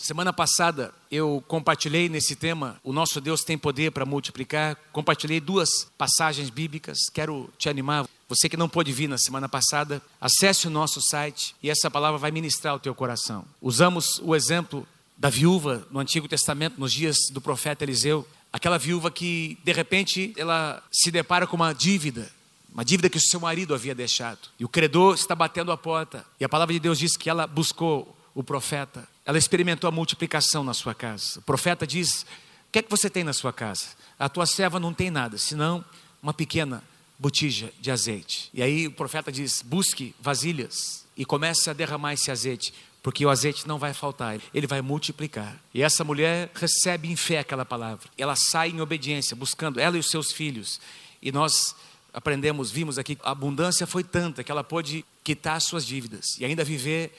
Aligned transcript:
Semana 0.00 0.32
passada 0.32 0.94
eu 1.10 1.44
compartilhei 1.46 2.08
nesse 2.08 2.34
tema, 2.34 2.80
o 2.82 2.90
nosso 2.90 3.20
Deus 3.20 3.44
tem 3.44 3.58
poder 3.58 3.92
para 3.92 4.06
multiplicar. 4.06 4.74
Compartilhei 4.92 5.40
duas 5.40 5.90
passagens 5.98 6.48
bíblicas. 6.48 7.10
Quero 7.12 7.50
te 7.58 7.68
animar. 7.68 8.08
Você 8.26 8.48
que 8.48 8.56
não 8.56 8.66
pôde 8.66 8.92
vir 8.92 9.10
na 9.10 9.18
semana 9.18 9.46
passada, 9.46 10.00
acesse 10.18 10.66
o 10.66 10.70
nosso 10.70 11.02
site 11.02 11.54
e 11.62 11.68
essa 11.68 11.90
palavra 11.90 12.16
vai 12.16 12.30
ministrar 12.30 12.74
o 12.74 12.78
teu 12.78 12.94
coração. 12.94 13.44
Usamos 13.60 14.18
o 14.22 14.34
exemplo 14.34 14.88
da 15.18 15.28
viúva 15.28 15.86
no 15.90 16.00
Antigo 16.00 16.26
Testamento, 16.26 16.80
nos 16.80 16.94
dias 16.94 17.18
do 17.30 17.40
profeta 17.40 17.84
Eliseu. 17.84 18.26
Aquela 18.50 18.78
viúva 18.78 19.10
que, 19.10 19.58
de 19.62 19.72
repente, 19.72 20.32
ela 20.34 20.82
se 20.90 21.10
depara 21.10 21.46
com 21.46 21.56
uma 21.56 21.74
dívida 21.74 22.32
uma 22.72 22.84
dívida 22.84 23.10
que 23.10 23.18
o 23.18 23.20
seu 23.20 23.40
marido 23.40 23.74
havia 23.74 23.96
deixado. 23.96 24.38
E 24.58 24.64
o 24.64 24.68
credor 24.68 25.14
está 25.14 25.34
batendo 25.34 25.72
a 25.72 25.76
porta. 25.76 26.24
E 26.38 26.44
a 26.44 26.48
palavra 26.48 26.72
de 26.72 26.78
Deus 26.78 27.00
diz 27.00 27.16
que 27.16 27.28
ela 27.28 27.44
buscou 27.44 28.16
o 28.32 28.44
profeta. 28.44 29.06
Ela 29.24 29.38
experimentou 29.38 29.88
a 29.88 29.92
multiplicação 29.92 30.64
na 30.64 30.74
sua 30.74 30.94
casa. 30.94 31.38
O 31.38 31.42
profeta 31.42 31.86
diz: 31.86 32.22
O 32.22 32.72
que 32.72 32.78
é 32.78 32.82
que 32.82 32.90
você 32.90 33.10
tem 33.10 33.24
na 33.24 33.32
sua 33.32 33.52
casa? 33.52 33.86
A 34.18 34.28
tua 34.28 34.46
serva 34.46 34.80
não 34.80 34.92
tem 34.92 35.10
nada, 35.10 35.38
senão 35.38 35.84
uma 36.22 36.34
pequena 36.34 36.82
botija 37.18 37.70
de 37.80 37.90
azeite. 37.90 38.50
E 38.52 38.62
aí 38.62 38.86
o 38.86 38.92
profeta 38.92 39.30
diz: 39.30 39.62
Busque 39.62 40.14
vasilhas 40.20 41.06
e 41.16 41.24
comece 41.24 41.68
a 41.68 41.74
derramar 41.74 42.14
esse 42.14 42.30
azeite, 42.30 42.72
porque 43.02 43.24
o 43.24 43.30
azeite 43.30 43.68
não 43.68 43.78
vai 43.78 43.92
faltar, 43.92 44.40
ele 44.54 44.66
vai 44.66 44.80
multiplicar. 44.80 45.60
E 45.74 45.82
essa 45.82 46.02
mulher 46.02 46.50
recebe 46.54 47.10
em 47.10 47.16
fé 47.16 47.38
aquela 47.38 47.64
palavra. 47.64 48.08
Ela 48.16 48.34
sai 48.36 48.70
em 48.70 48.80
obediência, 48.80 49.36
buscando 49.36 49.78
ela 49.78 49.96
e 49.96 50.00
os 50.00 50.10
seus 50.10 50.32
filhos. 50.32 50.80
E 51.20 51.30
nós 51.30 51.74
aprendemos, 52.12 52.70
vimos 52.70 52.98
aqui, 52.98 53.18
a 53.22 53.30
abundância 53.30 53.86
foi 53.86 54.02
tanta 54.02 54.42
que 54.42 54.50
ela 54.50 54.64
pôde 54.64 55.04
quitar 55.22 55.60
suas 55.60 55.86
dívidas 55.86 56.38
e 56.38 56.44
ainda 56.44 56.64
viver 56.64 57.12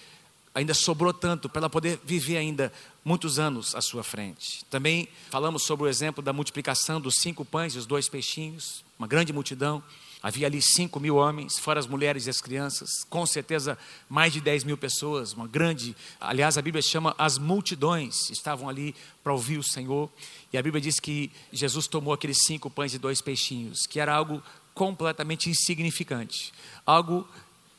ainda 0.53 0.73
sobrou 0.73 1.13
tanto 1.13 1.47
para 1.49 1.61
ela 1.61 1.69
poder 1.69 1.99
viver 2.03 2.37
ainda 2.37 2.71
muitos 3.03 3.39
anos 3.39 3.73
à 3.75 3.81
sua 3.81 4.03
frente. 4.03 4.65
Também 4.65 5.07
falamos 5.29 5.63
sobre 5.63 5.85
o 5.85 5.87
exemplo 5.87 6.21
da 6.21 6.33
multiplicação 6.33 6.99
dos 6.99 7.15
cinco 7.15 7.45
pães 7.45 7.73
e 7.73 7.77
os 7.77 7.85
dois 7.85 8.09
peixinhos, 8.09 8.83
uma 8.99 9.07
grande 9.07 9.33
multidão. 9.33 9.83
Havia 10.23 10.45
ali 10.45 10.61
cinco 10.61 10.99
mil 10.99 11.15
homens, 11.15 11.57
fora 11.57 11.79
as 11.79 11.87
mulheres 11.87 12.27
e 12.27 12.29
as 12.29 12.39
crianças, 12.39 13.03
com 13.09 13.25
certeza 13.25 13.75
mais 14.07 14.31
de 14.31 14.39
dez 14.39 14.63
mil 14.63 14.77
pessoas, 14.77 15.33
uma 15.33 15.47
grande. 15.47 15.95
Aliás, 16.19 16.59
a 16.59 16.61
Bíblia 16.61 16.81
chama 16.81 17.15
as 17.17 17.39
multidões, 17.39 18.29
estavam 18.29 18.69
ali 18.69 18.93
para 19.23 19.33
ouvir 19.33 19.57
o 19.57 19.63
Senhor. 19.63 20.11
E 20.53 20.57
a 20.59 20.61
Bíblia 20.61 20.79
diz 20.79 20.99
que 20.99 21.31
Jesus 21.51 21.87
tomou 21.87 22.13
aqueles 22.13 22.37
cinco 22.45 22.69
pães 22.69 22.93
e 22.93 22.99
dois 22.99 23.19
peixinhos, 23.19 23.87
que 23.87 23.99
era 23.99 24.13
algo 24.13 24.43
completamente 24.75 25.49
insignificante, 25.49 26.53
algo 26.85 27.27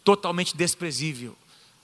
totalmente 0.03 0.57
desprezível 0.57 1.36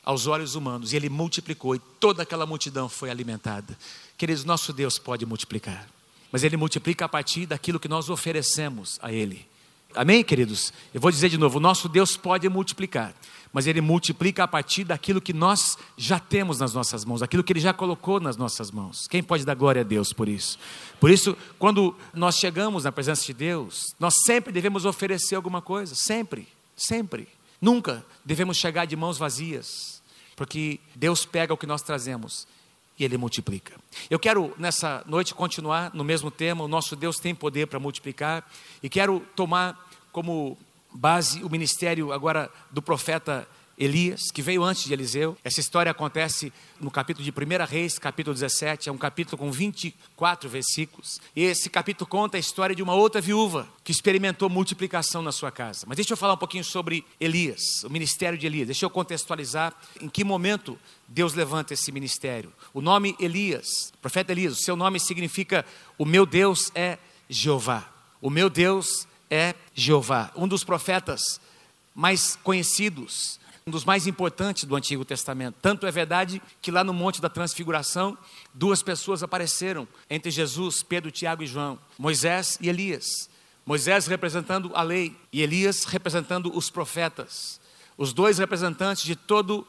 aos 0.04 0.26
olhos 0.26 0.54
humanos, 0.54 0.92
e 0.92 0.96
ele 0.96 1.08
multiplicou, 1.08 1.74
e 1.74 1.78
toda 2.00 2.22
aquela 2.22 2.46
multidão 2.46 2.88
foi 2.88 3.10
alimentada. 3.10 3.76
Queridos, 4.16 4.44
nosso 4.44 4.72
Deus 4.72 4.98
pode 4.98 5.24
multiplicar, 5.26 5.88
mas 6.32 6.42
ele 6.44 6.56
multiplica 6.56 7.04
a 7.04 7.08
partir 7.08 7.46
daquilo 7.46 7.78
que 7.78 7.88
nós 7.88 8.08
oferecemos 8.08 8.98
a 9.02 9.12
ele. 9.12 9.46
Amém, 9.94 10.22
queridos? 10.22 10.72
Eu 10.92 11.00
vou 11.00 11.10
dizer 11.10 11.28
de 11.28 11.38
novo: 11.38 11.58
nosso 11.58 11.88
Deus 11.88 12.16
pode 12.16 12.48
multiplicar, 12.48 13.14
mas 13.52 13.66
ele 13.66 13.80
multiplica 13.80 14.44
a 14.44 14.48
partir 14.48 14.84
daquilo 14.84 15.20
que 15.20 15.32
nós 15.32 15.78
já 15.96 16.18
temos 16.18 16.58
nas 16.58 16.74
nossas 16.74 17.04
mãos, 17.04 17.22
aquilo 17.22 17.42
que 17.42 17.52
ele 17.52 17.60
já 17.60 17.72
colocou 17.72 18.20
nas 18.20 18.36
nossas 18.36 18.70
mãos. 18.70 19.06
Quem 19.08 19.22
pode 19.22 19.44
dar 19.44 19.54
glória 19.54 19.80
a 19.80 19.84
Deus 19.84 20.12
por 20.12 20.28
isso? 20.28 20.58
Por 21.00 21.10
isso, 21.10 21.36
quando 21.58 21.96
nós 22.12 22.36
chegamos 22.36 22.84
na 22.84 22.92
presença 22.92 23.24
de 23.24 23.32
Deus, 23.32 23.94
nós 23.98 24.14
sempre 24.24 24.52
devemos 24.52 24.84
oferecer 24.84 25.34
alguma 25.36 25.62
coisa, 25.62 25.94
sempre, 25.94 26.46
sempre. 26.76 27.28
Nunca 27.60 28.04
devemos 28.24 28.56
chegar 28.56 28.84
de 28.84 28.96
mãos 28.96 29.18
vazias 29.18 29.98
porque 30.38 30.78
Deus 30.94 31.26
pega 31.26 31.52
o 31.52 31.56
que 31.56 31.66
nós 31.66 31.82
trazemos 31.82 32.46
e 32.96 33.04
Ele 33.04 33.16
multiplica. 33.16 33.74
Eu 34.08 34.20
quero 34.20 34.54
nessa 34.56 35.02
noite 35.04 35.34
continuar 35.34 35.92
no 35.92 36.04
mesmo 36.04 36.30
tema, 36.30 36.62
o 36.62 36.68
nosso 36.68 36.94
Deus 36.94 37.16
tem 37.16 37.34
poder 37.34 37.66
para 37.66 37.80
multiplicar, 37.80 38.48
e 38.80 38.88
quero 38.88 39.18
tomar 39.34 39.88
como 40.12 40.56
base 40.92 41.42
o 41.42 41.50
ministério 41.50 42.12
agora 42.12 42.48
do 42.70 42.80
profeta 42.80 43.48
Elias, 43.78 44.32
que 44.32 44.42
veio 44.42 44.64
antes 44.64 44.84
de 44.84 44.92
Eliseu. 44.92 45.38
Essa 45.44 45.60
história 45.60 45.92
acontece 45.92 46.52
no 46.80 46.90
capítulo 46.90 47.24
de 47.24 47.30
1 47.30 47.64
Reis, 47.64 47.96
capítulo 47.96 48.34
17, 48.34 48.88
é 48.88 48.92
um 48.92 48.98
capítulo 48.98 49.38
com 49.38 49.52
24 49.52 50.48
versículos. 50.48 51.20
E 51.36 51.44
esse 51.44 51.70
capítulo 51.70 52.08
conta 52.08 52.36
a 52.36 52.40
história 52.40 52.74
de 52.74 52.82
uma 52.82 52.94
outra 52.94 53.20
viúva 53.20 53.68
que 53.84 53.92
experimentou 53.92 54.50
multiplicação 54.50 55.22
na 55.22 55.30
sua 55.30 55.52
casa. 55.52 55.86
Mas 55.86 55.96
deixa 55.96 56.12
eu 56.12 56.16
falar 56.16 56.34
um 56.34 56.38
pouquinho 56.38 56.64
sobre 56.64 57.04
Elias, 57.20 57.84
o 57.84 57.90
ministério 57.90 58.36
de 58.36 58.46
Elias. 58.46 58.66
Deixa 58.66 58.84
eu 58.84 58.90
contextualizar 58.90 59.72
em 60.00 60.08
que 60.08 60.24
momento 60.24 60.76
Deus 61.06 61.34
levanta 61.34 61.72
esse 61.72 61.92
ministério. 61.92 62.52
O 62.74 62.80
nome 62.80 63.14
Elias, 63.20 63.92
profeta 64.02 64.32
Elias, 64.32 64.54
o 64.54 64.62
seu 64.62 64.74
nome 64.74 64.98
significa 64.98 65.64
o 65.96 66.04
meu 66.04 66.26
Deus 66.26 66.72
é 66.74 66.98
Jeová. 67.28 67.88
O 68.20 68.28
meu 68.28 68.50
Deus 68.50 69.06
é 69.30 69.54
Jeová. 69.72 70.32
Um 70.34 70.48
dos 70.48 70.64
profetas 70.64 71.40
mais 71.94 72.36
conhecidos 72.42 73.37
um 73.68 73.70
dos 73.70 73.84
mais 73.84 74.06
importantes 74.06 74.64
do 74.64 74.74
Antigo 74.74 75.04
Testamento. 75.04 75.56
Tanto 75.60 75.86
é 75.86 75.90
verdade 75.90 76.40
que 76.62 76.70
lá 76.70 76.82
no 76.82 76.94
Monte 76.94 77.20
da 77.20 77.28
Transfiguração, 77.28 78.16
duas 78.54 78.82
pessoas 78.82 79.22
apareceram 79.22 79.86
entre 80.08 80.30
Jesus, 80.30 80.82
Pedro, 80.82 81.10
Tiago 81.10 81.42
e 81.42 81.46
João: 81.46 81.78
Moisés 81.98 82.58
e 82.62 82.68
Elias. 82.68 83.28
Moisés 83.66 84.06
representando 84.06 84.70
a 84.74 84.82
lei 84.82 85.14
e 85.30 85.42
Elias 85.42 85.84
representando 85.84 86.50
os 86.56 86.70
profetas. 86.70 87.60
Os 87.98 88.14
dois 88.14 88.38
representantes 88.38 89.02
de 89.02 89.14
todo 89.14 89.58
o 89.58 89.66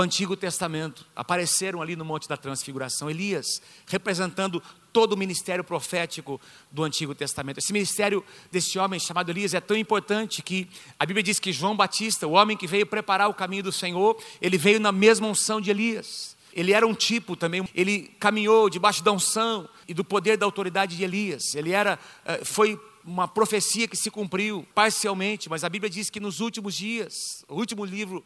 Antigo 0.00 0.36
Testamento 0.36 1.06
apareceram 1.16 1.80
ali 1.80 1.96
no 1.96 2.04
Monte 2.04 2.28
da 2.28 2.36
Transfiguração. 2.36 3.08
Elias 3.08 3.62
representando 3.86 4.62
todo 4.92 5.12
o 5.12 5.16
ministério 5.16 5.64
profético 5.64 6.40
do 6.70 6.84
Antigo 6.84 7.14
Testamento. 7.14 7.58
Esse 7.58 7.72
ministério 7.72 8.24
desse 8.50 8.78
homem 8.78 8.98
chamado 8.98 9.30
Elias 9.30 9.54
é 9.54 9.60
tão 9.60 9.76
importante 9.76 10.42
que 10.42 10.68
a 10.98 11.06
Bíblia 11.06 11.22
diz 11.22 11.38
que 11.38 11.52
João 11.52 11.76
Batista, 11.76 12.26
o 12.26 12.32
homem 12.32 12.56
que 12.56 12.66
veio 12.66 12.86
preparar 12.86 13.28
o 13.28 13.34
caminho 13.34 13.62
do 13.62 13.72
Senhor, 13.72 14.18
ele 14.40 14.58
veio 14.58 14.80
na 14.80 14.92
mesma 14.92 15.26
unção 15.26 15.60
de 15.60 15.70
Elias. 15.70 16.36
Ele 16.52 16.72
era 16.72 16.86
um 16.86 16.94
tipo 16.94 17.36
também, 17.36 17.68
ele 17.74 18.10
caminhou 18.18 18.70
debaixo 18.70 19.04
da 19.04 19.12
unção 19.12 19.68
e 19.86 19.92
do 19.92 20.02
poder 20.02 20.38
da 20.38 20.46
autoridade 20.46 20.96
de 20.96 21.04
Elias. 21.04 21.54
Ele 21.54 21.72
era, 21.72 21.98
eh, 22.24 22.42
foi 22.42 22.80
uma 23.04 23.28
profecia 23.28 23.86
que 23.86 23.96
se 23.96 24.10
cumpriu 24.10 24.66
parcialmente, 24.74 25.48
mas 25.48 25.62
a 25.62 25.68
Bíblia 25.68 25.88
diz 25.88 26.10
que 26.10 26.18
nos 26.18 26.40
últimos 26.40 26.74
dias, 26.74 27.44
o 27.48 27.54
último 27.54 27.84
livro 27.84 28.24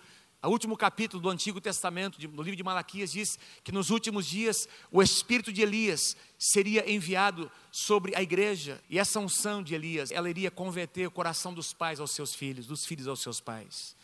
o 0.49 0.53
último 0.53 0.75
capítulo 0.75 1.23
do 1.23 1.28
Antigo 1.28 1.61
Testamento, 1.61 2.19
no 2.31 2.43
livro 2.43 2.56
de 2.56 2.62
Malaquias, 2.62 3.12
diz 3.12 3.39
que 3.62 3.71
nos 3.71 3.91
últimos 3.91 4.27
dias 4.27 4.67
o 4.91 5.03
espírito 5.03 5.53
de 5.53 5.61
Elias 5.61 6.17
seria 6.39 6.91
enviado 6.91 7.51
sobre 7.71 8.17
a 8.17 8.23
igreja, 8.23 8.83
e 8.89 8.99
essa 8.99 9.21
unção 9.21 9.62
de 9.62 9.75
Elias, 9.75 10.11
ela 10.11 10.31
iria 10.31 10.51
converter 10.51 11.06
o 11.06 11.11
coração 11.11 11.53
dos 11.53 11.75
pais 11.75 12.01
aos 12.01 12.12
seus 12.12 12.34
filhos, 12.34 12.67
dos 12.67 12.87
filhos 12.87 13.06
aos 13.06 13.21
seus 13.21 13.39
pais. 13.39 13.95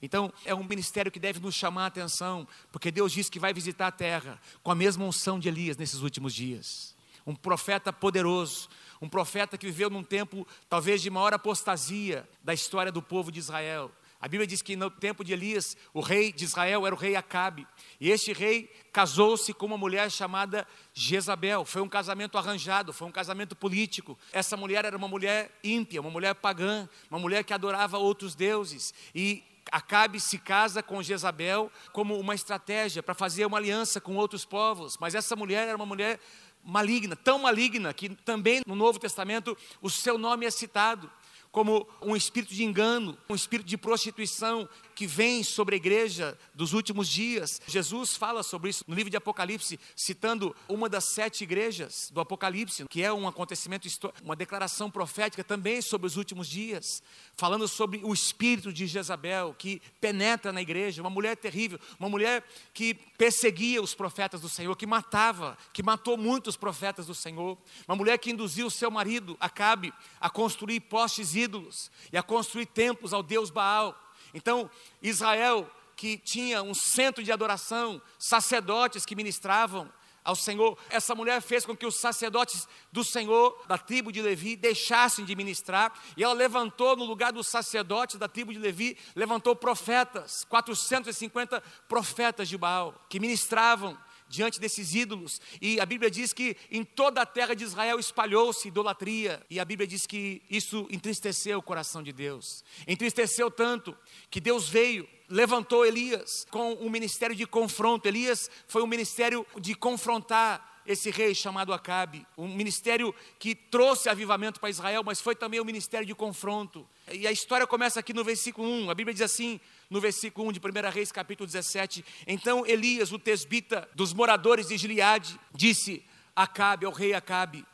Então, 0.00 0.32
é 0.44 0.54
um 0.54 0.62
ministério 0.62 1.10
que 1.10 1.18
deve 1.18 1.40
nos 1.40 1.56
chamar 1.56 1.84
a 1.84 1.86
atenção, 1.86 2.46
porque 2.70 2.92
Deus 2.92 3.10
diz 3.12 3.28
que 3.28 3.40
vai 3.40 3.52
visitar 3.52 3.88
a 3.88 3.92
terra 3.92 4.40
com 4.62 4.70
a 4.70 4.76
mesma 4.76 5.04
unção 5.04 5.40
de 5.40 5.48
Elias 5.48 5.76
nesses 5.76 6.00
últimos 6.00 6.32
dias. 6.32 6.94
Um 7.26 7.34
profeta 7.34 7.92
poderoso, 7.92 8.68
um 9.02 9.08
profeta 9.08 9.58
que 9.58 9.66
viveu 9.66 9.90
num 9.90 10.04
tempo 10.04 10.46
talvez 10.68 11.02
de 11.02 11.10
maior 11.10 11.34
apostasia 11.34 12.26
da 12.42 12.54
história 12.54 12.92
do 12.92 13.02
povo 13.02 13.32
de 13.32 13.40
Israel 13.40 13.90
a 14.20 14.28
Bíblia 14.28 14.46
diz 14.46 14.60
que 14.60 14.76
no 14.76 14.90
tempo 14.90 15.24
de 15.24 15.32
Elias, 15.32 15.74
o 15.94 16.00
rei 16.00 16.30
de 16.30 16.44
Israel 16.44 16.86
era 16.86 16.94
o 16.94 16.98
rei 16.98 17.16
Acabe. 17.16 17.66
E 17.98 18.10
este 18.10 18.34
rei 18.34 18.70
casou-se 18.92 19.54
com 19.54 19.64
uma 19.64 19.78
mulher 19.78 20.10
chamada 20.10 20.66
Jezabel. 20.92 21.64
Foi 21.64 21.80
um 21.80 21.88
casamento 21.88 22.36
arranjado, 22.36 22.92
foi 22.92 23.08
um 23.08 23.12
casamento 23.12 23.56
político. 23.56 24.18
Essa 24.30 24.58
mulher 24.58 24.84
era 24.84 24.94
uma 24.94 25.08
mulher 25.08 25.50
ímpia, 25.64 26.02
uma 26.02 26.10
mulher 26.10 26.34
pagã, 26.34 26.86
uma 27.10 27.18
mulher 27.18 27.44
que 27.44 27.54
adorava 27.54 27.96
outros 27.96 28.34
deuses. 28.34 28.92
E 29.14 29.42
Acabe 29.72 30.18
se 30.18 30.36
casa 30.36 30.82
com 30.82 31.02
Jezabel 31.02 31.70
como 31.92 32.18
uma 32.18 32.34
estratégia 32.34 33.02
para 33.02 33.14
fazer 33.14 33.46
uma 33.46 33.56
aliança 33.56 34.00
com 34.00 34.16
outros 34.16 34.44
povos. 34.44 34.98
Mas 34.98 35.14
essa 35.14 35.36
mulher 35.36 35.68
era 35.68 35.76
uma 35.76 35.86
mulher 35.86 36.18
maligna, 36.62 37.16
tão 37.16 37.38
maligna 37.38 37.94
que 37.94 38.08
também 38.08 38.60
no 38.66 38.74
Novo 38.74 38.98
Testamento 38.98 39.56
o 39.80 39.88
seu 39.88 40.18
nome 40.18 40.44
é 40.44 40.50
citado 40.50 41.10
como 41.50 41.88
um 42.00 42.14
espírito 42.14 42.54
de 42.54 42.62
engano, 42.64 43.16
um 43.28 43.34
espírito 43.34 43.66
de 43.66 43.76
prostituição 43.76 44.68
que 45.00 45.06
vem 45.06 45.42
sobre 45.42 45.76
a 45.76 45.78
igreja 45.78 46.38
dos 46.54 46.74
últimos 46.74 47.08
dias. 47.08 47.58
Jesus 47.66 48.18
fala 48.18 48.42
sobre 48.42 48.68
isso 48.68 48.84
no 48.86 48.94
livro 48.94 49.08
de 49.08 49.16
Apocalipse, 49.16 49.80
citando 49.96 50.54
uma 50.68 50.90
das 50.90 51.04
sete 51.04 51.42
igrejas 51.42 52.10
do 52.12 52.20
Apocalipse, 52.20 52.84
que 52.86 53.02
é 53.02 53.10
um 53.10 53.26
acontecimento, 53.26 53.88
uma 54.22 54.36
declaração 54.36 54.90
profética 54.90 55.42
também 55.42 55.80
sobre 55.80 56.06
os 56.06 56.18
últimos 56.18 56.46
dias, 56.46 57.02
falando 57.34 57.66
sobre 57.66 58.02
o 58.04 58.12
espírito 58.12 58.70
de 58.70 58.86
Jezabel 58.86 59.56
que 59.58 59.80
penetra 60.02 60.52
na 60.52 60.60
igreja, 60.60 61.00
uma 61.00 61.08
mulher 61.08 61.34
terrível, 61.34 61.80
uma 61.98 62.10
mulher 62.10 62.44
que 62.74 62.92
perseguia 62.92 63.80
os 63.80 63.94
profetas 63.94 64.42
do 64.42 64.50
Senhor, 64.50 64.76
que 64.76 64.86
matava, 64.86 65.56
que 65.72 65.82
matou 65.82 66.18
muitos 66.18 66.58
profetas 66.58 67.06
do 67.06 67.14
Senhor, 67.14 67.56
uma 67.88 67.96
mulher 67.96 68.18
que 68.18 68.32
induziu 68.32 68.66
o 68.66 68.70
seu 68.70 68.90
marido, 68.90 69.34
Acabe, 69.40 69.94
a 70.20 70.28
construir 70.28 70.80
postes 70.80 71.34
ídolos 71.34 71.90
e 72.12 72.18
a 72.18 72.22
construir 72.22 72.66
templos 72.66 73.14
ao 73.14 73.22
Deus 73.22 73.48
Baal. 73.48 73.96
Então, 74.34 74.70
Israel, 75.02 75.70
que 75.96 76.16
tinha 76.16 76.62
um 76.62 76.74
centro 76.74 77.22
de 77.22 77.30
adoração, 77.30 78.00
sacerdotes 78.18 79.04
que 79.04 79.16
ministravam 79.16 79.92
ao 80.24 80.36
Senhor. 80.36 80.78
Essa 80.88 81.14
mulher 81.14 81.40
fez 81.40 81.64
com 81.64 81.76
que 81.76 81.86
os 81.86 81.96
sacerdotes 81.96 82.68
do 82.92 83.04
Senhor, 83.04 83.64
da 83.66 83.78
tribo 83.78 84.12
de 84.12 84.22
Levi, 84.22 84.56
deixassem 84.56 85.24
de 85.24 85.34
ministrar, 85.34 85.92
e 86.16 86.22
ela 86.22 86.34
levantou 86.34 86.96
no 86.96 87.04
lugar 87.04 87.32
dos 87.32 87.48
sacerdotes 87.48 88.16
da 88.16 88.28
tribo 88.28 88.52
de 88.52 88.58
Levi, 88.58 88.96
levantou 89.14 89.56
profetas, 89.56 90.44
450 90.44 91.62
profetas 91.88 92.48
de 92.48 92.56
Baal, 92.56 92.94
que 93.08 93.20
ministravam 93.20 93.98
diante 94.30 94.60
desses 94.60 94.94
ídolos. 94.94 95.40
E 95.60 95.80
a 95.80 95.84
Bíblia 95.84 96.08
diz 96.08 96.32
que 96.32 96.56
em 96.70 96.84
toda 96.84 97.20
a 97.20 97.26
terra 97.26 97.52
de 97.52 97.64
Israel 97.64 97.98
espalhou-se 97.98 98.68
idolatria. 98.68 99.44
E 99.50 99.58
a 99.58 99.64
Bíblia 99.64 99.86
diz 99.86 100.06
que 100.06 100.40
isso 100.48 100.86
entristeceu 100.88 101.58
o 101.58 101.62
coração 101.62 102.00
de 102.00 102.12
Deus. 102.12 102.64
Entristeceu 102.86 103.50
tanto 103.50 103.96
que 104.30 104.40
Deus 104.40 104.68
veio, 104.68 105.06
levantou 105.28 105.84
Elias 105.84 106.46
com 106.48 106.74
um 106.74 106.88
ministério 106.88 107.34
de 107.34 107.44
confronto. 107.44 108.06
Elias 108.06 108.48
foi 108.68 108.82
um 108.82 108.86
ministério 108.86 109.44
de 109.60 109.74
confrontar 109.74 110.79
esse 110.92 111.10
rei 111.10 111.34
chamado 111.34 111.72
Acabe, 111.72 112.26
um 112.36 112.48
ministério 112.48 113.14
que 113.38 113.54
trouxe 113.54 114.08
avivamento 114.08 114.58
para 114.58 114.70
Israel, 114.70 115.02
mas 115.04 115.20
foi 115.20 115.36
também 115.36 115.60
um 115.60 115.64
ministério 115.64 116.06
de 116.06 116.14
confronto. 116.14 116.86
E 117.12 117.26
a 117.26 117.32
história 117.32 117.66
começa 117.66 118.00
aqui 118.00 118.12
no 118.12 118.24
versículo 118.24 118.68
1. 118.68 118.90
A 118.90 118.94
Bíblia 118.94 119.14
diz 119.14 119.22
assim: 119.22 119.60
no 119.88 120.00
versículo 120.00 120.48
1 120.48 120.52
de 120.52 120.60
1 120.60 120.90
Reis, 120.90 121.12
capítulo 121.12 121.46
17. 121.46 122.04
Então 122.26 122.66
Elias, 122.66 123.12
o 123.12 123.18
tesbita 123.18 123.88
dos 123.94 124.12
moradores 124.12 124.68
de 124.68 124.76
Gileade, 124.76 125.38
disse: 125.54 126.02
Acabe, 126.34 126.86
ao 126.86 126.92
rei 126.92 127.14
Acabe, 127.14 127.64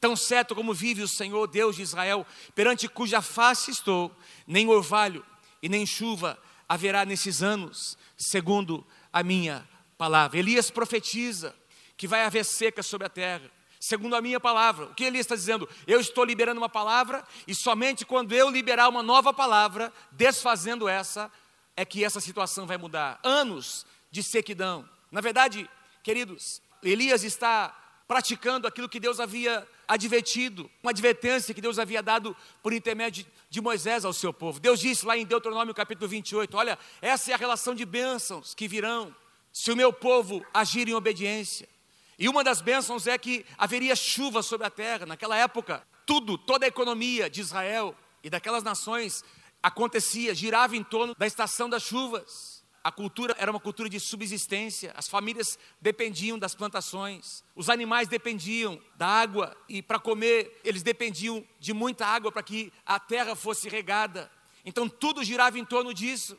tão 0.00 0.14
certo 0.14 0.54
como 0.54 0.72
vive 0.72 1.02
o 1.02 1.08
Senhor, 1.08 1.46
Deus 1.48 1.76
de 1.76 1.82
Israel, 1.82 2.26
perante 2.54 2.88
cuja 2.88 3.20
face 3.20 3.70
estou, 3.70 4.14
nem 4.46 4.68
orvalho 4.68 5.24
e 5.62 5.68
nem 5.68 5.84
chuva 5.84 6.38
haverá 6.68 7.04
nesses 7.04 7.42
anos, 7.42 7.98
segundo 8.16 8.86
a 9.12 9.22
minha 9.22 9.68
palavra. 9.98 10.38
Elias 10.38 10.70
profetiza 10.70 11.54
que 12.02 12.08
vai 12.08 12.24
haver 12.24 12.44
seca 12.44 12.82
sobre 12.82 13.06
a 13.06 13.08
terra 13.08 13.48
segundo 13.78 14.16
a 14.16 14.20
minha 14.20 14.40
palavra. 14.40 14.86
O 14.86 14.94
que 14.94 15.04
ele 15.04 15.18
está 15.18 15.36
dizendo? 15.36 15.68
Eu 15.86 16.00
estou 16.00 16.24
liberando 16.24 16.60
uma 16.60 16.68
palavra 16.68 17.24
e 17.46 17.54
somente 17.54 18.04
quando 18.04 18.32
eu 18.32 18.50
liberar 18.50 18.88
uma 18.88 19.04
nova 19.04 19.32
palavra, 19.32 19.92
desfazendo 20.10 20.88
essa, 20.88 21.30
é 21.76 21.84
que 21.84 22.04
essa 22.04 22.20
situação 22.20 22.66
vai 22.66 22.76
mudar. 22.76 23.20
Anos 23.22 23.86
de 24.10 24.20
sequidão. 24.20 24.88
Na 25.12 25.20
verdade, 25.20 25.70
queridos, 26.02 26.60
Elias 26.82 27.22
está 27.22 27.68
praticando 28.08 28.66
aquilo 28.66 28.88
que 28.88 28.98
Deus 28.98 29.20
havia 29.20 29.64
advertido, 29.86 30.68
uma 30.82 30.90
advertência 30.90 31.54
que 31.54 31.60
Deus 31.60 31.78
havia 31.78 32.02
dado 32.02 32.36
por 32.64 32.72
intermédio 32.72 33.24
de 33.48 33.60
Moisés 33.60 34.04
ao 34.04 34.12
seu 34.12 34.32
povo. 34.32 34.58
Deus 34.58 34.80
disse 34.80 35.06
lá 35.06 35.16
em 35.16 35.24
Deuteronômio 35.24 35.72
capítulo 35.72 36.08
28: 36.08 36.56
Olha, 36.56 36.76
essa 37.00 37.30
é 37.30 37.34
a 37.34 37.38
relação 37.38 37.76
de 37.76 37.84
bênçãos 37.84 38.54
que 38.54 38.66
virão 38.66 39.14
se 39.52 39.70
o 39.70 39.76
meu 39.76 39.92
povo 39.92 40.44
agir 40.52 40.88
em 40.88 40.94
obediência. 40.94 41.70
E 42.18 42.28
uma 42.28 42.44
das 42.44 42.60
bênçãos 42.60 43.06
é 43.06 43.16
que 43.16 43.44
haveria 43.56 43.96
chuva 43.96 44.42
sobre 44.42 44.66
a 44.66 44.70
terra. 44.70 45.06
Naquela 45.06 45.36
época, 45.36 45.86
tudo, 46.06 46.36
toda 46.36 46.66
a 46.66 46.68
economia 46.68 47.28
de 47.28 47.40
Israel 47.40 47.96
e 48.22 48.30
daquelas 48.30 48.62
nações 48.62 49.24
acontecia, 49.62 50.34
girava 50.34 50.76
em 50.76 50.82
torno 50.82 51.14
da 51.16 51.26
estação 51.26 51.68
das 51.68 51.82
chuvas. 51.82 52.62
A 52.84 52.90
cultura 52.90 53.36
era 53.38 53.50
uma 53.50 53.60
cultura 53.60 53.88
de 53.88 54.00
subsistência, 54.00 54.92
as 54.96 55.06
famílias 55.06 55.56
dependiam 55.80 56.36
das 56.36 56.52
plantações, 56.52 57.44
os 57.54 57.70
animais 57.70 58.08
dependiam 58.08 58.80
da 58.96 59.06
água 59.06 59.56
e 59.68 59.80
para 59.80 60.00
comer 60.00 60.60
eles 60.64 60.82
dependiam 60.82 61.46
de 61.60 61.72
muita 61.72 62.04
água 62.04 62.32
para 62.32 62.42
que 62.42 62.72
a 62.84 62.98
terra 62.98 63.36
fosse 63.36 63.68
regada. 63.68 64.28
Então 64.64 64.88
tudo 64.88 65.22
girava 65.22 65.60
em 65.60 65.64
torno 65.64 65.94
disso. 65.94 66.36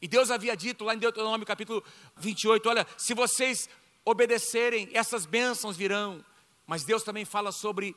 E 0.00 0.08
Deus 0.08 0.30
havia 0.30 0.56
dito 0.56 0.84
lá 0.84 0.94
em 0.94 0.98
Deuteronômio 0.98 1.46
capítulo 1.46 1.84
28, 2.16 2.66
olha, 2.66 2.86
se 2.96 3.12
vocês 3.12 3.68
obedecerem, 4.04 4.88
essas 4.92 5.26
bênçãos 5.26 5.76
virão. 5.76 6.24
Mas 6.66 6.84
Deus 6.84 7.02
também 7.02 7.24
fala 7.24 7.52
sobre 7.52 7.94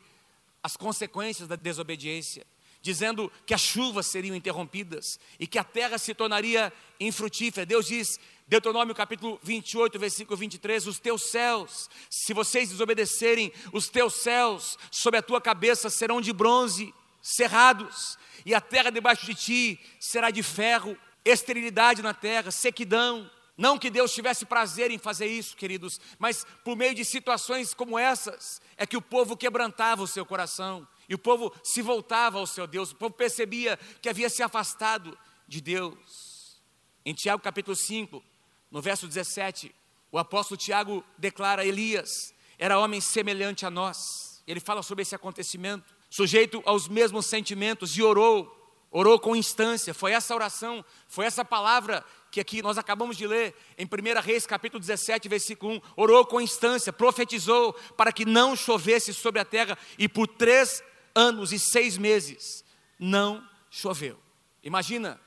as 0.63 0.75
consequências 0.75 1.47
da 1.47 1.55
desobediência 1.55 2.45
dizendo 2.81 3.31
que 3.45 3.53
as 3.53 3.61
chuvas 3.61 4.07
seriam 4.07 4.35
interrompidas 4.35 5.19
e 5.39 5.45
que 5.45 5.59
a 5.59 5.63
terra 5.63 5.97
se 5.97 6.13
tornaria 6.13 6.71
infrutífera. 6.99 7.65
Deus 7.65 7.85
diz, 7.87 8.19
Deuteronômio 8.47 8.95
capítulo 8.95 9.37
28, 9.43 9.99
versículo 9.99 10.37
23, 10.37 10.87
os 10.87 10.99
teus 10.99 11.29
céus, 11.29 11.89
se 12.09 12.33
vocês 12.33 12.69
desobedecerem, 12.69 13.51
os 13.73 13.89
teus 13.89 14.15
céus 14.15 14.77
sobre 14.89 15.19
a 15.19 15.21
tua 15.21 15.41
cabeça 15.41 15.89
serão 15.89 16.21
de 16.21 16.31
bronze, 16.31 16.93
cerrados, 17.21 18.17
e 18.45 18.55
a 18.55 18.61
terra 18.61 18.89
debaixo 18.89 19.25
de 19.25 19.35
ti 19.35 19.79
será 19.99 20.31
de 20.31 20.41
ferro, 20.41 20.97
esterilidade 21.25 22.01
na 22.01 22.13
terra, 22.13 22.51
sequidão. 22.51 23.29
Não 23.57 23.79
que 23.79 23.89
Deus 23.89 24.13
tivesse 24.13 24.45
prazer 24.45 24.91
em 24.91 24.99
fazer 24.99 25.25
isso, 25.25 25.57
queridos, 25.57 25.99
mas 26.19 26.45
por 26.63 26.77
meio 26.77 26.93
de 26.93 27.03
situações 27.03 27.73
como 27.73 27.97
essas, 27.97 28.61
é 28.77 28.85
que 28.85 28.95
o 28.95 29.01
povo 29.01 29.35
quebrantava 29.35 30.03
o 30.03 30.07
seu 30.07 30.23
coração 30.23 30.87
e 31.09 31.15
o 31.15 31.17
povo 31.17 31.51
se 31.63 31.81
voltava 31.81 32.37
ao 32.37 32.45
seu 32.45 32.67
Deus, 32.67 32.91
o 32.91 32.95
povo 32.95 33.15
percebia 33.15 33.77
que 33.99 34.09
havia 34.09 34.29
se 34.29 34.43
afastado 34.43 35.17
de 35.47 35.59
Deus. 35.59 36.61
Em 37.03 37.13
Tiago 37.13 37.41
capítulo 37.41 37.75
5, 37.75 38.23
no 38.69 38.81
verso 38.81 39.07
17, 39.07 39.73
o 40.11 40.19
apóstolo 40.19 40.57
Tiago 40.57 41.03
declara: 41.17 41.65
Elias 41.65 42.33
era 42.59 42.77
homem 42.77 43.01
semelhante 43.01 43.65
a 43.65 43.71
nós. 43.71 44.43
Ele 44.45 44.59
fala 44.59 44.83
sobre 44.83 45.01
esse 45.01 45.15
acontecimento, 45.15 45.95
sujeito 46.09 46.61
aos 46.65 46.87
mesmos 46.87 47.25
sentimentos, 47.25 47.97
e 47.97 48.03
orou, 48.03 48.56
orou 48.91 49.19
com 49.19 49.35
instância. 49.35 49.93
Foi 49.93 50.11
essa 50.11 50.33
oração, 50.33 50.83
foi 51.07 51.25
essa 51.25 51.43
palavra 51.43 52.03
que 52.31 52.39
aqui 52.39 52.61
nós 52.61 52.77
acabamos 52.77 53.17
de 53.17 53.25
ler 53.25 53.55
em 53.77 53.85
1 53.85 54.21
Reis, 54.21 54.45
capítulo 54.45 54.79
17, 54.79 55.27
versículo 55.29 55.75
1, 55.75 55.81
orou 55.95 56.25
com 56.25 56.41
instância, 56.41 56.93
profetizou 56.93 57.73
para 57.95 58.11
que 58.11 58.25
não 58.25 58.55
chovesse 58.55 59.13
sobre 59.13 59.39
a 59.39 59.45
terra, 59.45 59.77
e 59.97 60.07
por 60.07 60.27
três 60.27 60.83
anos 61.15 61.51
e 61.51 61.59
seis 61.59 61.97
meses, 61.97 62.63
não 62.99 63.43
choveu. 63.69 64.19
Imagina, 64.63 65.19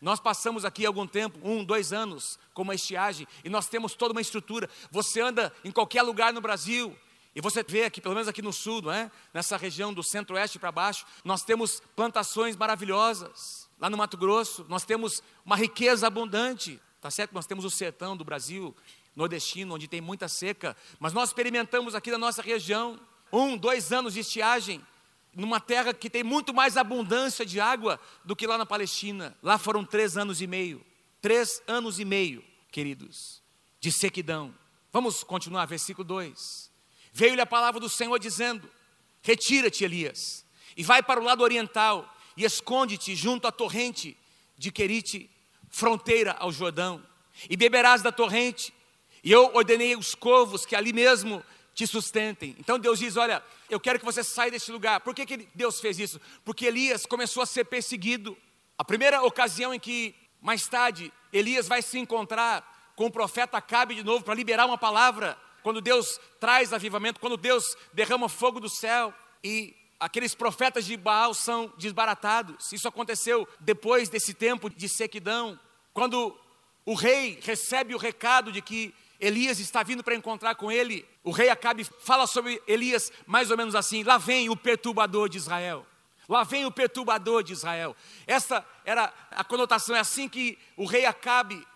nós 0.00 0.20
passamos 0.20 0.64
aqui 0.64 0.86
algum 0.86 1.06
tempo, 1.06 1.38
um, 1.42 1.64
dois 1.64 1.92
anos, 1.92 2.38
com 2.52 2.62
uma 2.62 2.74
estiagem, 2.74 3.26
e 3.42 3.48
nós 3.48 3.68
temos 3.68 3.94
toda 3.94 4.12
uma 4.12 4.20
estrutura. 4.20 4.68
Você 4.90 5.20
anda 5.20 5.52
em 5.64 5.70
qualquer 5.70 6.02
lugar 6.02 6.32
no 6.32 6.40
Brasil, 6.40 6.96
e 7.34 7.40
você 7.40 7.64
vê 7.64 7.84
aqui, 7.84 8.00
pelo 8.00 8.14
menos 8.14 8.28
aqui 8.28 8.40
no 8.40 8.52
sul, 8.52 8.80
não 8.80 8.92
é? 8.92 9.10
nessa 9.32 9.56
região 9.56 9.92
do 9.92 10.02
centro-oeste 10.02 10.58
para 10.58 10.70
baixo, 10.70 11.04
nós 11.24 11.42
temos 11.42 11.82
plantações 11.96 12.54
maravilhosas. 12.54 13.68
Lá 13.80 13.90
no 13.90 13.96
Mato 13.96 14.16
Grosso, 14.16 14.64
nós 14.68 14.84
temos 14.84 15.20
uma 15.44 15.56
riqueza 15.56 16.06
abundante. 16.06 16.80
Tá 17.00 17.10
certo? 17.10 17.34
Nós 17.34 17.44
temos 17.44 17.64
o 17.64 17.70
sertão 17.70 18.16
do 18.16 18.24
Brasil, 18.24 18.74
nordestino, 19.16 19.74
onde 19.74 19.88
tem 19.88 20.00
muita 20.00 20.28
seca, 20.28 20.76
mas 20.98 21.12
nós 21.12 21.30
experimentamos 21.30 21.94
aqui 21.94 22.10
na 22.10 22.18
nossa 22.18 22.40
região 22.40 22.98
um, 23.32 23.56
dois 23.56 23.92
anos 23.92 24.14
de 24.14 24.20
estiagem, 24.20 24.80
numa 25.34 25.60
terra 25.60 25.92
que 25.92 26.08
tem 26.08 26.22
muito 26.22 26.54
mais 26.54 26.76
abundância 26.76 27.44
de 27.44 27.60
água 27.60 28.00
do 28.24 28.36
que 28.36 28.46
lá 28.46 28.56
na 28.56 28.64
Palestina. 28.64 29.36
Lá 29.42 29.58
foram 29.58 29.84
três 29.84 30.16
anos 30.16 30.40
e 30.40 30.46
meio. 30.46 30.84
Três 31.20 31.60
anos 31.66 31.98
e 31.98 32.04
meio, 32.04 32.44
queridos, 32.70 33.42
de 33.80 33.90
sequidão. 33.90 34.54
Vamos 34.92 35.24
continuar, 35.24 35.66
versículo 35.66 36.06
2. 36.06 36.73
Veio-lhe 37.16 37.40
a 37.40 37.46
palavra 37.46 37.80
do 37.80 37.88
Senhor 37.88 38.18
dizendo: 38.18 38.68
Retira-te, 39.22 39.84
Elias, 39.84 40.44
e 40.76 40.82
vai 40.82 41.00
para 41.00 41.20
o 41.20 41.24
lado 41.24 41.44
oriental, 41.44 42.12
e 42.36 42.44
esconde-te 42.44 43.14
junto 43.14 43.46
à 43.46 43.52
torrente 43.52 44.16
de 44.58 44.72
Querite, 44.72 45.30
fronteira 45.70 46.32
ao 46.32 46.50
Jordão, 46.50 47.00
e 47.48 47.56
beberás 47.56 48.02
da 48.02 48.10
torrente. 48.10 48.74
E 49.22 49.30
eu 49.30 49.52
ordenei 49.54 49.94
os 49.94 50.14
corvos 50.16 50.66
que 50.66 50.74
ali 50.74 50.92
mesmo 50.92 51.42
te 51.72 51.86
sustentem. 51.86 52.56
Então 52.58 52.80
Deus 52.80 52.98
diz: 52.98 53.16
Olha, 53.16 53.44
eu 53.70 53.78
quero 53.78 54.00
que 54.00 54.04
você 54.04 54.24
saia 54.24 54.50
desse 54.50 54.72
lugar. 54.72 55.00
Por 55.00 55.14
que, 55.14 55.24
que 55.24 55.48
Deus 55.54 55.80
fez 55.80 56.00
isso? 56.00 56.20
Porque 56.44 56.66
Elias 56.66 57.06
começou 57.06 57.44
a 57.44 57.46
ser 57.46 57.64
perseguido. 57.64 58.36
A 58.76 58.84
primeira 58.84 59.22
ocasião 59.22 59.72
em 59.72 59.78
que, 59.78 60.16
mais 60.40 60.66
tarde, 60.66 61.12
Elias 61.32 61.68
vai 61.68 61.80
se 61.80 61.96
encontrar 61.96 62.92
com 62.96 63.06
o 63.06 63.10
profeta 63.10 63.56
Acabe 63.56 63.94
de 63.94 64.02
novo 64.02 64.24
para 64.24 64.34
liberar 64.34 64.66
uma 64.66 64.76
palavra, 64.76 65.38
quando 65.64 65.80
Deus 65.80 66.20
traz 66.38 66.74
avivamento, 66.74 67.18
quando 67.18 67.38
Deus 67.38 67.74
derrama 67.94 68.28
fogo 68.28 68.60
do 68.60 68.68
céu 68.68 69.14
e 69.42 69.74
aqueles 69.98 70.34
profetas 70.34 70.84
de 70.84 70.94
Baal 70.94 71.32
são 71.32 71.72
desbaratados. 71.78 72.70
Isso 72.70 72.86
aconteceu 72.86 73.48
depois 73.58 74.10
desse 74.10 74.34
tempo 74.34 74.68
de 74.68 74.86
sequidão, 74.90 75.58
quando 75.94 76.38
o 76.84 76.92
rei 76.92 77.40
recebe 77.42 77.94
o 77.94 77.98
recado 77.98 78.52
de 78.52 78.60
que 78.60 78.94
Elias 79.18 79.58
está 79.58 79.82
vindo 79.82 80.04
para 80.04 80.14
encontrar 80.14 80.54
com 80.54 80.70
ele. 80.70 81.08
O 81.22 81.30
rei 81.30 81.48
Acabe 81.48 81.82
fala 81.82 82.26
sobre 82.26 82.62
Elias 82.66 83.10
mais 83.26 83.50
ou 83.50 83.56
menos 83.56 83.74
assim: 83.74 84.02
lá 84.02 84.18
vem 84.18 84.50
o 84.50 84.56
perturbador 84.56 85.30
de 85.30 85.38
Israel. 85.38 85.86
Lá 86.28 86.44
vem 86.44 86.66
o 86.66 86.70
perturbador 86.70 87.42
de 87.42 87.54
Israel. 87.54 87.96
Essa 88.26 88.62
era 88.84 89.10
a 89.30 89.42
conotação, 89.42 89.96
é 89.96 90.00
assim 90.00 90.28
que 90.28 90.58
o 90.76 90.84
rei 90.84 91.06
Acabe 91.06 91.66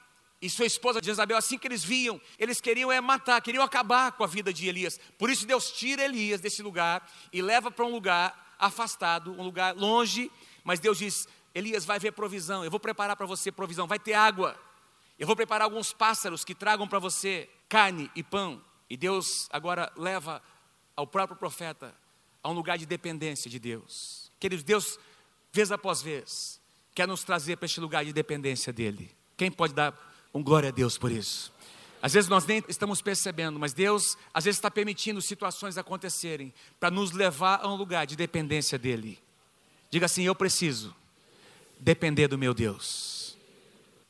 e 0.41 0.49
sua 0.49 0.67
esposa 0.67 1.01
Jezabel, 1.03 1.37
assim 1.37 1.59
que 1.59 1.67
eles 1.67 1.83
viam, 1.83 2.21
eles 2.39 2.61
queriam 2.61 2.93
é 2.93 3.01
matar, 3.01 3.41
queriam 3.41 3.65
acabar 3.65 4.13
com 4.13 4.23
a 4.23 4.27
vida 4.27 4.53
de 4.53 4.69
Elias. 4.69 4.99
Por 5.19 5.31
isso 5.31 5.47
Deus 5.47 5.73
tira 5.73 6.05
Elias 6.05 6.41
desse 6.41 6.63
lugar 6.63 7.11
e 7.33 7.43
leva 7.43 7.71
para 7.71 7.85
um 7.85 7.91
lugar 7.91 8.55
afastado, 8.59 9.33
um 9.33 9.43
lugar 9.43 9.75
longe, 9.75 10.31
mas 10.63 10.79
Deus 10.79 10.99
diz: 10.99 11.27
Elias 11.55 11.85
vai 11.85 11.99
ver 11.99 12.13
provisão, 12.13 12.65
eu 12.65 12.71
vou 12.71 12.79
preparar 12.79 13.17
para 13.17 13.27
você 13.27 13.51
provisão, 13.51 13.87
vai 13.87 13.99
ter 13.99 14.15
água. 14.15 14.59
Eu 15.19 15.27
vou 15.27 15.35
preparar 15.35 15.65
alguns 15.65 15.93
pássaros 15.93 16.45
que 16.45 16.55
tragam 16.55 16.87
para 16.87 17.01
você 17.01 17.51
carne 17.69 18.09
e 18.15 18.23
pão. 18.23 18.63
E 18.89 18.97
Deus 18.97 19.49
agora 19.51 19.93
leva 19.97 20.41
ao 20.95 21.07
próprio 21.07 21.37
profeta 21.37 21.93
a 22.41 22.49
um 22.49 22.53
lugar 22.53 22.79
de 22.79 22.87
dependência 22.87 23.51
de 23.51 23.59
Deus. 23.59 24.31
Queridos, 24.39 24.63
Deus, 24.65 24.99
vez 25.53 25.73
após 25.73 26.01
vez, 26.01 26.61
quer 26.95 27.09
nos 27.09 27.25
trazer 27.25 27.57
para 27.57 27.67
este 27.67 27.81
lugar 27.81 28.05
de 28.05 28.13
dependência 28.13 28.73
dEle. 28.73 29.11
Quem 29.37 29.51
pode 29.51 29.75
dar 29.75 29.93
um 30.33 30.43
glória 30.43 30.69
a 30.69 30.73
Deus 30.73 30.99
por 30.99 31.11
isso? 31.11 31.53
Às 32.01 32.13
vezes 32.13 32.29
nós 32.29 32.47
nem 32.47 32.63
estamos 32.69 33.03
percebendo, 33.03 33.59
mas 33.59 33.73
Deus 33.73 34.17
às 34.33 34.45
vezes 34.45 34.59
está 34.59 34.71
permitindo 34.71 35.21
situações 35.21 35.77
acontecerem 35.77 36.55
para 36.79 36.91
nos 36.91 37.11
levar 37.11 37.61
a 37.63 37.69
um 37.69 37.75
lugar 37.75 38.07
de 38.07 38.15
dependência 38.15 38.79
dEle. 38.79 39.19
Diga 39.91 40.07
assim: 40.07 40.23
Eu 40.23 40.35
preciso 40.35 40.95
depender 41.79 42.29
do 42.29 42.39
meu 42.39 42.55
Deus. 42.55 43.37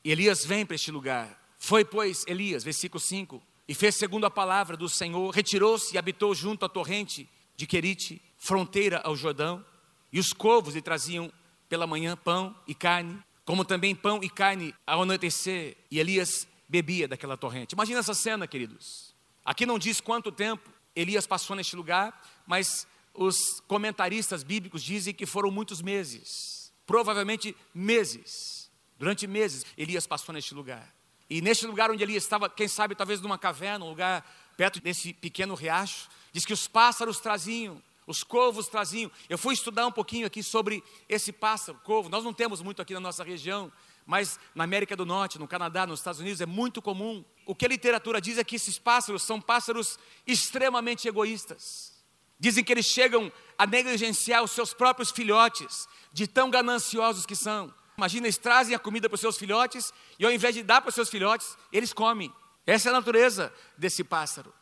E 0.04 0.10
Elias 0.10 0.44
vem 0.44 0.66
para 0.66 0.74
este 0.74 0.90
lugar. 0.90 1.38
Foi, 1.58 1.84
pois, 1.84 2.24
Elias, 2.26 2.62
versículo 2.62 3.00
5, 3.00 3.42
e 3.66 3.74
fez 3.74 3.96
segundo 3.96 4.24
a 4.24 4.30
palavra 4.30 4.76
do 4.76 4.88
Senhor, 4.88 5.30
retirou-se 5.30 5.94
e 5.94 5.98
habitou 5.98 6.34
junto 6.34 6.64
à 6.64 6.68
torrente 6.68 7.28
de 7.56 7.66
Querite, 7.66 8.22
fronteira 8.36 9.00
ao 9.04 9.16
Jordão, 9.16 9.64
e 10.12 10.20
os 10.20 10.32
corvos 10.32 10.74
lhe 10.74 10.80
traziam 10.80 11.32
pela 11.68 11.86
manhã 11.86 12.16
pão 12.16 12.56
e 12.66 12.74
carne, 12.74 13.22
como 13.48 13.64
também 13.64 13.94
pão 13.94 14.22
e 14.22 14.28
carne 14.28 14.74
ao 14.86 15.04
anoitecer, 15.04 15.74
e 15.90 15.98
Elias 15.98 16.46
bebia 16.68 17.08
daquela 17.08 17.34
torrente. 17.34 17.72
Imagina 17.72 18.00
essa 18.00 18.12
cena, 18.12 18.46
queridos. 18.46 19.14
Aqui 19.42 19.64
não 19.64 19.78
diz 19.78 20.02
quanto 20.02 20.30
tempo 20.30 20.70
Elias 20.94 21.26
passou 21.26 21.56
neste 21.56 21.74
lugar, 21.74 22.12
mas 22.46 22.86
os 23.14 23.58
comentaristas 23.60 24.42
bíblicos 24.42 24.82
dizem 24.82 25.14
que 25.14 25.24
foram 25.24 25.50
muitos 25.50 25.80
meses, 25.80 26.70
provavelmente 26.86 27.56
meses. 27.74 28.70
Durante 28.98 29.26
meses, 29.26 29.64
Elias 29.78 30.06
passou 30.06 30.34
neste 30.34 30.52
lugar. 30.52 30.94
E 31.30 31.40
neste 31.40 31.66
lugar 31.66 31.90
onde 31.90 32.02
Elias 32.02 32.24
estava, 32.24 32.50
quem 32.50 32.68
sabe, 32.68 32.94
talvez 32.94 33.18
numa 33.22 33.38
caverna, 33.38 33.82
um 33.82 33.88
lugar 33.88 34.30
perto 34.58 34.78
desse 34.78 35.14
pequeno 35.14 35.54
riacho, 35.54 36.10
diz 36.34 36.44
que 36.44 36.52
os 36.52 36.68
pássaros 36.68 37.18
traziam, 37.18 37.82
os 38.08 38.24
corvos 38.24 38.66
traziam. 38.68 39.10
Eu 39.28 39.36
fui 39.36 39.52
estudar 39.52 39.86
um 39.86 39.92
pouquinho 39.92 40.26
aqui 40.26 40.42
sobre 40.42 40.82
esse 41.08 41.30
pássaro, 41.30 41.78
corvo. 41.84 42.08
Nós 42.08 42.24
não 42.24 42.32
temos 42.32 42.62
muito 42.62 42.80
aqui 42.80 42.94
na 42.94 43.00
nossa 43.00 43.22
região, 43.22 43.70
mas 44.06 44.40
na 44.54 44.64
América 44.64 44.96
do 44.96 45.04
Norte, 45.04 45.38
no 45.38 45.46
Canadá, 45.46 45.86
nos 45.86 46.00
Estados 46.00 46.18
Unidos 46.18 46.40
é 46.40 46.46
muito 46.46 46.80
comum. 46.80 47.22
O 47.44 47.54
que 47.54 47.66
a 47.66 47.68
literatura 47.68 48.18
diz 48.18 48.38
é 48.38 48.42
que 48.42 48.56
esses 48.56 48.78
pássaros 48.78 49.22
são 49.22 49.38
pássaros 49.38 49.98
extremamente 50.26 51.06
egoístas. 51.06 51.92
Dizem 52.40 52.64
que 52.64 52.72
eles 52.72 52.86
chegam 52.86 53.30
a 53.58 53.66
negligenciar 53.66 54.42
os 54.42 54.52
seus 54.52 54.72
próprios 54.72 55.10
filhotes, 55.10 55.86
de 56.10 56.26
tão 56.26 56.50
gananciosos 56.50 57.26
que 57.26 57.36
são. 57.36 57.72
Imagina, 57.98 58.26
eles 58.26 58.38
trazem 58.38 58.74
a 58.74 58.78
comida 58.78 59.06
para 59.06 59.16
os 59.16 59.20
seus 59.20 59.36
filhotes 59.36 59.92
e 60.18 60.24
ao 60.24 60.32
invés 60.32 60.54
de 60.54 60.62
dar 60.62 60.80
para 60.80 60.88
os 60.88 60.94
seus 60.94 61.10
filhotes, 61.10 61.58
eles 61.70 61.92
comem. 61.92 62.32
Essa 62.66 62.88
é 62.88 62.90
a 62.90 62.94
natureza 62.94 63.52
desse 63.76 64.02
pássaro. 64.02 64.54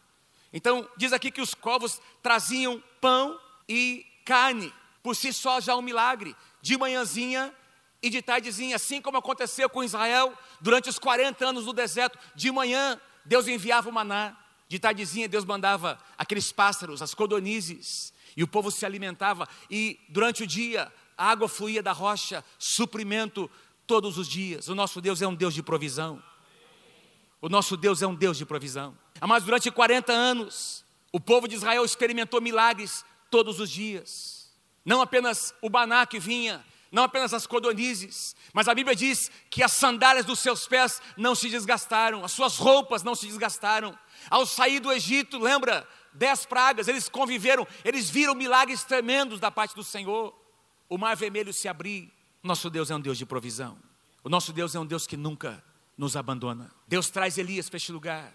Então, 0.56 0.88
diz 0.96 1.12
aqui 1.12 1.30
que 1.30 1.42
os 1.42 1.52
corvos 1.52 2.00
traziam 2.22 2.82
pão 2.98 3.38
e 3.68 4.06
carne. 4.25 4.72
Por 5.02 5.14
si 5.14 5.30
só 5.30 5.60
já 5.60 5.76
um 5.76 5.82
milagre. 5.82 6.34
De 6.62 6.78
manhãzinha 6.78 7.54
e 8.02 8.08
de 8.08 8.22
tardezinha, 8.22 8.76
assim 8.76 9.02
como 9.02 9.18
aconteceu 9.18 9.68
com 9.68 9.84
Israel 9.84 10.32
durante 10.58 10.88
os 10.88 10.98
40 10.98 11.46
anos 11.46 11.66
no 11.66 11.75
deserto. 11.75 12.18
De 12.34 12.50
manhã, 12.50 12.98
Deus 13.22 13.46
enviava 13.46 13.90
o 13.90 13.92
maná. 13.92 14.34
De 14.66 14.78
tardezinha, 14.78 15.28
Deus 15.28 15.44
mandava 15.44 15.98
aqueles 16.16 16.50
pássaros, 16.50 17.02
as 17.02 17.12
codonizes, 17.12 18.10
e 18.34 18.42
o 18.42 18.48
povo 18.48 18.70
se 18.70 18.86
alimentava. 18.86 19.46
E 19.70 20.00
durante 20.08 20.44
o 20.44 20.46
dia, 20.46 20.90
a 21.18 21.32
água 21.32 21.50
fluía 21.50 21.82
da 21.82 21.92
rocha, 21.92 22.42
suprimento 22.58 23.50
todos 23.86 24.16
os 24.16 24.26
dias. 24.26 24.68
O 24.68 24.75
nosso 24.75 25.02
Deus 25.02 25.20
é 25.20 25.28
um 25.28 25.34
Deus 25.34 25.52
de 25.52 25.62
provisão. 25.62 26.22
O 27.42 27.50
nosso 27.50 27.76
Deus 27.76 28.00
é 28.00 28.06
um 28.06 28.14
Deus 28.14 28.38
de 28.38 28.46
provisão. 28.46 28.96
Mas 29.20 29.44
durante 29.44 29.70
40 29.70 30.12
anos, 30.12 30.85
o 31.12 31.20
povo 31.20 31.46
de 31.46 31.54
Israel 31.54 31.85
experimentou 31.85 32.40
milagres 32.40 33.04
todos 33.30 33.61
os 33.61 33.70
dias. 33.70 34.52
Não 34.85 35.00
apenas 35.00 35.54
o 35.61 35.70
baná 35.70 36.06
que 36.06 36.18
vinha, 36.18 36.64
não 36.92 37.02
apenas 37.02 37.35
as 37.35 37.46
codonizes, 37.46 38.37
mas 38.52 38.68
a 38.68 38.75
Bíblia 38.75 38.94
diz 38.94 39.30
que 39.50 39.62
as 39.62 39.73
sandálias 39.73 40.25
dos 40.25 40.38
seus 40.38 40.66
pés 40.66 41.00
não 41.16 41.35
se 41.35 41.50
desgastaram, 41.50 42.25
as 42.25 42.32
suas 42.32 42.56
roupas 42.56 43.02
não 43.02 43.14
se 43.14 43.26
desgastaram. 43.26 43.99
Ao 44.30 44.46
sair 44.46 44.80
do 44.80 44.92
Egito, 44.92 45.38
lembra? 45.38 45.87
Dez 46.12 46.46
pragas, 46.46 46.88
eles 46.88 47.08
conviveram, 47.08 47.66
eles 47.85 48.08
viram 48.08 48.35
milagres 48.35 48.85
tremendos 48.85 49.38
da 49.38 49.50
parte 49.50 49.75
do 49.75 49.85
Senhor 49.85 50.35
o 50.88 50.99
mar 50.99 51.16
vermelho 51.16 51.52
se 51.52 51.68
abrir. 51.68 52.12
Nosso 52.42 52.70
Deus 52.70 52.90
é 52.90 52.94
um 52.94 53.00
Deus 53.00 53.18
de 53.18 53.26
provisão. 53.26 53.78
O 54.23 54.28
nosso 54.28 54.52
Deus 54.52 54.75
é 54.75 54.80
um 54.80 54.87
Deus 54.87 55.06
que 55.06 55.16
nunca 55.16 55.62
nos 55.96 56.16
abandona. 56.16 56.70
Deus 56.87 57.11
traz 57.11 57.38
Elias 57.38 57.68
para 57.68 57.76
este 57.76 57.92
lugar 57.92 58.32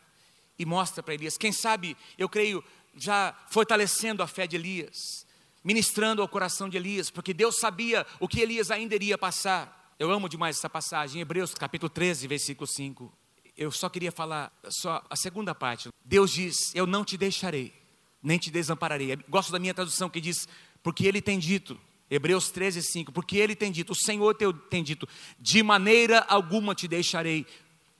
e 0.61 0.65
mostra 0.65 1.01
para 1.01 1.15
Elias. 1.15 1.37
Quem 1.37 1.51
sabe, 1.51 1.97
eu 2.19 2.29
creio, 2.29 2.63
já 2.95 3.35
fortalecendo 3.49 4.21
a 4.21 4.27
fé 4.27 4.45
de 4.45 4.55
Elias, 4.55 5.25
ministrando 5.63 6.21
ao 6.21 6.27
coração 6.27 6.69
de 6.69 6.77
Elias, 6.77 7.09
porque 7.09 7.33
Deus 7.33 7.57
sabia 7.59 8.05
o 8.19 8.27
que 8.27 8.39
Elias 8.39 8.69
ainda 8.69 8.93
iria 8.93 9.17
passar. 9.17 9.95
Eu 9.97 10.11
amo 10.11 10.29
demais 10.29 10.57
essa 10.57 10.69
passagem, 10.69 11.19
Hebreus 11.19 11.55
capítulo 11.55 11.89
13, 11.89 12.27
versículo 12.27 12.67
5. 12.67 13.11
Eu 13.57 13.71
só 13.71 13.89
queria 13.89 14.11
falar 14.11 14.51
só 14.69 15.03
a 15.09 15.15
segunda 15.15 15.55
parte. 15.55 15.89
Deus 16.05 16.31
diz: 16.31 16.55
Eu 16.75 16.85
não 16.85 17.03
te 17.03 17.17
deixarei, 17.17 17.73
nem 18.21 18.37
te 18.37 18.51
desampararei. 18.51 19.15
Gosto 19.27 19.51
da 19.51 19.59
minha 19.59 19.73
tradução 19.73 20.11
que 20.11 20.21
diz: 20.21 20.47
Porque 20.83 21.07
Ele 21.07 21.21
tem 21.21 21.39
dito, 21.39 21.79
Hebreus 22.09 22.51
13, 22.51 22.83
5, 22.83 23.11
porque 23.11 23.37
ele 23.37 23.55
tem 23.55 23.71
dito, 23.71 23.93
o 23.93 23.95
Senhor 23.95 24.35
tem 24.69 24.83
dito, 24.83 25.07
de 25.39 25.63
maneira 25.63 26.19
alguma 26.27 26.75
te 26.75 26.87
deixarei, 26.87 27.47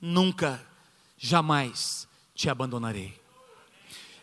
nunca, 0.00 0.64
jamais 1.16 2.06
te 2.34 2.48
abandonarei. 2.48 3.20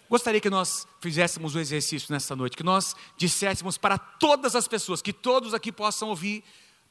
Gostaria 0.09 0.41
que 0.41 0.49
nós 0.49 0.87
fizéssemos 0.99 1.53
o 1.53 1.57
um 1.57 1.61
exercício 1.61 2.11
nessa 2.11 2.35
noite, 2.35 2.57
que 2.57 2.63
nós 2.63 2.95
disséssemos 3.15 3.77
para 3.77 3.97
todas 3.97 4.55
as 4.55 4.67
pessoas, 4.67 5.01
que 5.01 5.13
todos 5.13 5.53
aqui 5.53 5.71
possam 5.71 6.09
ouvir 6.09 6.43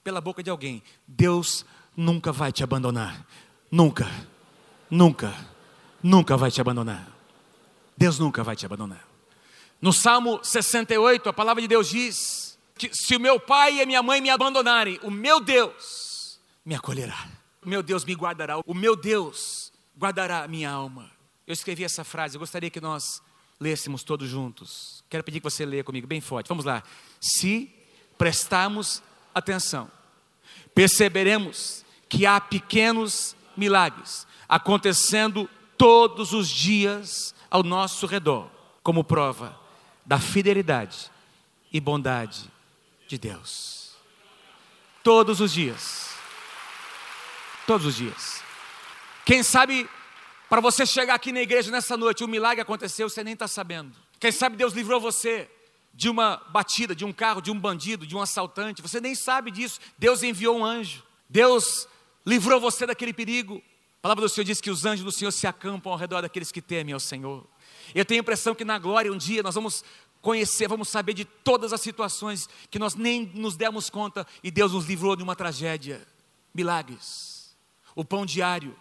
pela 0.05 0.21
boca 0.21 0.43
de 0.43 0.51
alguém: 0.51 0.83
Deus 1.07 1.67
nunca 1.97 2.31
vai 2.31 2.53
te 2.53 2.63
abandonar, 2.63 3.27
nunca, 3.71 4.09
nunca, 4.89 5.35
nunca 6.03 6.37
vai 6.37 6.51
te 6.51 6.61
abandonar. 6.61 7.09
Deus 7.97 8.19
nunca 8.19 8.45
vai 8.45 8.55
te 8.55 8.65
abandonar. 8.65 9.05
No 9.83 9.93
Salmo 9.93 10.39
68, 10.43 11.29
a 11.29 11.33
palavra 11.33 11.61
de 11.61 11.67
Deus 11.67 11.89
diz: 11.89 12.49
que 12.79 12.95
se 12.95 13.17
o 13.17 13.21
meu 13.21 13.41
pai 13.41 13.75
e 13.75 13.83
a 13.83 13.87
minha 13.87 14.03
mãe 14.03 14.21
me 14.21 14.31
abandonarem, 14.31 14.99
o 15.03 15.11
meu 15.11 15.41
Deus 15.41 16.41
me 16.65 16.75
acolherá. 16.75 17.29
O 17.63 17.69
meu 17.69 17.83
Deus 17.83 18.05
me 18.05 18.15
guardará. 18.15 18.61
O 18.65 18.73
meu 18.73 18.95
Deus 18.95 19.73
guardará 19.99 20.45
a 20.45 20.49
minha 20.49 20.71
alma. 20.71 21.11
Eu 21.47 21.53
escrevi 21.53 21.83
essa 21.85 22.05
frase, 22.05 22.37
eu 22.37 22.41
gostaria 22.41 22.71
que 22.71 22.81
nós 22.81 23.23
lêssemos 23.61 24.05
todos 24.05 24.29
juntos. 24.29 25.03
Quero 25.11 25.25
pedir 25.25 25.41
que 25.41 25.51
você 25.51 25.67
leia 25.67 25.83
comigo 25.83 26.07
bem 26.07 26.21
forte. 26.21 26.49
Vamos 26.49 26.65
lá. 26.65 26.83
Se 27.21 27.71
prestarmos 28.17 29.03
atenção, 29.35 29.91
perceberemos 30.75 31.85
que 32.09 32.25
há 32.25 32.41
pequenos 32.41 33.37
milagres 33.57 34.27
acontecendo 34.49 35.49
todos 35.77 36.33
os 36.33 36.49
dias 36.49 37.35
ao 37.51 37.63
nosso 37.63 38.07
redor, 38.07 38.51
como 38.83 39.05
prova 39.05 39.59
da 40.05 40.19
fidelidade 40.19 41.11
e 41.73 41.81
bondade 41.81 42.51
de 43.07 43.19
Deus. 43.19 43.97
Todos 45.03 45.41
os 45.41 45.53
dias. 45.53 46.11
Todos 47.67 47.87
os 47.87 47.97
dias. 47.97 48.48
Quem 49.29 49.43
sabe, 49.43 49.87
para 50.49 50.59
você 50.59 50.87
chegar 50.87 51.13
aqui 51.13 51.33
na 51.33 51.43
igreja 51.43 51.71
nessa 51.71 51.99
noite, 51.99 52.25
um 52.25 52.27
milagre 52.27 52.63
aconteceu, 52.63 53.11
você 53.11 53.23
nem 53.23 53.35
está 53.35 53.47
sabendo. 53.47 53.95
Quem 54.19 54.33
sabe 54.33 54.57
Deus 54.57 54.73
livrou 54.73 54.99
você 54.99 55.51
de 55.93 56.09
uma 56.09 56.39
batida, 56.49 56.95
de 56.95 57.05
um 57.05 57.13
carro, 57.13 57.43
de 57.43 57.51
um 57.51 57.61
bandido, 57.61 58.07
de 58.07 58.17
um 58.17 58.23
assaltante, 58.23 58.81
você 58.81 59.03
nem 59.03 59.15
sabe 59.15 59.51
disso. 59.51 59.81
Deus 59.99 60.23
enviou 60.23 60.57
um 60.57 60.65
anjo. 60.65 61.05
Deus 61.29 61.87
livrou 62.25 62.59
você 62.59 62.87
daquele 62.87 63.13
perigo. 63.13 63.63
A 63.99 64.01
palavra 64.01 64.23
do 64.23 64.31
Senhor 64.31 64.47
diz 64.47 64.63
que 64.63 64.71
os 64.71 64.87
anjos 64.87 65.05
do 65.05 65.13
Senhor 65.13 65.31
se 65.31 65.47
acampam 65.47 65.93
ao 65.93 65.99
redor 65.99 66.23
daqueles 66.23 66.51
que 66.51 66.63
temem 66.63 66.95
ao 66.95 67.01
Senhor. 67.01 67.47
Eu 67.95 68.07
tenho 68.07 68.21
a 68.21 68.23
impressão 68.23 68.55
que 68.55 68.65
na 68.65 68.79
glória 68.79 69.13
um 69.13 69.19
dia 69.19 69.43
nós 69.43 69.57
vamos 69.57 69.85
conhecer, 70.23 70.69
vamos 70.69 70.89
saber 70.89 71.13
de 71.13 71.27
todas 71.27 71.75
as 71.75 71.83
situações 71.83 72.49
que 72.71 72.79
nós 72.79 72.95
nem 72.95 73.31
nos 73.35 73.57
demos 73.57 73.91
conta 73.91 74.27
e 74.43 74.51
Deus 74.51 74.73
nos 74.73 74.87
livrou 74.87 75.15
de 75.15 75.23
uma 75.23 75.37
tragédia. 75.37 76.09
Milagres. 76.55 77.55
O 77.95 78.07
pão 78.07 78.25
diário. 78.25 78.75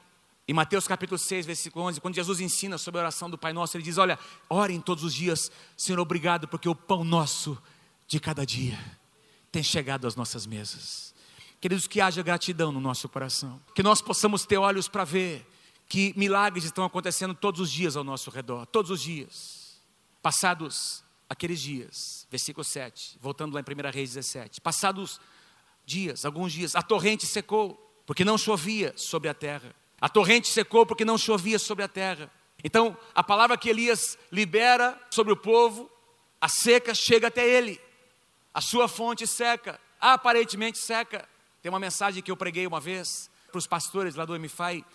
Em 0.47 0.53
Mateus 0.53 0.87
capítulo 0.87 1.17
6, 1.17 1.45
versículo 1.45 1.85
11, 1.85 1.99
quando 1.99 2.15
Jesus 2.15 2.39
ensina 2.39 2.77
sobre 2.77 3.01
a 3.01 3.03
oração 3.03 3.29
do 3.29 3.37
Pai 3.37 3.51
Nosso, 3.51 3.75
ele 3.75 3.83
diz: 3.83 3.97
Olha, 3.97 4.17
orem 4.49 4.79
todos 4.79 5.03
os 5.03 5.13
dias, 5.13 5.51
Senhor, 5.75 5.99
obrigado, 5.99 6.47
porque 6.47 6.69
o 6.69 6.75
pão 6.75 7.03
nosso 7.03 7.61
de 8.07 8.17
cada 8.17 8.45
dia 8.45 8.79
tem 9.51 9.61
chegado 9.61 10.07
às 10.07 10.15
nossas 10.15 10.45
mesas. 10.45 11.13
Queridos, 11.59 11.85
que 11.85 11.99
haja 11.99 12.21
gratidão 12.21 12.71
no 12.71 12.79
nosso 12.79 13.09
coração, 13.09 13.61
que 13.75 13.83
nós 13.83 14.01
possamos 14.01 14.45
ter 14.45 14.57
olhos 14.57 14.87
para 14.87 15.03
ver 15.03 15.45
que 15.89 16.13
milagres 16.15 16.63
estão 16.63 16.85
acontecendo 16.85 17.33
todos 17.33 17.59
os 17.59 17.69
dias 17.69 17.97
ao 17.97 18.03
nosso 18.03 18.29
redor, 18.29 18.65
todos 18.67 18.89
os 18.89 19.01
dias. 19.01 19.81
Passados 20.21 21.03
aqueles 21.29 21.59
dias, 21.59 22.25
versículo 22.31 22.63
7, 22.63 23.17
voltando 23.19 23.53
lá 23.53 23.59
em 23.59 23.63
1 23.63 23.91
Reis 23.91 24.13
17. 24.13 24.61
Passados 24.61 25.19
dias, 25.85 26.23
alguns 26.23 26.53
dias, 26.53 26.73
a 26.73 26.81
torrente 26.81 27.25
secou, 27.25 28.01
porque 28.05 28.23
não 28.23 28.37
chovia 28.37 28.93
sobre 28.95 29.27
a 29.27 29.33
terra. 29.33 29.75
A 29.99 30.07
torrente 30.07 30.47
secou 30.47 30.85
porque 30.85 31.03
não 31.03 31.17
chovia 31.17 31.57
sobre 31.57 31.83
a 31.83 31.87
terra. 31.87 32.31
Então, 32.63 32.97
a 33.15 33.23
palavra 33.23 33.57
que 33.57 33.69
Elias 33.69 34.17
libera 34.31 34.99
sobre 35.09 35.33
o 35.33 35.37
povo, 35.37 35.89
a 36.39 36.47
seca 36.47 36.93
chega 36.93 37.27
até 37.27 37.47
ele. 37.47 37.79
A 38.53 38.61
sua 38.61 38.87
fonte 38.87 39.25
seca, 39.27 39.79
aparentemente 39.99 40.77
seca. 40.79 41.27
Tem 41.61 41.69
uma 41.69 41.79
mensagem 41.79 42.21
que 42.21 42.31
eu 42.31 42.37
preguei 42.37 42.65
uma 42.65 42.79
vez 42.79 43.29
para 43.51 43.59
os 43.59 43.67
pastores 43.67 44.15
lá 44.15 44.25
do 44.25 44.37
MFI, 44.39 44.85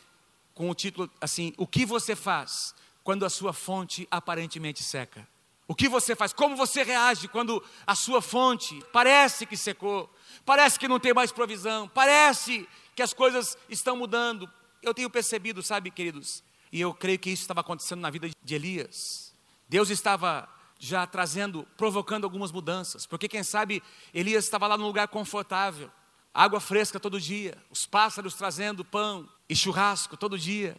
com 0.54 0.70
o 0.70 0.74
título 0.74 1.10
assim: 1.20 1.52
O 1.56 1.66
que 1.66 1.84
você 1.84 2.14
faz 2.14 2.74
quando 3.02 3.24
a 3.24 3.30
sua 3.30 3.52
fonte 3.52 4.06
aparentemente 4.10 4.82
seca? 4.82 5.26
O 5.66 5.74
que 5.74 5.88
você 5.88 6.14
faz? 6.14 6.32
Como 6.32 6.56
você 6.56 6.82
reage 6.82 7.28
quando 7.28 7.62
a 7.86 7.94
sua 7.94 8.20
fonte 8.20 8.82
parece 8.92 9.46
que 9.46 9.56
secou? 9.56 10.12
Parece 10.44 10.78
que 10.78 10.88
não 10.88 11.00
tem 11.00 11.14
mais 11.14 11.32
provisão? 11.32 11.88
Parece 11.88 12.68
que 12.94 13.02
as 13.02 13.12
coisas 13.12 13.56
estão 13.68 13.96
mudando? 13.96 14.50
Eu 14.82 14.92
tenho 14.92 15.08
percebido, 15.08 15.62
sabe, 15.62 15.90
queridos, 15.90 16.42
e 16.72 16.80
eu 16.80 16.92
creio 16.92 17.18
que 17.18 17.30
isso 17.30 17.42
estava 17.42 17.60
acontecendo 17.60 18.00
na 18.00 18.10
vida 18.10 18.28
de 18.42 18.54
Elias. 18.54 19.32
Deus 19.68 19.90
estava 19.90 20.48
já 20.78 21.06
trazendo, 21.06 21.66
provocando 21.76 22.24
algumas 22.24 22.50
mudanças, 22.50 23.06
porque 23.06 23.28
quem 23.28 23.44
sabe 23.44 23.80
Elias 24.12 24.44
estava 24.44 24.66
lá 24.66 24.76
num 24.76 24.86
lugar 24.86 25.06
confortável, 25.06 25.90
água 26.34 26.58
fresca 26.58 26.98
todo 26.98 27.20
dia, 27.20 27.56
os 27.70 27.86
pássaros 27.86 28.34
trazendo 28.34 28.84
pão 28.84 29.28
e 29.48 29.54
churrasco 29.54 30.16
todo 30.16 30.38
dia. 30.38 30.76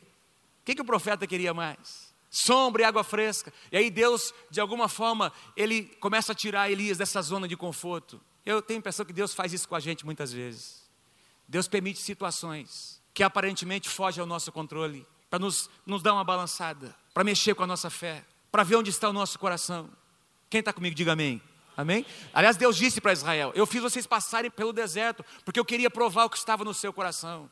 O 0.62 0.66
que, 0.66 0.76
que 0.76 0.82
o 0.82 0.86
profeta 0.86 1.26
queria 1.26 1.54
mais? 1.54 2.14
Sombra 2.30 2.82
e 2.82 2.86
água 2.86 3.04
fresca. 3.04 3.54
E 3.72 3.78
aí 3.78 3.90
Deus, 3.90 4.34
de 4.50 4.60
alguma 4.60 4.90
forma, 4.90 5.32
ele 5.56 5.84
começa 6.00 6.32
a 6.32 6.36
tirar 6.36 6.70
Elias 6.70 6.98
dessa 6.98 7.22
zona 7.22 7.48
de 7.48 7.56
conforto. 7.56 8.20
Eu 8.46 8.62
tenho 8.62 8.80
a 8.80 8.82
impressão 8.82 9.06
que 9.06 9.14
Deus 9.14 9.34
faz 9.34 9.54
isso 9.54 9.70
com 9.70 9.76
a 9.76 9.80
gente 9.80 10.06
muitas 10.06 10.34
vezes. 10.34 10.84
Deus 11.48 11.68
permite 11.68 12.00
situações 12.00 13.03
que 13.14 13.24
aparentemente 13.24 13.90
fogem 13.90 14.22
ao 14.22 14.28
nosso 14.28 14.52
controle, 14.52 15.06
para 15.30 15.40
nos, 15.40 15.70
nos 15.86 16.02
dar 16.02 16.14
uma 16.14 16.24
balançada, 16.24 16.96
para 17.14 17.24
mexer 17.24 17.54
com 17.56 17.64
a 17.64 17.68
nossa 17.68 17.90
fé, 17.90 18.24
para 18.52 18.64
ver 18.64 18.76
onde 18.76 18.90
está 18.90 19.10
o 19.10 19.14
nosso 19.14 19.38
coração. 19.38 19.90
Quem 20.50 20.60
está 20.60 20.72
comigo, 20.74 20.96
diga 20.96 21.14
amém. 21.14 21.42
Amém? 21.76 22.06
Aliás, 22.34 22.56
Deus 22.56 22.78
disse 22.78 23.02
para 23.02 23.14
Israel: 23.14 23.52
Eu 23.56 23.66
fiz 23.66 23.82
vocês 23.82 24.06
passarem 24.06 24.52
pelo 24.52 24.72
deserto, 24.72 25.26
porque 25.44 25.60
eu 25.60 25.66
queria 25.66 25.90
provar 25.90 26.26
o 26.26 26.30
que 26.30 26.38
estava 26.38 26.64
no 26.64 26.74
seu 26.74 26.94
coração. 26.94 27.50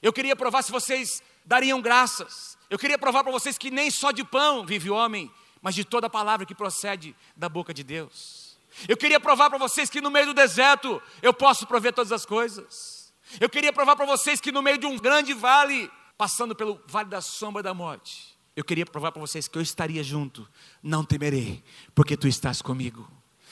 Eu 0.00 0.12
queria 0.12 0.36
provar 0.36 0.62
se 0.62 0.70
vocês 0.70 1.22
dariam 1.44 1.80
graças. 1.80 2.56
Eu 2.70 2.78
queria 2.78 2.98
provar 2.98 3.24
para 3.24 3.32
vocês 3.32 3.58
que 3.58 3.70
nem 3.70 3.90
só 3.90 4.12
de 4.12 4.22
pão 4.22 4.64
vive 4.64 4.90
o 4.90 4.94
homem, 4.94 5.30
mas 5.60 5.74
de 5.74 5.84
toda 5.84 6.08
palavra 6.08 6.46
que 6.46 6.54
procede 6.54 7.16
da 7.36 7.48
boca 7.48 7.74
de 7.74 7.82
Deus. 7.82 8.56
Eu 8.86 8.96
queria 8.96 9.18
provar 9.18 9.50
para 9.50 9.58
vocês 9.58 9.90
que 9.90 10.00
no 10.00 10.10
meio 10.10 10.26
do 10.26 10.34
deserto 10.34 11.02
eu 11.20 11.34
posso 11.34 11.66
prover 11.66 11.92
todas 11.92 12.12
as 12.12 12.24
coisas. 12.24 12.97
Eu 13.40 13.48
queria 13.48 13.72
provar 13.72 13.96
para 13.96 14.06
vocês 14.06 14.40
que 14.40 14.50
no 14.50 14.62
meio 14.62 14.78
de 14.78 14.86
um 14.86 14.96
grande 14.96 15.34
vale, 15.34 15.90
passando 16.16 16.54
pelo 16.54 16.80
vale 16.86 17.08
da 17.08 17.20
sombra 17.20 17.62
da 17.62 17.74
morte, 17.74 18.38
eu 18.56 18.64
queria 18.64 18.84
provar 18.84 19.12
para 19.12 19.20
vocês 19.20 19.46
que 19.46 19.56
eu 19.56 19.62
estaria 19.62 20.02
junto. 20.02 20.48
Não 20.82 21.04
temerei, 21.04 21.62
porque 21.94 22.16
tu 22.16 22.26
estás 22.26 22.60
comigo. 22.60 23.08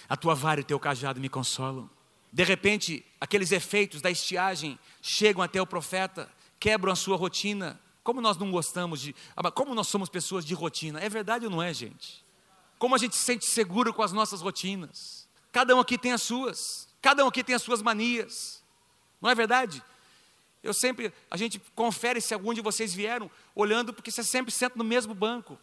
A 0.09 0.17
tua 0.17 0.35
vara 0.35 0.61
e 0.61 0.63
o 0.63 0.67
teu 0.67 0.81
cajado 0.81 1.21
me 1.21 1.29
consolam. 1.29 1.89
De 2.33 2.43
repente, 2.43 3.05
aqueles 3.21 3.53
efeitos 3.53 4.01
da 4.01 4.11
estiagem 4.11 4.79
chegam 5.01 5.43
até 5.43 5.63
o 5.63 5.67
profeta, 5.67 6.29
quebram 6.59 6.93
a 6.93 6.97
sua 6.97 7.17
rotina. 7.17 7.81
Como 8.03 8.21
nós 8.21 8.37
não 8.37 8.51
gostamos 8.51 9.01
de. 9.01 9.15
Como 9.55 9.75
nós 9.75 9.89
somos 9.89 10.09
pessoas 10.09 10.45
de 10.45 10.55
rotina? 10.55 11.01
É 11.01 11.09
verdade 11.09 11.45
ou 11.45 11.51
não 11.51 11.63
é, 11.63 11.73
gente? 11.73 12.25
Como 12.79 12.95
a 12.95 12.99
gente 12.99 13.17
se 13.17 13.25
sente 13.25 13.47
seguro 13.47 13.95
com 13.95 14.03
as 14.03 14.13
nossas 14.13 14.41
rotinas? 14.41 15.29
Cada 15.53 15.75
um 15.75 15.81
aqui 15.81 15.97
tem 15.97 16.13
as 16.13 16.23
suas. 16.23 16.89
Cada 17.01 17.25
um 17.25 17.29
aqui 17.29 17.45
tem 17.45 17.55
as 17.55 17.63
suas 17.63 17.81
manias. 17.81 18.63
Não 19.27 19.33
é 19.33 19.35
verdade? 19.35 19.83
Eu 20.63 20.73
sempre, 20.73 21.13
a 21.29 21.37
gente 21.37 21.59
confere 21.75 22.21
se 22.21 22.33
algum 22.33 22.55
de 22.55 22.61
vocês 22.61 22.95
vieram 22.95 23.29
olhando, 23.57 23.93
porque 23.93 24.09
você 24.09 24.23
sempre 24.23 24.53
senta 24.53 24.79
no 24.79 24.85
mesmo 24.85 25.17
banco. 25.17 25.59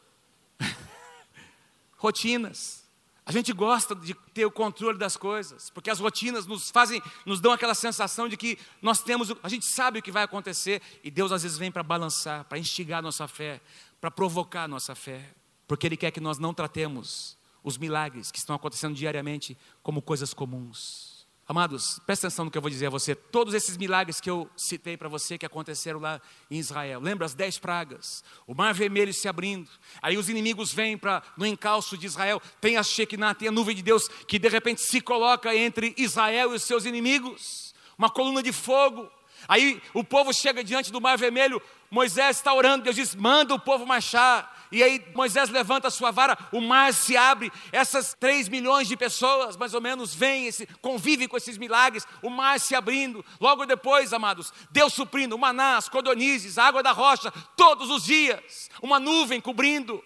Rotinas. 1.95 2.83
A 3.25 3.31
gente 3.31 3.53
gosta 3.53 3.95
de 3.95 4.13
ter 4.33 4.45
o 4.45 4.51
controle 4.51 4.97
das 4.97 5.15
coisas, 5.15 5.69
porque 5.69 5.89
as 5.89 5.97
rotinas 5.97 6.45
nos 6.45 6.69
fazem, 6.69 7.01
nos 7.25 7.39
dão 7.39 7.53
aquela 7.53 7.73
sensação 7.73 8.27
de 8.27 8.35
que 8.35 8.59
nós 8.81 9.01
temos, 9.01 9.33
a 9.41 9.47
gente 9.47 9.65
sabe 9.65 9.99
o 9.99 10.01
que 10.01 10.11
vai 10.11 10.23
acontecer, 10.23 10.81
e 11.01 11.09
Deus 11.09 11.31
às 11.31 11.43
vezes 11.43 11.57
vem 11.57 11.71
para 11.71 11.83
balançar, 11.83 12.43
para 12.43 12.59
instigar 12.59 13.01
nossa 13.01 13.25
fé, 13.29 13.61
para 14.01 14.11
provocar 14.11 14.67
nossa 14.67 14.93
fé, 14.93 15.33
porque 15.69 15.87
Ele 15.87 15.95
quer 15.95 16.11
que 16.11 16.19
nós 16.19 16.37
não 16.37 16.53
tratemos 16.53 17.37
os 17.63 17.77
milagres 17.77 18.29
que 18.29 18.39
estão 18.39 18.57
acontecendo 18.57 18.93
diariamente 18.93 19.57
como 19.81 20.01
coisas 20.01 20.33
comuns. 20.33 21.12
Amados, 21.45 21.99
presta 22.05 22.27
atenção 22.27 22.45
no 22.45 22.51
que 22.51 22.57
eu 22.57 22.61
vou 22.61 22.71
dizer 22.71 22.85
a 22.85 22.89
você. 22.89 23.13
Todos 23.13 23.53
esses 23.53 23.75
milagres 23.75 24.21
que 24.21 24.29
eu 24.29 24.49
citei 24.55 24.95
para 24.95 25.09
você 25.09 25.37
que 25.37 25.45
aconteceram 25.45 25.99
lá 25.99 26.21
em 26.49 26.57
Israel. 26.57 27.01
Lembra 27.01 27.25
as 27.25 27.33
dez 27.33 27.59
pragas? 27.59 28.23
O 28.47 28.55
mar 28.55 28.73
vermelho 28.73 29.13
se 29.13 29.27
abrindo. 29.27 29.69
Aí 30.01 30.17
os 30.17 30.29
inimigos 30.29 30.73
vêm 30.73 30.97
para 30.97 31.21
no 31.35 31.45
encalço 31.45 31.97
de 31.97 32.05
Israel. 32.05 32.41
Tem 32.61 32.77
a 32.77 32.83
Shekinah, 32.83 33.35
tem 33.35 33.49
a 33.49 33.51
nuvem 33.51 33.75
de 33.75 33.81
Deus 33.81 34.07
que 34.07 34.39
de 34.39 34.47
repente 34.47 34.81
se 34.81 35.01
coloca 35.01 35.53
entre 35.53 35.93
Israel 35.97 36.53
e 36.53 36.55
os 36.55 36.63
seus 36.63 36.85
inimigos. 36.85 37.73
Uma 37.97 38.09
coluna 38.09 38.41
de 38.41 38.53
fogo. 38.53 39.11
Aí 39.47 39.81
o 39.93 40.03
povo 40.03 40.33
chega 40.33 40.63
diante 40.63 40.91
do 40.91 41.01
mar 41.01 41.17
vermelho. 41.17 41.61
Moisés 41.89 42.37
está 42.37 42.53
orando. 42.53 42.83
Deus 42.83 42.95
diz: 42.95 43.15
manda 43.15 43.53
o 43.53 43.59
povo 43.59 43.85
marchar. 43.85 44.53
E 44.73 44.81
aí 44.81 45.05
Moisés 45.13 45.49
levanta 45.51 45.87
a 45.87 45.91
sua 45.91 46.09
vara, 46.09 46.35
o 46.51 46.59
mar 46.59 46.91
se 46.95 47.15
abre, 47.15 47.51
essas 47.71 48.15
três 48.19 48.49
milhões 48.49 48.87
de 48.87 48.97
pessoas, 48.97 49.55
mais 49.55 49.75
ou 49.75 49.79
menos, 49.79 50.15
vêm, 50.15 50.49
convivem 50.81 51.27
com 51.27 51.37
esses 51.37 51.59
milagres, 51.59 52.07
o 52.23 52.29
mar 52.31 52.59
se 52.59 52.73
abrindo. 52.73 53.23
Logo 53.39 53.67
depois, 53.67 54.13
amados, 54.13 54.51
Deus 54.71 54.91
suprindo, 54.93 55.37
manás, 55.37 55.87
codonizes, 55.87 56.57
água 56.57 56.81
da 56.81 56.91
rocha, 56.91 57.31
todos 57.55 57.91
os 57.91 58.03
dias, 58.03 58.67
uma 58.81 58.99
nuvem 58.99 59.39
cobrindo, 59.39 60.03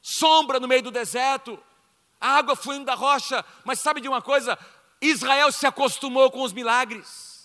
sombra 0.00 0.58
no 0.58 0.66
meio 0.66 0.82
do 0.82 0.90
deserto, 0.90 1.62
água 2.18 2.56
fluindo 2.56 2.86
da 2.86 2.94
rocha. 2.94 3.44
Mas 3.66 3.80
sabe 3.80 4.00
de 4.00 4.08
uma 4.08 4.22
coisa? 4.22 4.58
Israel 4.98 5.52
se 5.52 5.66
acostumou 5.66 6.30
com 6.30 6.40
os 6.40 6.54
milagres. 6.54 7.35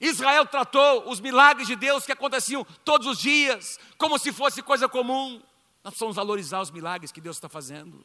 Israel 0.00 0.44
tratou 0.46 1.08
os 1.08 1.20
milagres 1.20 1.68
de 1.68 1.76
Deus 1.76 2.04
que 2.04 2.12
aconteciam 2.12 2.66
todos 2.84 3.06
os 3.06 3.18
dias, 3.18 3.78
como 3.96 4.18
se 4.18 4.32
fosse 4.32 4.62
coisa 4.62 4.88
comum. 4.88 5.40
Nós 5.84 5.92
precisamos 5.92 6.16
valorizar 6.16 6.60
os 6.60 6.70
milagres 6.70 7.12
que 7.12 7.20
Deus 7.20 7.36
está 7.36 7.48
fazendo. 7.48 8.04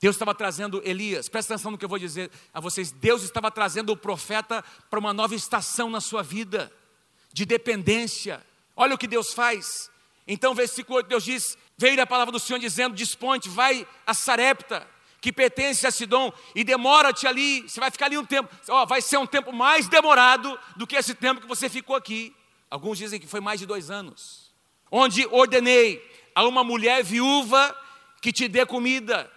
Deus 0.00 0.16
estava 0.16 0.34
trazendo 0.34 0.82
Elias, 0.84 1.28
presta 1.28 1.54
atenção 1.54 1.70
no 1.70 1.78
que 1.78 1.84
eu 1.84 1.88
vou 1.88 1.98
dizer 1.98 2.30
a 2.52 2.60
vocês. 2.60 2.90
Deus 2.90 3.22
estava 3.22 3.50
trazendo 3.50 3.92
o 3.92 3.96
profeta 3.96 4.64
para 4.90 4.98
uma 4.98 5.12
nova 5.12 5.34
estação 5.34 5.88
na 5.90 6.00
sua 6.00 6.22
vida, 6.22 6.72
de 7.32 7.44
dependência. 7.44 8.44
Olha 8.76 8.94
o 8.94 8.98
que 8.98 9.06
Deus 9.06 9.32
faz. 9.32 9.90
Então, 10.26 10.54
versículo 10.54 10.96
8, 10.98 11.08
Deus 11.08 11.24
diz: 11.24 11.58
Veio 11.76 12.00
a 12.00 12.06
palavra 12.06 12.32
do 12.32 12.40
Senhor 12.40 12.58
dizendo: 12.58 12.96
Disponte, 12.96 13.48
vai 13.48 13.86
a 14.06 14.14
Sarepta, 14.14 14.88
que 15.22 15.32
pertence 15.32 15.86
a 15.86 15.90
Sidom, 15.92 16.32
e 16.52 16.64
demora-te 16.64 17.28
ali. 17.28 17.62
Você 17.62 17.78
vai 17.78 17.92
ficar 17.92 18.06
ali 18.06 18.18
um 18.18 18.24
tempo. 18.24 18.52
Ó, 18.68 18.84
vai 18.84 19.00
ser 19.00 19.18
um 19.18 19.26
tempo 19.26 19.52
mais 19.52 19.88
demorado 19.88 20.58
do 20.76 20.84
que 20.84 20.96
esse 20.96 21.14
tempo 21.14 21.40
que 21.40 21.46
você 21.46 21.68
ficou 21.68 21.94
aqui. 21.94 22.34
Alguns 22.68 22.98
dizem 22.98 23.20
que 23.20 23.26
foi 23.28 23.40
mais 23.40 23.60
de 23.60 23.64
dois 23.64 23.88
anos. 23.88 24.50
Onde 24.90 25.24
ordenei 25.28 26.04
a 26.34 26.44
uma 26.44 26.64
mulher 26.64 27.04
viúva 27.04 27.74
que 28.20 28.32
te 28.32 28.48
dê 28.48 28.66
comida. 28.66 29.30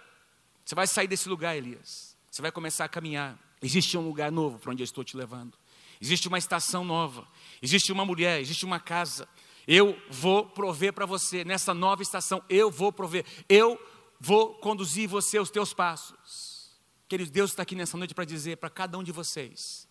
Você 0.64 0.74
vai 0.74 0.88
sair 0.88 1.06
desse 1.06 1.28
lugar, 1.28 1.56
Elias. 1.56 2.16
Você 2.28 2.42
vai 2.42 2.50
começar 2.50 2.84
a 2.84 2.88
caminhar. 2.88 3.38
Existe 3.62 3.96
um 3.96 4.02
lugar 4.02 4.32
novo 4.32 4.58
para 4.58 4.72
onde 4.72 4.82
eu 4.82 4.84
estou 4.84 5.04
te 5.04 5.16
levando. 5.16 5.56
Existe 6.00 6.26
uma 6.26 6.36
estação 6.36 6.84
nova. 6.84 7.28
Existe 7.62 7.92
uma 7.92 8.04
mulher, 8.04 8.40
existe 8.40 8.64
uma 8.64 8.80
casa. 8.80 9.28
Eu 9.68 9.96
vou 10.10 10.46
prover 10.46 10.92
para 10.92 11.06
você 11.06 11.44
nessa 11.44 11.72
nova 11.72 12.02
estação. 12.02 12.42
Eu 12.48 12.72
vou 12.72 12.92
prover. 12.92 13.24
Eu 13.48 13.80
vou 14.26 14.54
conduzir 14.54 15.08
você 15.08 15.38
aos 15.38 15.50
teus 15.50 15.72
passos. 15.72 16.72
Queridos, 17.08 17.30
Deus 17.30 17.50
está 17.50 17.62
aqui 17.62 17.76
nessa 17.76 17.96
noite 17.96 18.12
para 18.12 18.24
dizer 18.24 18.56
para 18.56 18.68
cada 18.68 18.98
um 18.98 19.02
de 19.04 19.12
vocês: 19.12 19.86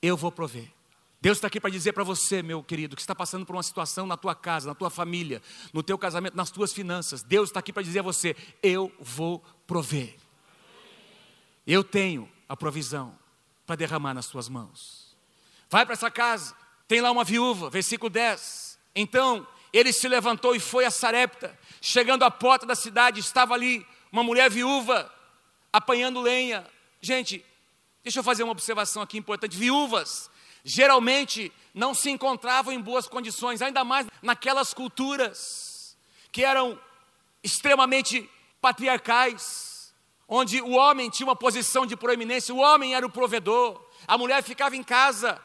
Eu 0.00 0.16
vou 0.16 0.30
prover. 0.30 0.72
Deus 1.20 1.38
está 1.38 1.48
aqui 1.48 1.60
para 1.60 1.70
dizer 1.70 1.92
para 1.92 2.04
você, 2.04 2.42
meu 2.42 2.62
querido, 2.62 2.94
que 2.94 3.02
está 3.02 3.14
passando 3.14 3.44
por 3.44 3.54
uma 3.56 3.62
situação 3.62 4.06
na 4.06 4.16
tua 4.16 4.34
casa, 4.34 4.68
na 4.68 4.74
tua 4.74 4.90
família, 4.90 5.42
no 5.72 5.82
teu 5.82 5.96
casamento, 5.98 6.36
nas 6.36 6.50
tuas 6.50 6.72
finanças. 6.72 7.22
Deus 7.24 7.48
está 7.48 7.58
aqui 7.58 7.72
para 7.72 7.82
dizer 7.82 7.98
a 7.98 8.02
você: 8.02 8.36
eu 8.62 8.92
vou 9.00 9.42
prover. 9.66 10.16
Eu 11.66 11.82
tenho 11.82 12.30
a 12.48 12.56
provisão 12.56 13.18
para 13.66 13.74
derramar 13.74 14.14
nas 14.14 14.28
tuas 14.28 14.48
mãos. 14.48 15.16
Vai 15.68 15.84
para 15.84 15.94
essa 15.94 16.10
casa, 16.10 16.54
tem 16.86 17.00
lá 17.00 17.10
uma 17.10 17.24
viúva, 17.24 17.68
versículo 17.68 18.08
10. 18.08 18.78
Então 18.94 19.46
ele 19.72 19.92
se 19.92 20.06
levantou 20.06 20.54
e 20.54 20.60
foi 20.60 20.84
a 20.84 20.90
Sarepta. 20.90 21.58
Chegando 21.80 22.24
à 22.24 22.30
porta 22.30 22.66
da 22.66 22.74
cidade, 22.74 23.20
estava 23.20 23.54
ali 23.54 23.86
uma 24.12 24.22
mulher 24.22 24.50
viúva 24.50 25.12
apanhando 25.72 26.20
lenha. 26.20 26.66
Gente, 27.00 27.44
deixa 28.04 28.18
eu 28.18 28.24
fazer 28.24 28.42
uma 28.42 28.52
observação 28.52 29.02
aqui 29.02 29.16
importante: 29.16 29.56
viúvas 29.56 30.30
geralmente 30.64 31.50
não 31.74 31.94
se 31.94 32.10
encontravam 32.10 32.72
em 32.72 32.80
boas 32.80 33.08
condições, 33.08 33.62
ainda 33.62 33.84
mais 33.84 34.06
naquelas 34.20 34.72
culturas 34.74 35.96
que 36.30 36.44
eram 36.44 36.78
extremamente 37.42 38.28
patriarcais, 38.60 39.92
onde 40.28 40.60
o 40.60 40.70
homem 40.70 41.10
tinha 41.10 41.26
uma 41.26 41.34
posição 41.34 41.84
de 41.84 41.96
proeminência, 41.96 42.54
o 42.54 42.58
homem 42.58 42.94
era 42.94 43.04
o 43.04 43.10
provedor, 43.10 43.84
a 44.06 44.16
mulher 44.16 44.42
ficava 44.42 44.76
em 44.76 44.82
casa 44.82 45.40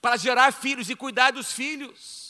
para 0.00 0.16
gerar 0.16 0.52
filhos 0.52 0.88
e 0.88 0.96
cuidar 0.96 1.32
dos 1.32 1.52
filhos. 1.52 2.27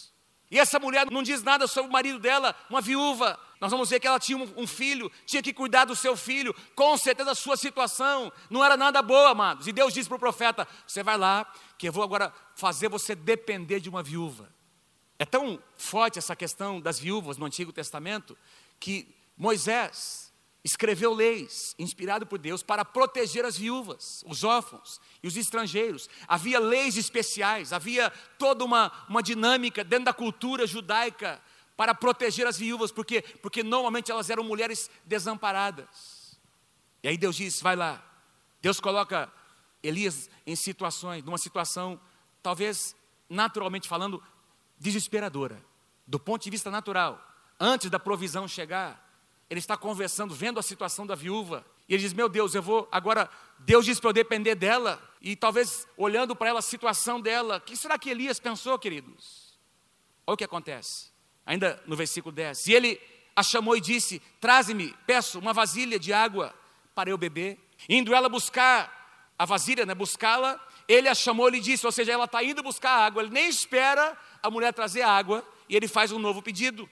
E 0.51 0.59
essa 0.59 0.79
mulher 0.79 1.11
não 1.11 1.23
diz 1.23 1.43
nada 1.43 1.67
sobre 1.67 1.91
o 1.91 1.93
marido 1.93 2.19
dela, 2.19 2.55
uma 2.71 2.81
viúva. 2.81 3.39
Nós 3.61 3.71
vamos 3.71 3.91
ver 3.91 4.01
que 4.01 4.07
ela 4.07 4.19
tinha 4.19 4.39
um 4.57 4.67
filho, 4.67 5.11
tinha 5.27 5.43
que 5.43 5.53
cuidar 5.53 5.85
do 5.85 5.95
seu 5.95 6.17
filho, 6.17 6.55
com 6.75 6.97
certeza 6.97 7.33
a 7.33 7.35
sua 7.35 7.57
situação 7.57 8.33
não 8.49 8.65
era 8.65 8.77
nada 8.77 9.03
boa, 9.03 9.31
amados. 9.31 9.67
E 9.67 9.73
Deus 9.73 9.93
disse 9.93 10.09
para 10.09 10.17
o 10.17 10.21
profeta: 10.21 10.67
Você 10.87 11.03
vai 11.03 11.19
lá, 11.19 11.51
que 11.77 11.89
eu 11.89 11.93
vou 11.93 12.03
agora 12.03 12.33
fazer 12.55 12.89
você 12.89 13.15
depender 13.15 13.81
de 13.81 13.89
uma 13.89 14.03
viúva. 14.03 14.49
É 15.19 15.27
tão 15.27 15.61
forte 15.77 16.19
essa 16.19 16.37
questão 16.37 16.81
das 16.81 16.99
viúvas 16.99 17.37
no 17.37 17.45
Antigo 17.45 17.73
Testamento, 17.73 18.39
que 18.79 19.15
Moisés 19.37 20.28
escreveu 20.65 21.15
leis, 21.15 21.75
inspirado 21.79 22.27
por 22.27 22.39
Deus, 22.39 22.63
para 22.63 22.85
proteger 22.85 23.45
as 23.45 23.57
viúvas, 23.57 24.25
os 24.27 24.45
órfãos 24.45 25.01
e 25.23 25.29
os 25.29 25.37
estrangeiros. 25.37 26.09
Havia 26.27 26.59
leis 26.59 26.97
especiais, 26.97 27.73
havia 27.73 28.11
toda 28.39 28.65
uma, 28.65 28.93
uma 29.09 29.23
dinâmica 29.23 29.85
dentro 29.85 30.07
da 30.07 30.13
cultura 30.13 30.67
judaica 30.67 31.41
para 31.77 31.95
proteger 31.95 32.47
as 32.47 32.59
viúvas, 32.59 32.91
porque, 32.91 33.23
porque 33.41 33.63
normalmente 33.63 34.11
elas 34.11 34.31
eram 34.31 34.43
mulheres 34.43 34.91
desamparadas. 35.05 36.39
E 37.03 37.09
aí 37.09 37.17
Deus 37.17 37.37
diz: 37.37 37.61
vai 37.61 37.77
lá. 37.77 38.05
Deus 38.61 38.81
coloca 38.81 39.33
Elias 39.83 40.29
em 40.45 40.57
situações, 40.57 41.23
numa 41.25 41.39
situação, 41.39 42.01
talvez 42.43 42.97
naturalmente 43.29 43.89
falando, 43.89 44.23
desesperadora, 44.79 45.65
do 46.07 46.19
ponto 46.19 46.43
de 46.43 46.51
vista 46.51 46.71
natural. 46.71 47.25
Antes 47.61 47.91
da 47.91 47.99
provisão 47.99 48.49
chegar, 48.49 49.08
ele 49.51 49.61
está 49.61 49.77
conversando, 49.77 50.35
vendo 50.35 50.61
a 50.61 50.63
situação 50.63 51.07
da 51.07 51.15
viúva, 51.15 51.65
e 51.89 51.95
ele 51.95 52.03
diz: 52.03 52.13
Meu 52.13 52.29
Deus, 52.29 52.55
eu 52.55 52.63
vou 52.63 52.89
agora. 52.91 53.29
Deus 53.61 53.85
diz 53.85 53.99
para 53.99 54.11
eu 54.11 54.15
depender 54.15 54.55
dela, 54.55 55.03
e 55.21 55.35
talvez 55.35 55.87
olhando 55.97 56.37
para 56.37 56.49
ela, 56.49 56.59
a 56.61 56.63
situação 56.63 57.21
dela, 57.21 57.57
o 57.57 57.61
que 57.61 57.77
será 57.77 57.99
que 57.99 58.11
Elias 58.11 58.39
pensou, 58.39 58.79
queridos? 58.79 59.59
Olha 60.27 60.35
o 60.35 60.37
que 60.37 60.45
acontece 60.45 61.11
ainda 61.49 61.83
no 61.87 61.97
versículo 61.97 62.31
10. 62.31 62.67
E 62.67 62.75
ele 62.75 63.01
a 63.35 63.43
chamou 63.43 63.75
e 63.75 63.81
disse: 63.81 64.21
Traze-me, 64.39 64.95
peço, 65.07 65.39
uma 65.39 65.55
vasilha 65.55 65.99
de 65.99 66.13
água 66.13 66.55
para 66.95 67.09
eu 67.09 67.17
beber. 67.17 67.59
Indo 67.89 68.15
ela 68.15 68.29
buscar 68.29 69.33
a 69.39 69.47
vasilha, 69.47 69.87
né, 69.87 69.95
buscá-la, 69.95 70.61
ele 70.87 71.09
a 71.09 71.15
chamou 71.15 71.49
e 71.49 71.53
lhe 71.53 71.61
disse: 71.61 71.87
Ou 71.87 71.93
seja, 71.93 72.13
ela 72.13 72.27
está 72.27 72.45
indo 72.45 72.63
buscar 72.63 72.91
água, 72.91 73.23
ele 73.23 73.33
nem 73.33 73.49
espera 73.49 74.17
a 74.43 74.51
mulher 74.51 74.75
trazer 74.75 75.03
água, 75.03 75.43
e 75.69 75.75
ele 75.75 75.89
faz 75.89 76.13
um 76.13 76.19
novo 76.19 76.43
pedido. 76.43 76.89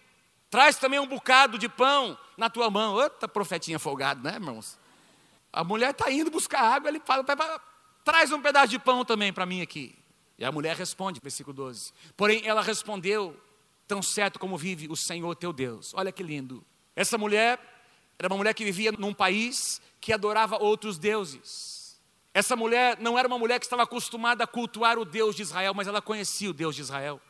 Traz 0.51 0.77
também 0.77 0.99
um 0.99 1.07
bocado 1.07 1.59
de 1.59 1.69
pão 1.69 2.17
na 2.37 2.49
tua 2.49 2.71
mão. 2.71 2.95
Outra 2.95 3.29
profetinha 3.29 3.79
folgado, 3.79 4.23
né, 4.23 4.35
irmãos? 4.35 4.79
A 5.53 5.65
mulher 5.65 5.91
está 5.91 6.11
indo 6.11 6.31
buscar 6.31 6.61
água, 6.61 6.89
ele 6.89 7.01
fala: 7.01 7.25
Traz 8.05 8.31
um 8.33 8.41
pedaço 8.41 8.69
de 8.69 8.79
pão 8.79 9.05
também 9.05 9.33
para 9.33 9.47
mim 9.47 9.63
aqui. 9.63 9.97
E 10.39 10.45
a 10.45 10.53
mulher 10.53 10.77
responde, 10.77 11.19
versículo 11.23 11.55
12. 11.55 11.93
Porém, 12.17 12.47
ela 12.47 12.63
respondeu: 12.63 13.37
tão 13.87 14.03
certo 14.03 14.39
como 14.39 14.57
vive 14.57 14.89
o 14.89 14.97
Senhor 14.97 15.35
teu 15.37 15.53
Deus. 15.53 15.93
Olha 15.95 16.13
que 16.13 16.23
lindo. 16.23 16.65
Essa 16.95 17.17
mulher 17.17 17.59
era 18.19 18.29
uma 18.29 18.37
mulher 18.37 18.55
que 18.55 18.65
vivia 18.65 18.93
num 18.93 19.15
país 19.15 19.81
que 20.01 20.13
adorava 20.13 20.63
outros 20.63 20.99
deuses. 20.99 22.01
Essa 22.35 22.55
mulher 22.55 22.99
não 23.01 23.19
era 23.19 23.27
uma 23.27 23.39
mulher 23.39 23.59
que 23.59 23.67
estava 23.67 23.85
acostumada 23.85 24.45
a 24.45 24.47
cultuar 24.47 24.99
o 24.99 25.05
Deus 25.05 25.35
de 25.35 25.43
Israel, 25.43 25.73
mas 25.75 25.87
ela 25.87 26.03
conhecia 26.03 26.51
o 26.51 26.53
Deus 26.53 26.75
de 26.75 26.83
Israel. 26.83 27.21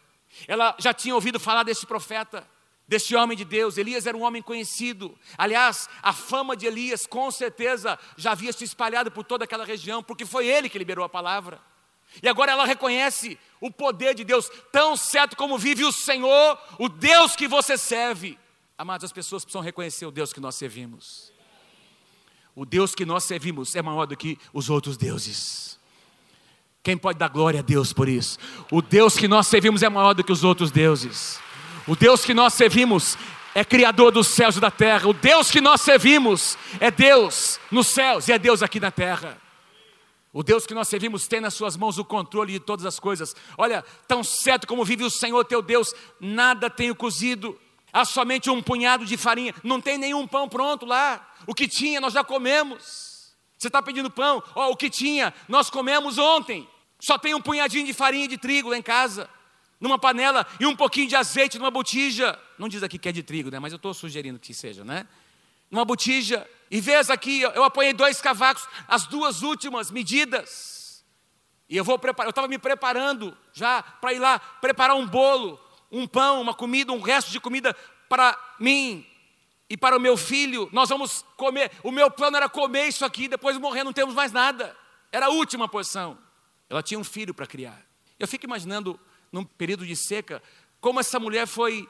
Ela 0.49 0.75
já 0.79 0.93
tinha 0.93 1.15
ouvido 1.15 1.39
falar 1.39 1.63
desse 1.63 1.87
profeta, 1.87 2.47
desse 2.89 3.15
homem 3.17 3.37
de 3.37 3.45
Deus. 3.45 3.77
Elias 3.77 4.07
era 4.07 4.17
um 4.17 4.23
homem 4.23 4.43
conhecido. 4.43 5.17
Aliás, 5.37 5.89
a 6.03 6.13
fama 6.13 6.57
de 6.57 6.67
Elias 6.67 7.07
com 7.07 7.31
certeza 7.31 7.99
já 8.17 8.33
havia 8.33 8.53
se 8.53 8.65
espalhado 8.65 9.11
por 9.11 9.25
toda 9.25 9.45
aquela 9.45 9.65
região, 9.65 10.03
porque 10.03 10.25
foi 10.25 10.47
ele 10.47 10.69
que 10.69 10.79
liberou 10.79 11.05
a 11.05 11.09
palavra. 11.09 11.61
E 12.23 12.29
agora 12.29 12.53
ela 12.53 12.65
reconhece 12.65 13.39
o 13.61 13.71
poder 13.71 14.15
de 14.15 14.25
Deus, 14.25 14.51
tão 14.71 14.97
certo 14.97 15.37
como 15.37 15.59
vive 15.59 15.85
o 15.85 15.93
Senhor, 15.93 16.59
o 16.79 16.89
Deus 16.89 17.35
que 17.35 17.49
você 17.49 17.77
serve. 17.77 18.39
Amados, 18.79 19.05
as 19.05 19.13
pessoas 19.13 19.45
precisam 19.45 19.63
reconhecer 19.63 20.07
o 20.07 20.11
Deus 20.11 20.33
que 20.33 20.41
nós 20.41 20.55
servimos. 20.55 21.33
O 22.55 22.65
Deus 22.65 22.95
que 22.95 23.05
nós 23.05 23.25
servimos 23.25 23.75
é 23.75 23.83
maior 23.83 24.07
do 24.07 24.17
que 24.17 24.39
os 24.53 24.71
outros 24.71 24.97
deuses. 24.97 25.79
Quem 26.83 26.97
pode 26.97 27.19
dar 27.19 27.29
glória 27.29 27.61
a 27.61 27.63
Deus 27.63 27.93
por 27.93 28.09
isso? 28.09 28.39
O 28.71 28.81
Deus 28.81 29.17
que 29.17 29.27
nós 29.27 29.49
servimos 29.49 29.83
é 29.83 29.89
maior 29.89 30.15
do 30.15 30.23
que 30.23 30.33
os 30.33 30.45
outros 30.45 30.71
deuses. 30.71 31.41
O 31.87 31.95
Deus 31.95 32.25
que 32.25 32.35
nós 32.35 32.55
servimos 32.55 33.17
é 33.55 33.65
Criador 33.65 34.11
dos 34.11 34.29
céus 34.29 34.57
e 34.57 34.61
da 34.61 34.71
terra. 34.71 35.09
O 35.09 35.13
Deus 35.13 35.51
que 35.51 35.61
nós 35.61 35.81
servimos 35.81 36.59
é 36.81 36.91
Deus 36.91 37.61
nos 37.71 37.87
céus 37.87 38.29
e 38.29 38.33
é 38.33 38.39
Deus 38.39 38.63
aqui 38.63 38.81
na 38.81 38.91
terra. 38.91 39.41
O 40.33 40.43
Deus 40.43 40.67
que 40.67 40.75
nós 40.75 40.89
servimos 40.89 41.27
tem 41.27 41.41
nas 41.41 41.55
suas 41.55 41.77
mãos 41.77 41.97
o 41.97 42.05
controle 42.05 42.53
de 42.53 42.61
todas 42.61 42.85
as 42.85 42.99
coisas. 42.99 43.35
Olha, 43.57 43.85
tão 44.07 44.23
certo 44.23 44.67
como 44.67 44.85
vive 44.85 45.05
o 45.05 45.11
Senhor 45.11 45.45
teu 45.45 45.63
Deus, 45.63 45.95
nada 46.21 46.69
tenho 46.69 46.95
cozido. 46.95 47.59
Há 47.93 48.05
somente 48.05 48.51
um 48.51 48.61
punhado 48.61 49.07
de 49.07 49.17
farinha. 49.17 49.55
Não 49.63 49.81
tem 49.81 49.97
nenhum 49.97 50.27
pão 50.27 50.49
pronto 50.49 50.85
lá. 50.85 51.27
O 51.47 51.55
que 51.55 51.67
tinha, 51.67 52.01
nós 52.01 52.13
já 52.13 52.23
comemos. 52.23 53.35
Você 53.57 53.69
está 53.69 53.81
pedindo 53.81 54.11
pão? 54.11 54.43
Oh, 54.55 54.73
o 54.73 54.77
que 54.77 54.91
tinha, 54.91 55.33
nós 55.49 55.71
comemos 55.71 56.19
ontem. 56.19 56.69
Só 57.01 57.17
tem 57.17 57.35
um 57.35 57.41
punhadinho 57.41 57.87
de 57.87 57.95
farinha 57.95 58.29
de 58.29 58.37
trigo 58.37 58.69
lá 58.69 58.77
em 58.77 58.83
casa. 58.83 59.31
Numa 59.79 59.99
panela 59.99 60.47
e 60.59 60.67
um 60.67 60.75
pouquinho 60.75 61.09
de 61.09 61.17
azeite 61.17 61.59
numa 61.59 61.71
botija. 61.71 62.39
Não 62.59 62.69
diz 62.69 62.83
aqui 62.83 62.99
que 62.99 63.09
é 63.09 63.13
de 63.13 63.23
trigo, 63.23 63.51
né? 63.51 63.59
Mas 63.59 63.73
eu 63.73 63.77
estou 63.77 63.93
sugerindo 63.93 64.39
que 64.39 64.55
seja, 64.55 64.85
né? 64.85 65.07
Numa 65.71 65.85
botija. 65.85 66.49
E 66.71 66.81
vês 66.81 67.11
aqui, 67.11 67.43
eu 67.43 67.63
apanhei 67.63 67.93
dois 67.93 68.21
cavacos, 68.21 68.67
as 68.89 69.07
duas 69.07 69.43
últimas 69.43 69.91
medidas. 69.91 71.05
E 71.69 71.77
eu 71.77 71.85
vou 71.85 71.99
preparar, 71.99 72.29
eu 72.29 72.31
estava 72.31 72.49
me 72.49 72.59
preparando 72.59 73.37
já 73.53 73.83
para 73.83 74.13
ir 74.13 74.19
lá 74.19 74.39
preparar 74.39 74.97
um 74.97 75.07
bolo, 75.07 75.61
um 75.91 76.07
pão, 76.07 76.41
uma 76.41 76.55
comida, 76.55 76.93
um 76.93 77.01
resto 77.01 77.31
de 77.31 77.41
comida 77.41 77.75
para 78.09 78.39
mim 78.59 79.05
e 79.69 79.77
para 79.77 79.97
o 79.97 80.01
meu 80.01 80.17
filho. 80.17 80.69
Nós 80.73 80.89
vamos 80.89 81.25
comer. 81.37 81.71
O 81.83 81.91
meu 81.91 82.11
plano 82.11 82.37
era 82.37 82.49
comer 82.49 82.87
isso 82.87 83.05
aqui, 83.05 83.29
depois 83.29 83.59
morrer, 83.59 83.85
não 83.85 83.93
temos 83.93 84.15
mais 84.15 84.33
nada. 84.33 84.77
Era 85.11 85.27
a 85.27 85.31
última 85.31 85.69
porção. 85.69 86.19
Ela 86.69 86.83
tinha 86.83 86.99
um 86.99 87.05
filho 87.05 87.35
para 87.35 87.47
criar. 87.47 87.85
Eu 88.19 88.27
fico 88.27 88.45
imaginando, 88.45 88.99
num 89.33 89.45
período 89.45 89.87
de 89.87 89.97
seca, 89.97 90.43
como 90.81 91.01
essa 91.01 91.19
mulher 91.19 91.47
foi 91.47 91.89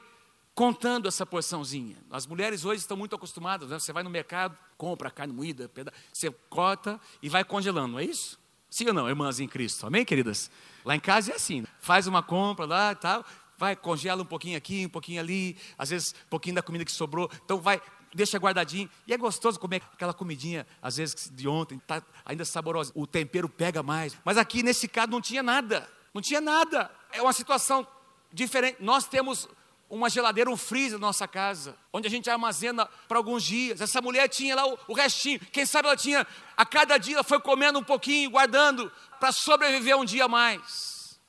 contando 0.57 1.07
essa 1.07 1.23
porçãozinha. 1.23 1.97
As 2.09 2.25
mulheres 2.25 2.65
hoje 2.65 2.81
estão 2.81 2.97
muito 2.97 3.15
acostumadas, 3.15 3.69
né? 3.69 3.77
você 3.77 3.93
vai 3.93 4.01
no 4.01 4.09
mercado, 4.09 4.57
compra 4.75 5.11
carne 5.11 5.31
moída, 5.31 5.69
você 6.11 6.31
corta 6.49 6.99
e 7.21 7.29
vai 7.29 7.43
congelando, 7.43 7.89
não 7.89 7.99
é 7.99 8.05
isso? 8.05 8.39
Sim 8.67 8.87
ou 8.87 8.93
não, 8.93 9.07
irmãs 9.07 9.39
em 9.39 9.47
Cristo? 9.47 9.85
Amém, 9.85 10.03
queridas? 10.03 10.49
Lá 10.83 10.95
em 10.95 10.99
casa 10.99 11.31
é 11.31 11.35
assim, 11.35 11.63
faz 11.79 12.07
uma 12.07 12.23
compra 12.23 12.65
lá 12.65 12.91
e 12.91 12.95
tal, 12.95 13.23
vai, 13.55 13.75
congela 13.75 14.23
um 14.23 14.25
pouquinho 14.25 14.57
aqui, 14.57 14.85
um 14.85 14.89
pouquinho 14.89 15.21
ali, 15.21 15.55
às 15.77 15.89
vezes 15.89 16.15
um 16.25 16.29
pouquinho 16.29 16.55
da 16.55 16.63
comida 16.63 16.83
que 16.83 16.91
sobrou, 16.91 17.29
então 17.45 17.61
vai, 17.61 17.79
deixa 18.13 18.39
guardadinho, 18.39 18.89
e 19.05 19.13
é 19.13 19.17
gostoso 19.17 19.59
comer 19.59 19.83
aquela 19.93 20.13
comidinha, 20.13 20.65
às 20.81 20.97
vezes 20.97 21.31
de 21.33 21.47
ontem, 21.47 21.77
está 21.77 22.01
ainda 22.25 22.43
saborosa, 22.43 22.91
o 22.95 23.05
tempero 23.05 23.47
pega 23.47 23.83
mais, 23.83 24.17
mas 24.25 24.37
aqui 24.37 24.63
nesse 24.63 24.87
caso 24.87 25.11
não 25.11 25.21
tinha 25.21 25.43
nada, 25.43 25.87
não 26.13 26.21
tinha 26.21 26.41
nada, 26.41 26.91
é 27.11 27.21
uma 27.21 27.33
situação 27.33 27.87
diferente, 28.31 28.77
nós 28.79 29.05
temos 29.05 29.47
uma 29.89 30.09
geladeira, 30.09 30.49
um 30.49 30.57
freezer 30.57 30.99
na 30.99 31.07
nossa 31.07 31.27
casa, 31.27 31.75
onde 31.93 32.07
a 32.07 32.09
gente 32.09 32.29
armazena 32.29 32.85
para 33.07 33.17
alguns 33.17 33.43
dias. 33.43 33.79
Essa 33.79 34.01
mulher 34.01 34.27
tinha 34.27 34.55
lá 34.55 34.67
o, 34.67 34.77
o, 34.89 34.93
restinho, 34.93 35.39
quem 35.51 35.65
sabe 35.65 35.87
ela 35.87 35.95
tinha, 35.95 36.27
a 36.55 36.65
cada 36.65 36.97
dia 36.97 37.15
ela 37.15 37.23
foi 37.23 37.39
comendo 37.39 37.79
um 37.79 37.83
pouquinho, 37.83 38.29
guardando, 38.29 38.91
para 39.19 39.31
sobreviver 39.31 39.97
um 39.97 40.05
dia 40.05 40.27
mais. 40.27 41.19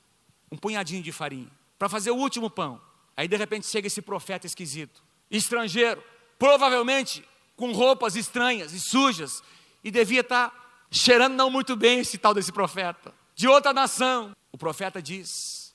Um 0.51 0.57
punhadinho 0.57 1.01
de 1.01 1.11
farinha, 1.11 1.49
para 1.77 1.87
fazer 1.87 2.11
o 2.11 2.15
último 2.15 2.49
pão. 2.49 2.81
Aí 3.15 3.27
de 3.27 3.35
repente 3.35 3.67
chega 3.67 3.87
esse 3.87 4.01
profeta 4.01 4.45
esquisito, 4.45 5.01
estrangeiro, 5.31 6.03
provavelmente 6.37 7.23
com 7.55 7.71
roupas 7.71 8.15
estranhas 8.15 8.73
e 8.73 8.79
sujas, 8.79 9.43
e 9.83 9.91
devia 9.91 10.21
estar 10.21 10.49
tá 10.49 10.55
cheirando 10.91 11.35
não 11.35 11.49
muito 11.49 11.75
bem 11.75 11.99
esse 11.99 12.17
tal 12.17 12.33
desse 12.33 12.51
profeta, 12.51 13.13
de 13.35 13.47
outra 13.47 13.73
nação. 13.73 14.35
O 14.51 14.57
profeta 14.57 15.01
diz: 15.01 15.68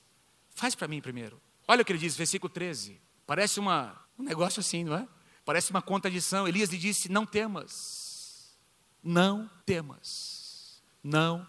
Faz 0.55 0.73
para 0.73 0.87
mim 0.87 1.01
primeiro. 1.01 1.39
Olha 1.67 1.81
o 1.81 1.85
que 1.85 1.91
ele 1.91 1.99
diz, 1.99 2.15
versículo 2.15 2.49
13. 2.49 2.99
Parece 3.27 3.59
uma, 3.59 4.01
um 4.17 4.23
negócio 4.23 4.61
assim, 4.61 4.83
não 4.83 4.95
é? 4.95 5.07
Parece 5.43 5.69
uma 5.69 5.81
contradição. 5.81 6.47
Elias 6.47 6.69
lhe 6.69 6.77
disse: 6.77 7.11
Não 7.11 7.25
temas, 7.25 8.57
não 9.03 9.49
temas, 9.65 10.81
não 11.03 11.45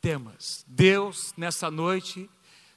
temas. 0.00 0.64
Deus, 0.66 1.32
nessa 1.36 1.70
noite, 1.70 2.28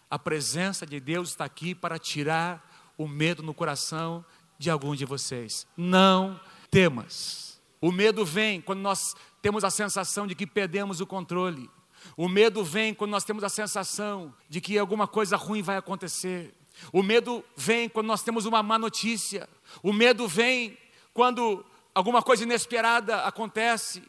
a 0.10 0.19
presença 0.19 0.86
de 0.86 0.99
Deus 0.99 1.30
está 1.30 1.43
aqui 1.43 1.73
para 1.73 1.97
tirar 1.97 2.93
o 2.97 3.08
medo 3.08 3.43
no 3.43 3.54
coração 3.54 4.23
de 4.58 4.69
algum 4.69 4.95
de 4.95 5.04
vocês. 5.04 5.67
Não 5.75 6.39
temas. 6.69 7.60
O 7.82 7.91
medo 7.91 8.25
vem 8.25 8.62
quando 8.62 8.80
nós 8.80 9.15
temos 9.41 9.63
a 9.63 9.69
sensação 9.69 10.25
de 10.25 10.36
que 10.36 10.47
perdemos 10.47 11.01
o 11.01 11.06
controle. 11.06 11.69
O 12.18 12.30
medo 12.30 12.63
vem 12.63 12.94
quando 12.94 13.12
nós 13.12 13.24
temos 13.24 13.44
a 13.44 13.50
sensação 13.50 14.34
de 14.50 14.62
que 14.62 14.78
alguma 14.78 15.08
coisa 15.08 15.36
ruim 15.36 15.62
vai 15.62 15.78
acontecer. 15.78 16.54
O 16.91 17.02
medo 17.02 17.44
vem 17.56 17.88
quando 17.89 18.08
nós 18.08 18.24
temos 18.24 18.46
uma 18.46 18.62
má 18.62 18.78
notícia. 18.78 19.48
O 19.82 19.94
medo 19.94 20.28
vem 20.28 20.78
quando 21.13 21.65
alguma 21.94 22.22
coisa 22.22 22.44
inesperada 22.44 23.24
acontece. 23.24 24.04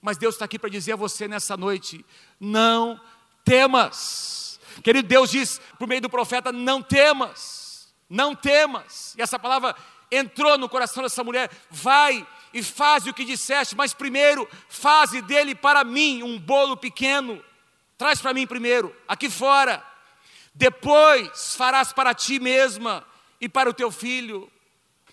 Mas 0.00 0.16
Deus 0.16 0.34
está 0.34 0.44
aqui 0.44 0.58
para 0.58 0.70
dizer 0.70 0.92
a 0.92 0.96
você 0.96 1.26
nessa 1.26 1.56
noite: 1.56 2.04
não 2.38 3.00
temas. 3.44 4.60
Querido 4.82 5.06
Deus 5.06 5.30
diz 5.30 5.60
por 5.78 5.88
meio 5.88 6.00
do 6.00 6.10
profeta: 6.10 6.52
não 6.52 6.82
temas, 6.82 7.94
não 8.08 8.34
temas. 8.34 9.14
E 9.16 9.22
essa 9.22 9.38
palavra 9.38 9.74
entrou 10.10 10.58
no 10.58 10.68
coração 10.68 11.02
dessa 11.02 11.24
mulher: 11.24 11.50
vai 11.70 12.26
e 12.54 12.62
faz 12.62 13.04
o 13.06 13.12
que 13.12 13.24
disseste, 13.24 13.74
mas 13.74 13.92
primeiro 13.92 14.48
faze 14.68 15.20
dele 15.20 15.56
para 15.56 15.82
mim 15.82 16.22
um 16.22 16.38
bolo 16.38 16.76
pequeno. 16.76 17.44
Traz 17.98 18.20
para 18.20 18.32
mim 18.32 18.46
primeiro, 18.46 18.94
aqui 19.08 19.28
fora. 19.28 19.84
Depois 20.54 21.56
farás 21.56 21.92
para 21.92 22.14
ti 22.14 22.38
mesma 22.38 23.04
e 23.40 23.48
para 23.48 23.68
o 23.68 23.74
teu 23.74 23.90
filho. 23.90 24.48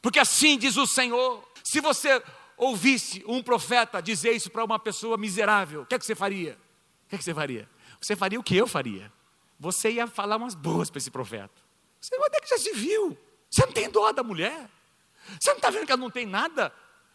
Porque 0.04 0.20
assim 0.20 0.56
diz 0.56 0.78
o 0.78 0.86
Senhor: 0.86 1.44
se 1.64 1.82
você 1.82 2.22
ouvisse 2.56 3.24
um 3.28 3.42
profeta 3.42 4.02
dizer 4.02 4.34
isso 4.34 4.52
para 4.52 4.64
uma 4.64 4.78
pessoa 4.78 5.18
miserável, 5.18 5.82
o 5.82 5.86
que, 5.88 5.96
é 5.96 6.00
que 6.00 6.06
você 6.06 6.14
faria? 6.14 6.60
O 7.06 7.10
que, 7.10 7.16
é 7.16 7.18
que 7.18 7.24
você 7.24 7.34
faria? 7.34 7.68
Você 8.00 8.16
faria 8.16 8.40
o 8.40 8.44
que 8.44 8.56
eu 8.56 8.68
faria. 8.68 9.12
Você 9.60 9.92
ia 9.92 10.06
falar 10.06 10.38
umas 10.38 10.54
boas 10.54 10.92
para 10.92 11.00
esse 11.00 11.10
profeta. 11.10 11.54
Você 12.00 12.16
onde 12.16 12.38
é 12.38 12.40
que 12.40 12.50
já 12.50 12.58
se 12.58 12.72
viu? 12.74 13.18
Você 13.50 13.66
não 13.66 13.74
tem 13.74 13.90
dó 13.90 14.12
da 14.12 14.24
mulher? 14.24 14.70
Você 15.40 15.50
não 15.50 15.58
está 15.58 15.72
vendo 15.72 15.86
que 15.86 15.92
ela 15.92 16.02
não 16.02 16.10
tem 16.10 16.26
nada? 16.26 16.74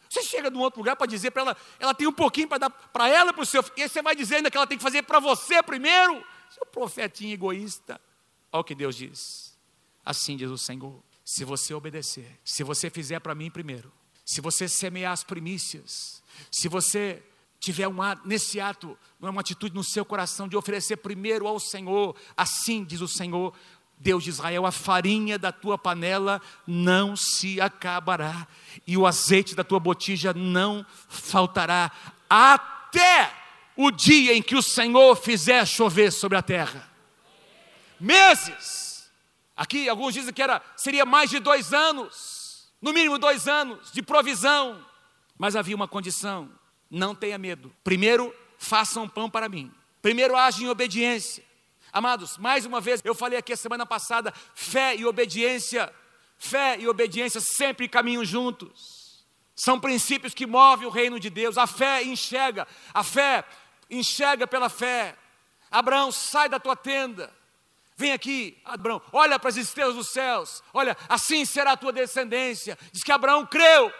Você 0.09 0.23
chega 0.23 0.51
num 0.51 0.61
outro 0.61 0.81
lugar 0.81 0.97
para 0.97 1.07
dizer 1.07 1.31
para 1.31 1.43
ela, 1.43 1.57
ela 1.79 1.95
tem 1.95 2.07
um 2.07 2.13
pouquinho 2.13 2.49
para 2.49 2.59
dar 2.59 2.71
para 2.71 3.09
ela, 3.09 3.33
para 3.33 3.43
o 3.43 3.47
seu 3.47 3.63
filho, 3.63 3.75
e 3.77 3.89
você 3.89 4.03
vai 4.03 4.15
dizer 4.15 4.37
ainda 4.37 4.51
que 4.51 4.57
ela 4.57 4.67
tem 4.67 4.79
que 4.79 4.85
fazer 4.85 5.03
para 5.03 5.19
você 5.19 5.63
primeiro. 5.63 6.25
Seu 6.51 6.65
profetinho 6.67 7.33
egoísta. 7.33 8.01
Olha 8.53 8.61
o 8.61 8.65
que 8.65 8.75
Deus 8.75 8.97
diz. 8.97 9.57
Assim 10.05 10.37
diz 10.37 10.51
o 10.51 10.59
Senhor. 10.59 11.03
Se 11.25 11.45
você 11.45 11.75
obedecer, 11.75 12.39
se 12.45 12.63
você 12.63 12.89
fizer 12.89 13.19
para 13.19 13.35
mim 13.35 13.51
primeiro, 13.51 13.93
se 14.25 14.41
você 14.41 14.69
semear 14.69 15.13
as 15.13 15.25
primícias, 15.25 16.23
se 16.51 16.69
você 16.69 17.23
tiver 17.59 17.89
um 17.89 18.01
ato, 18.01 18.27
nesse 18.27 18.61
ato, 18.61 18.97
uma 19.21 19.41
atitude 19.41 19.75
no 19.75 19.83
seu 19.83 20.05
coração 20.05 20.47
de 20.47 20.57
oferecer 20.57 20.99
primeiro 20.99 21.47
ao 21.47 21.59
Senhor, 21.59 22.15
assim 22.37 22.85
diz 22.85 23.01
o 23.01 23.09
Senhor, 23.09 23.53
Deus 23.99 24.25
de 24.25 24.31
Israel, 24.31 24.67
a 24.67 24.73
farinha 24.73 25.39
da 25.39 25.51
tua 25.51 25.79
panela 25.79 26.41
não 26.67 27.17
se 27.17 27.61
acabará, 27.61 28.47
e 28.87 28.97
o 28.97 29.07
azeite 29.07 29.55
da 29.55 29.65
tua 29.65 29.81
botija 29.81 30.35
não 30.35 30.85
faltará, 31.09 31.91
até 32.29 33.33
o 33.77 33.91
dia 33.91 34.35
em 34.35 34.43
que 34.43 34.57
o 34.57 34.63
Senhor 34.63 35.17
fizer 35.17 35.67
chover 35.67 36.13
sobre 36.13 36.37
a 36.37 36.43
terra. 36.43 36.89
Meses. 37.99 39.11
Aqui 39.57 39.89
alguns 39.89 40.13
dizem 40.13 40.33
que 40.33 40.43
era, 40.43 40.63
seria 40.77 41.07
mais 41.07 41.31
de 41.31 41.39
dois 41.39 41.73
anos, 41.73 42.69
no 42.81 42.93
mínimo 42.93 43.19
dois 43.19 43.49
anos 43.49 43.91
de 43.91 44.03
provisão. 44.03 44.85
Mas 45.39 45.57
havia 45.57 45.75
uma 45.75 45.89
condição: 45.89 46.51
não 46.91 47.15
tenha 47.15 47.39
medo. 47.39 47.73
Primeiro, 47.83 48.35
faça 48.59 49.01
um 49.01 49.09
pão 49.09 49.31
para 49.31 49.49
mim. 49.49 49.73
Primeiro, 50.03 50.37
age 50.37 50.65
em 50.65 50.69
obediência. 50.69 51.46
Amados, 51.97 52.37
mais 52.37 52.67
uma 52.67 52.79
vez, 52.79 53.01
eu 53.03 53.15
falei 53.15 53.39
aqui 53.39 53.55
a 53.55 53.57
semana 53.57 53.87
passada: 53.87 54.31
fé 54.55 54.95
e 54.95 55.07
obediência, 55.07 55.91
fé 56.37 56.79
e 56.79 56.87
obediência 56.87 57.41
sempre 57.41 57.89
caminham 57.89 58.23
juntos. 58.23 59.25
São 59.55 59.81
princípios 59.81 60.35
que 60.35 60.45
movem 60.45 60.87
o 60.87 60.91
reino 60.91 61.19
de 61.19 61.31
Deus. 61.31 61.57
A 61.57 61.67
fé 61.67 62.03
enxerga, 62.03 62.69
a 62.93 63.03
fé 63.03 63.43
enxerga 63.91 64.47
pela 64.47 64.69
fé. 64.69 65.17
Abraão, 65.71 66.13
sai 66.13 66.51
da 66.51 66.61
tua 66.61 66.77
tenda. 66.77 67.33
Vem 67.97 68.13
aqui, 68.13 68.61
Abraão, 68.63 69.01
olha 69.11 69.39
para 69.39 69.49
as 69.49 69.57
estrelas 69.57 69.95
dos 69.95 70.09
céus. 70.09 70.63
Olha, 70.75 70.95
assim 71.09 71.47
será 71.47 71.73
a 71.73 71.77
tua 71.79 71.95
descendência. 71.95 72.79
Diz 72.93 73.03
que 73.03 73.11
Abraão 73.11 73.47
creu, 73.47 73.91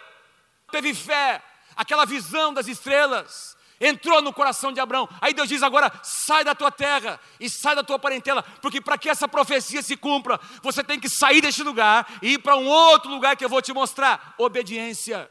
teve 0.71 0.93
fé, 0.93 1.41
aquela 1.75 2.05
visão 2.05 2.53
das 2.53 2.67
estrelas 2.67 3.56
entrou 3.79 4.21
no 4.21 4.33
coração 4.33 4.71
de 4.71 4.79
Abraão. 4.79 5.07
Aí 5.21 5.33
Deus 5.33 5.49
diz 5.49 5.63
agora: 5.63 5.91
sai 6.03 6.43
da 6.43 6.55
tua 6.55 6.71
terra 6.71 7.19
e 7.39 7.49
sai 7.49 7.75
da 7.75 7.83
tua 7.83 7.99
parentela, 7.99 8.43
porque 8.61 8.81
para 8.81 8.97
que 8.97 9.09
essa 9.09 9.27
profecia 9.27 9.81
se 9.81 9.95
cumpra, 9.95 10.39
você 10.61 10.83
tem 10.83 10.99
que 10.99 11.09
sair 11.09 11.41
deste 11.41 11.63
lugar 11.63 12.07
e 12.21 12.33
ir 12.33 12.37
para 12.39 12.55
um 12.55 12.67
outro 12.67 13.09
lugar 13.09 13.35
que 13.35 13.45
eu 13.45 13.49
vou 13.49 13.61
te 13.61 13.73
mostrar. 13.73 14.35
Obediência. 14.37 15.29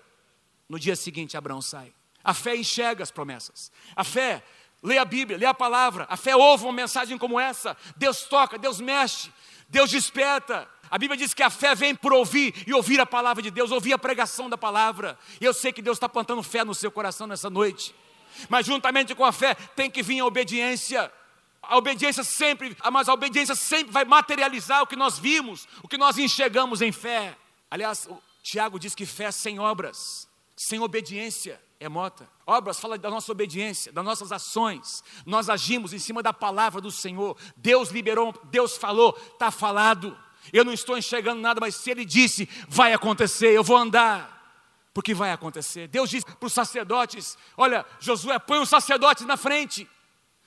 No 0.68 0.78
dia 0.78 0.96
seguinte, 0.96 1.36
Abraão 1.36 1.62
sai. 1.62 1.92
A 2.24 2.34
fé 2.34 2.56
enxerga 2.56 3.02
as 3.02 3.10
promessas. 3.10 3.70
A 3.94 4.02
fé 4.02 4.42
lê 4.82 4.98
a 4.98 5.04
Bíblia, 5.04 5.38
lê 5.38 5.46
a 5.46 5.54
palavra. 5.54 6.06
A 6.10 6.16
fé 6.16 6.34
ouve 6.34 6.64
uma 6.64 6.72
mensagem 6.72 7.16
como 7.16 7.38
essa. 7.38 7.76
Deus 7.96 8.22
toca, 8.24 8.58
Deus 8.58 8.80
mexe, 8.80 9.32
Deus 9.68 9.90
desperta. 9.90 10.68
A 10.90 10.98
Bíblia 10.98 11.16
diz 11.16 11.34
que 11.34 11.42
a 11.42 11.50
fé 11.50 11.74
vem 11.74 11.94
por 11.94 12.12
ouvir 12.12 12.54
e 12.66 12.72
ouvir 12.72 13.00
a 13.00 13.06
palavra 13.06 13.42
de 13.42 13.50
Deus, 13.50 13.70
ouvir 13.70 13.92
a 13.92 13.98
pregação 13.98 14.48
da 14.48 14.58
palavra. 14.58 15.18
E 15.40 15.44
eu 15.44 15.54
sei 15.54 15.72
que 15.72 15.82
Deus 15.82 15.96
está 15.96 16.08
plantando 16.08 16.42
fé 16.42 16.64
no 16.64 16.74
seu 16.74 16.90
coração 16.90 17.26
nessa 17.26 17.50
noite. 17.50 17.94
Mas 18.48 18.66
juntamente 18.66 19.14
com 19.14 19.24
a 19.24 19.32
fé 19.32 19.54
tem 19.54 19.90
que 19.90 20.02
vir 20.02 20.20
a 20.20 20.26
obediência. 20.26 21.12
A 21.62 21.76
obediência 21.76 22.22
sempre, 22.22 22.76
mas 22.92 23.08
a 23.08 23.14
obediência 23.14 23.54
sempre 23.54 23.92
vai 23.92 24.04
materializar 24.04 24.82
o 24.82 24.86
que 24.86 24.94
nós 24.94 25.18
vimos, 25.18 25.66
o 25.82 25.88
que 25.88 25.98
nós 25.98 26.16
enxergamos 26.16 26.80
em 26.80 26.92
fé. 26.92 27.36
Aliás, 27.70 28.08
Tiago 28.42 28.78
diz 28.78 28.94
que 28.94 29.04
fé 29.04 29.32
sem 29.32 29.58
obras, 29.58 30.28
sem 30.56 30.78
obediência 30.78 31.60
é 31.80 31.88
mota. 31.88 32.28
Obras 32.46 32.78
fala 32.78 32.96
da 32.96 33.10
nossa 33.10 33.32
obediência, 33.32 33.92
das 33.92 34.04
nossas 34.04 34.32
ações. 34.32 35.02
Nós 35.24 35.50
agimos 35.50 35.92
em 35.92 35.98
cima 35.98 36.22
da 36.22 36.32
palavra 36.32 36.80
do 36.80 36.90
Senhor. 36.90 37.36
Deus 37.56 37.90
liberou, 37.90 38.32
Deus 38.44 38.76
falou, 38.76 39.18
está 39.32 39.50
falado. 39.50 40.16
Eu 40.52 40.64
não 40.64 40.72
estou 40.72 40.96
enxergando 40.96 41.40
nada, 41.40 41.60
mas 41.60 41.74
se 41.74 41.90
Ele 41.90 42.04
disse, 42.04 42.48
vai 42.68 42.92
acontecer, 42.92 43.48
eu 43.48 43.64
vou 43.64 43.76
andar 43.76 44.35
porque 44.96 45.12
vai 45.12 45.30
acontecer. 45.30 45.88
Deus 45.88 46.08
diz 46.08 46.24
para 46.24 46.46
os 46.46 46.54
sacerdotes: 46.54 47.36
Olha, 47.54 47.84
Josué, 48.00 48.38
põe 48.38 48.60
os 48.60 48.70
sacerdotes 48.70 49.26
na 49.26 49.36
frente, 49.36 49.86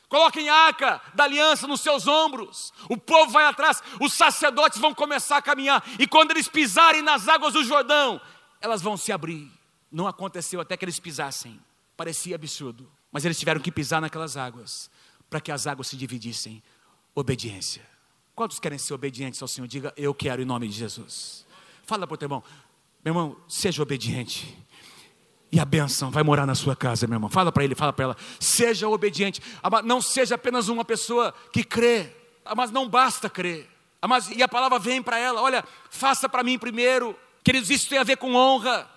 coloquem 0.10 0.50
a 0.50 0.56
arca 0.56 1.00
da 1.14 1.26
aliança 1.26 1.68
nos 1.68 1.82
seus 1.82 2.08
ombros, 2.08 2.74
o 2.90 2.98
povo 2.98 3.30
vai 3.30 3.46
atrás, 3.46 3.80
os 4.02 4.12
sacerdotes 4.12 4.80
vão 4.80 4.92
começar 4.92 5.38
a 5.38 5.42
caminhar, 5.44 5.88
e 6.00 6.08
quando 6.08 6.32
eles 6.32 6.48
pisarem 6.48 7.04
nas 7.04 7.28
águas 7.28 7.54
do 7.54 7.64
Jordão, 7.64 8.20
elas 8.60 8.82
vão 8.82 8.98
se 8.98 9.12
abrir. 9.12 9.52
Não 9.92 10.08
aconteceu 10.08 10.60
até 10.60 10.76
que 10.76 10.84
eles 10.84 11.00
pisassem, 11.00 11.62
parecia 11.96 12.34
absurdo, 12.34 12.92
mas 13.12 13.26
eles 13.26 13.38
tiveram 13.38 13.62
que 13.62 13.72
pisar 13.72 14.02
naquelas 14.02 14.36
águas, 14.36 14.90
para 15.30 15.40
que 15.40 15.52
as 15.52 15.68
águas 15.68 15.86
se 15.90 15.96
dividissem. 15.96 16.64
Obediência. 17.14 17.88
Quantos 18.34 18.60
querem 18.60 18.80
ser 18.80 18.96
obedientes 18.96 19.40
ao 19.44 19.48
Senhor? 19.48 19.68
Diga, 19.68 19.94
eu 19.96 20.12
quero 20.12 20.42
em 20.42 20.46
nome 20.46 20.68
de 20.68 20.74
Jesus. 20.74 21.46
Fala 21.84 22.08
para 22.08 22.16
o 22.16 22.18
teu 22.18 22.26
irmão, 22.26 22.44
meu 23.04 23.12
irmão, 23.12 23.38
seja 23.48 23.82
obediente. 23.82 24.58
E 25.52 25.60
a 25.60 25.66
bênção 25.66 26.12
vai 26.12 26.22
morar 26.22 26.46
na 26.46 26.54
sua 26.54 26.76
casa, 26.76 27.08
meu 27.08 27.16
irmão. 27.16 27.30
Fala 27.30 27.52
para 27.52 27.64
ele, 27.64 27.74
fala 27.74 27.92
para 27.92 28.04
ela. 28.04 28.18
Seja 28.40 28.88
obediente. 28.88 29.42
Não 29.84 30.02
seja 30.02 30.36
apenas 30.36 30.68
uma 30.68 30.86
pessoa 30.86 31.34
que 31.52 31.64
crê. 31.64 32.16
Mas 32.56 32.72
não 32.72 32.88
basta 32.88 33.30
crer. 33.30 33.68
Mas, 34.08 34.30
e 34.30 34.44
a 34.44 34.48
palavra 34.48 34.78
vem 34.78 35.02
para 35.02 35.18
ela: 35.18 35.42
olha, 35.42 35.64
faça 35.90 36.30
para 36.30 36.44
mim 36.44 36.60
primeiro. 36.60 37.18
Queridos, 37.44 37.70
isso 37.70 37.90
tem 37.90 37.98
a 37.98 38.04
ver 38.04 38.18
com 38.18 38.36
honra. 38.36 38.90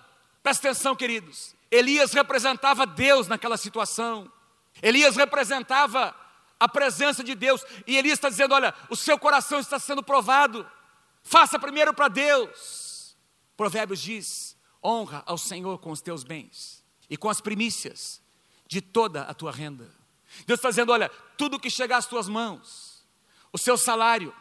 Presta 0.43 0.69
atenção, 0.69 0.95
queridos. 0.95 1.55
Elias 1.71 2.13
representava 2.13 2.85
Deus 2.85 3.27
naquela 3.27 3.57
situação. 3.57 4.31
Elias 4.81 5.15
representava 5.15 6.15
a 6.59 6.69
presença 6.69 7.23
de 7.23 7.33
Deus. 7.33 7.65
E 7.87 7.97
Elias 7.97 8.19
está 8.19 8.29
dizendo: 8.29 8.53
olha, 8.53 8.73
o 8.89 8.95
seu 8.95 9.17
coração 9.17 9.59
está 9.59 9.79
sendo 9.79 10.03
provado. 10.03 10.65
Faça 11.23 11.57
primeiro 11.57 11.93
para 11.93 12.09
Deus. 12.09 12.82
Provérbios 13.55 14.01
diz: 14.01 14.57
honra 14.83 15.23
ao 15.25 15.37
Senhor 15.37 15.79
com 15.79 15.91
os 15.91 16.01
teus 16.01 16.23
bens 16.23 16.83
e 17.09 17.17
com 17.17 17.29
as 17.29 17.41
primícias 17.41 18.21
de 18.67 18.81
toda 18.81 19.23
a 19.23 19.33
tua 19.33 19.51
renda. 19.51 19.89
Deus 20.45 20.59
está 20.59 20.69
dizendo: 20.69 20.91
olha, 20.91 21.09
tudo 21.37 21.59
que 21.59 21.69
chegar 21.69 21.97
às 21.97 22.07
tuas 22.07 22.27
mãos, 22.27 23.03
o 23.51 23.57
seu 23.57 23.77
salário, 23.77 24.33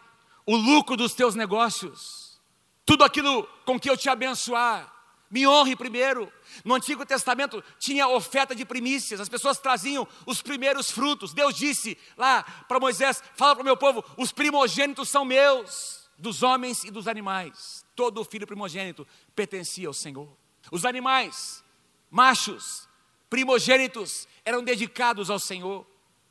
o 0.46 0.56
lucro 0.56 0.96
dos 0.96 1.14
teus 1.14 1.34
negócios, 1.34 2.40
tudo 2.84 3.04
aquilo 3.04 3.44
com 3.64 3.78
que 3.78 3.90
eu 3.90 3.96
te 3.96 4.08
abençoar, 4.08 4.92
me 5.30 5.46
honre 5.46 5.76
primeiro. 5.76 6.32
No 6.64 6.74
Antigo 6.74 7.06
Testamento 7.06 7.62
tinha 7.78 8.08
oferta 8.08 8.54
de 8.54 8.64
primícias, 8.64 9.20
as 9.20 9.28
pessoas 9.28 9.58
traziam 9.58 10.06
os 10.26 10.42
primeiros 10.42 10.90
frutos. 10.90 11.32
Deus 11.32 11.54
disse 11.54 11.96
lá 12.16 12.42
para 12.68 12.80
Moisés: 12.80 13.22
fala 13.34 13.54
para 13.54 13.62
o 13.62 13.64
meu 13.64 13.76
povo, 13.76 14.04
os 14.16 14.32
primogênitos 14.32 15.08
são 15.08 15.24
meus, 15.24 16.08
dos 16.18 16.42
homens 16.42 16.84
e 16.84 16.90
dos 16.90 17.06
animais. 17.08 17.81
Todo 17.94 18.24
filho 18.24 18.46
primogênito 18.46 19.06
pertencia 19.34 19.88
ao 19.88 19.94
Senhor. 19.94 20.28
Os 20.70 20.84
animais, 20.84 21.62
machos, 22.10 22.88
primogênitos, 23.28 24.26
eram 24.44 24.62
dedicados 24.62 25.30
ao 25.30 25.38
Senhor. 25.38 25.86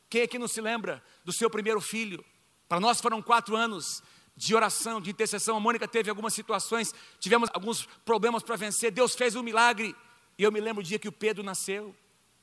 Quem 0.08 0.22
aqui 0.22 0.38
não 0.38 0.48
se 0.48 0.60
lembra 0.60 1.02
do 1.24 1.32
seu 1.32 1.48
primeiro 1.48 1.80
filho? 1.80 2.24
Para 2.68 2.80
nós 2.80 3.00
foram 3.00 3.22
quatro 3.22 3.56
anos 3.56 4.02
de 4.36 4.54
oração, 4.54 5.00
de 5.00 5.10
intercessão. 5.10 5.56
A 5.56 5.60
Mônica 5.60 5.86
teve 5.86 6.08
algumas 6.10 6.34
situações, 6.34 6.94
tivemos 7.18 7.48
alguns 7.52 7.86
problemas 8.04 8.42
para 8.42 8.56
vencer. 8.56 8.90
Deus 8.90 9.14
fez 9.14 9.36
um 9.36 9.42
milagre. 9.42 9.94
E 10.38 10.42
eu 10.42 10.50
me 10.50 10.60
lembro 10.60 10.80
o 10.80 10.84
dia 10.84 10.98
que 10.98 11.08
o 11.08 11.12
Pedro 11.12 11.42
nasceu. 11.42 11.94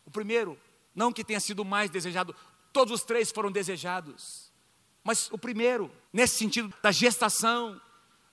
O 0.06 0.12
primeiro, 0.12 0.58
não 0.96 1.12
que 1.12 1.24
tenha 1.24 1.40
sido 1.40 1.66
mais 1.66 1.90
desejado, 1.90 2.36
todos 2.72 2.94
os 2.94 3.04
três 3.04 3.32
foram 3.32 3.52
desejados. 3.52 4.52
Mas 5.04 5.30
o 5.32 5.38
primeiro, 5.38 5.92
nesse 6.12 6.38
sentido 6.38 6.74
da 6.82 6.92
gestação, 6.92 7.80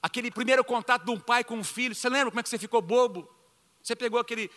aquele 0.06 0.30
primeiro 0.30 0.64
contato 0.64 1.04
de 1.04 1.10
um 1.10 1.18
pai 1.18 1.42
com 1.42 1.56
um 1.56 1.64
filho. 1.64 1.92
Você 1.92 2.08
lembra 2.08 2.30
como 2.30 2.38
é 2.38 2.42
que 2.42 2.48
você 2.48 2.58
ficou 2.58 2.80
bobo? 2.80 3.28
Você 3.82 3.96
pegou 3.96 4.20
aquele, 4.20 4.48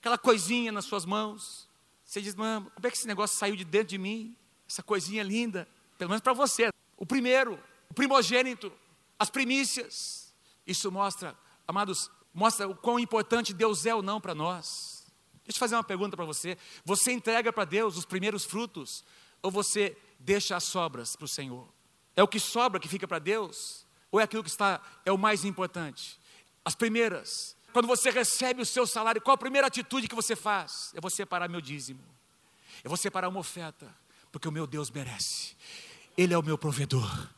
aquela 0.00 0.16
coisinha 0.16 0.72
nas 0.72 0.86
suas 0.86 1.04
mãos. 1.04 1.68
Você 2.02 2.22
diz, 2.22 2.34
mano, 2.34 2.70
como 2.74 2.86
é 2.86 2.90
que 2.90 2.96
esse 2.96 3.06
negócio 3.06 3.36
saiu 3.36 3.54
de 3.54 3.64
dentro 3.64 3.88
de 3.88 3.98
mim? 3.98 4.34
Essa 4.66 4.82
coisinha 4.82 5.22
linda, 5.22 5.68
pelo 5.98 6.08
menos 6.08 6.22
para 6.22 6.32
você. 6.32 6.70
O 6.96 7.04
primeiro, 7.04 7.62
o 7.90 7.94
primogênito, 7.94 8.72
as 9.18 9.28
primícias. 9.28 10.34
Isso 10.66 10.90
mostra, 10.90 11.36
amados, 11.68 12.10
mostra 12.32 12.66
o 12.66 12.74
quão 12.74 12.98
importante 12.98 13.52
Deus 13.52 13.84
é 13.84 13.94
ou 13.94 14.02
não 14.02 14.18
para 14.18 14.34
nós. 14.34 15.04
Deixa 15.44 15.58
eu 15.58 15.60
fazer 15.60 15.74
uma 15.74 15.84
pergunta 15.84 16.16
para 16.16 16.24
você. 16.24 16.56
Você 16.82 17.12
entrega 17.12 17.52
para 17.52 17.66
Deus 17.66 17.98
os 17.98 18.06
primeiros 18.06 18.46
frutos 18.46 19.04
ou 19.42 19.50
você 19.50 19.94
deixa 20.18 20.56
as 20.56 20.64
sobras 20.64 21.14
para 21.14 21.26
o 21.26 21.28
Senhor? 21.28 21.68
É 22.16 22.22
o 22.22 22.28
que 22.28 22.40
sobra 22.40 22.80
que 22.80 22.88
fica 22.88 23.06
para 23.06 23.18
Deus? 23.18 23.83
Ou 24.14 24.20
é 24.20 24.22
aquilo 24.22 24.44
que 24.44 24.48
está 24.48 24.80
é 25.04 25.10
o 25.10 25.18
mais 25.18 25.44
importante? 25.44 26.20
As 26.64 26.76
primeiras. 26.76 27.56
Quando 27.72 27.88
você 27.88 28.10
recebe 28.10 28.62
o 28.62 28.64
seu 28.64 28.86
salário, 28.86 29.20
qual 29.20 29.34
a 29.34 29.36
primeira 29.36 29.66
atitude 29.66 30.06
que 30.06 30.14
você 30.14 30.36
faz? 30.36 30.92
Eu 30.94 31.02
vou 31.02 31.10
separar 31.10 31.48
meu 31.48 31.60
dízimo. 31.60 31.98
Eu 32.84 32.88
vou 32.90 32.96
separar 32.96 33.28
uma 33.28 33.40
oferta, 33.40 33.92
porque 34.30 34.46
o 34.46 34.52
meu 34.52 34.68
Deus 34.68 34.88
merece. 34.88 35.56
Ele 36.16 36.32
é 36.32 36.38
o 36.38 36.44
meu 36.44 36.56
provedor. 36.56 37.28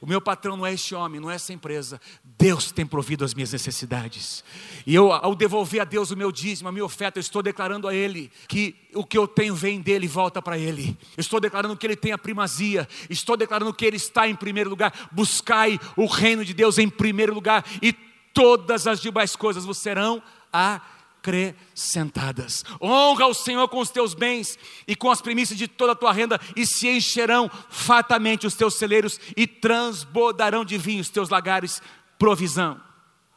O 0.00 0.06
meu 0.06 0.20
patrão 0.20 0.56
não 0.56 0.66
é 0.66 0.72
este 0.72 0.94
homem, 0.94 1.20
não 1.20 1.30
é 1.30 1.34
essa 1.34 1.52
empresa. 1.52 2.00
Deus 2.22 2.70
tem 2.70 2.86
provido 2.86 3.24
as 3.24 3.34
minhas 3.34 3.52
necessidades. 3.52 4.44
E 4.86 4.94
eu, 4.94 5.12
ao 5.12 5.34
devolver 5.34 5.80
a 5.80 5.84
Deus 5.84 6.10
o 6.10 6.16
meu 6.16 6.30
dízimo, 6.30 6.68
a 6.68 6.72
minha 6.72 6.84
oferta, 6.84 7.18
eu 7.18 7.20
estou 7.20 7.42
declarando 7.42 7.88
a 7.88 7.94
Ele 7.94 8.30
que 8.48 8.74
o 8.94 9.04
que 9.04 9.16
eu 9.16 9.26
tenho 9.26 9.54
vem 9.54 9.80
dele 9.80 10.06
e 10.06 10.08
volta 10.08 10.40
para 10.42 10.58
Ele. 10.58 10.96
Eu 11.16 11.20
estou 11.20 11.40
declarando 11.40 11.76
que 11.76 11.86
Ele 11.86 11.96
tem 11.96 12.12
a 12.12 12.18
primazia. 12.18 12.88
Estou 13.08 13.36
declarando 13.36 13.72
que 13.72 13.84
Ele 13.84 13.96
está 13.96 14.28
em 14.28 14.34
primeiro 14.34 14.70
lugar. 14.70 15.08
Buscai 15.12 15.78
o 15.96 16.06
reino 16.06 16.44
de 16.44 16.54
Deus 16.54 16.78
em 16.78 16.88
primeiro 16.88 17.34
lugar, 17.34 17.64
e 17.82 17.92
todas 18.32 18.86
as 18.86 19.00
demais 19.00 19.34
coisas 19.34 19.64
vos 19.64 19.78
serão 19.78 20.22
acrescentadas 20.52 20.96
acrescentadas. 21.26 22.64
Honra 22.80 23.26
o 23.26 23.34
Senhor 23.34 23.66
com 23.68 23.80
os 23.80 23.90
teus 23.90 24.14
bens 24.14 24.56
e 24.86 24.94
com 24.94 25.10
as 25.10 25.20
primícias 25.20 25.58
de 25.58 25.66
toda 25.66 25.92
a 25.92 25.96
tua 25.96 26.12
renda, 26.12 26.40
e 26.54 26.64
se 26.64 26.88
encherão 26.88 27.50
fatamente 27.68 28.46
os 28.46 28.54
teus 28.54 28.74
celeiros 28.74 29.18
e 29.36 29.46
transbordarão 29.46 30.64
de 30.64 30.78
vinho 30.78 31.00
os 31.00 31.10
teus 31.10 31.28
lagares, 31.28 31.82
provisão. 32.18 32.80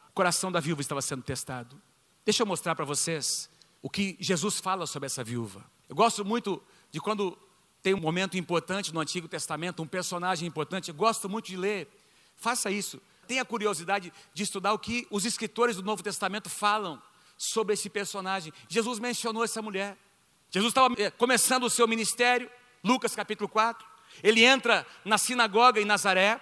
O 0.08 0.12
coração 0.12 0.52
da 0.52 0.60
viúva 0.60 0.80
estava 0.80 1.02
sendo 1.02 1.22
testado. 1.22 1.80
Deixa 2.24 2.42
eu 2.42 2.46
mostrar 2.46 2.74
para 2.74 2.84
vocês 2.84 3.50
o 3.82 3.90
que 3.90 4.16
Jesus 4.20 4.60
fala 4.60 4.86
sobre 4.86 5.06
essa 5.06 5.24
viúva. 5.24 5.64
Eu 5.88 5.96
gosto 5.96 6.24
muito 6.24 6.62
de 6.90 7.00
quando 7.00 7.36
tem 7.82 7.94
um 7.94 8.00
momento 8.00 8.36
importante 8.36 8.92
no 8.92 9.00
Antigo 9.00 9.26
Testamento, 9.26 9.82
um 9.82 9.86
personagem 9.86 10.46
importante, 10.46 10.90
eu 10.90 10.94
gosto 10.94 11.28
muito 11.28 11.46
de 11.46 11.56
ler. 11.56 11.88
Faça 12.36 12.70
isso. 12.70 13.00
Tenha 13.26 13.44
curiosidade 13.44 14.12
de 14.34 14.42
estudar 14.42 14.72
o 14.72 14.78
que 14.78 15.06
os 15.10 15.24
escritores 15.24 15.76
do 15.76 15.82
Novo 15.82 16.02
Testamento 16.02 16.50
falam 16.50 17.00
sobre 17.40 17.72
esse 17.72 17.88
personagem. 17.88 18.52
Jesus 18.68 18.98
mencionou 18.98 19.42
essa 19.42 19.62
mulher. 19.62 19.96
Jesus 20.50 20.72
estava 20.72 20.94
eh, 20.98 21.10
começando 21.10 21.64
o 21.64 21.70
seu 21.70 21.88
ministério, 21.88 22.50
Lucas 22.84 23.16
capítulo 23.16 23.48
4. 23.48 23.86
Ele 24.22 24.44
entra 24.44 24.86
na 25.06 25.16
sinagoga 25.16 25.80
em 25.80 25.86
Nazaré, 25.86 26.38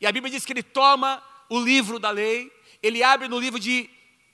e 0.00 0.06
a 0.06 0.12
Bíblia 0.12 0.32
diz 0.32 0.46
que 0.46 0.52
ele 0.54 0.62
toma 0.62 1.22
o 1.50 1.60
livro 1.60 1.98
da 1.98 2.08
lei, 2.08 2.50
ele 2.82 3.02
abre 3.02 3.28
no 3.28 3.38
livro 3.38 3.60
de 3.60 3.90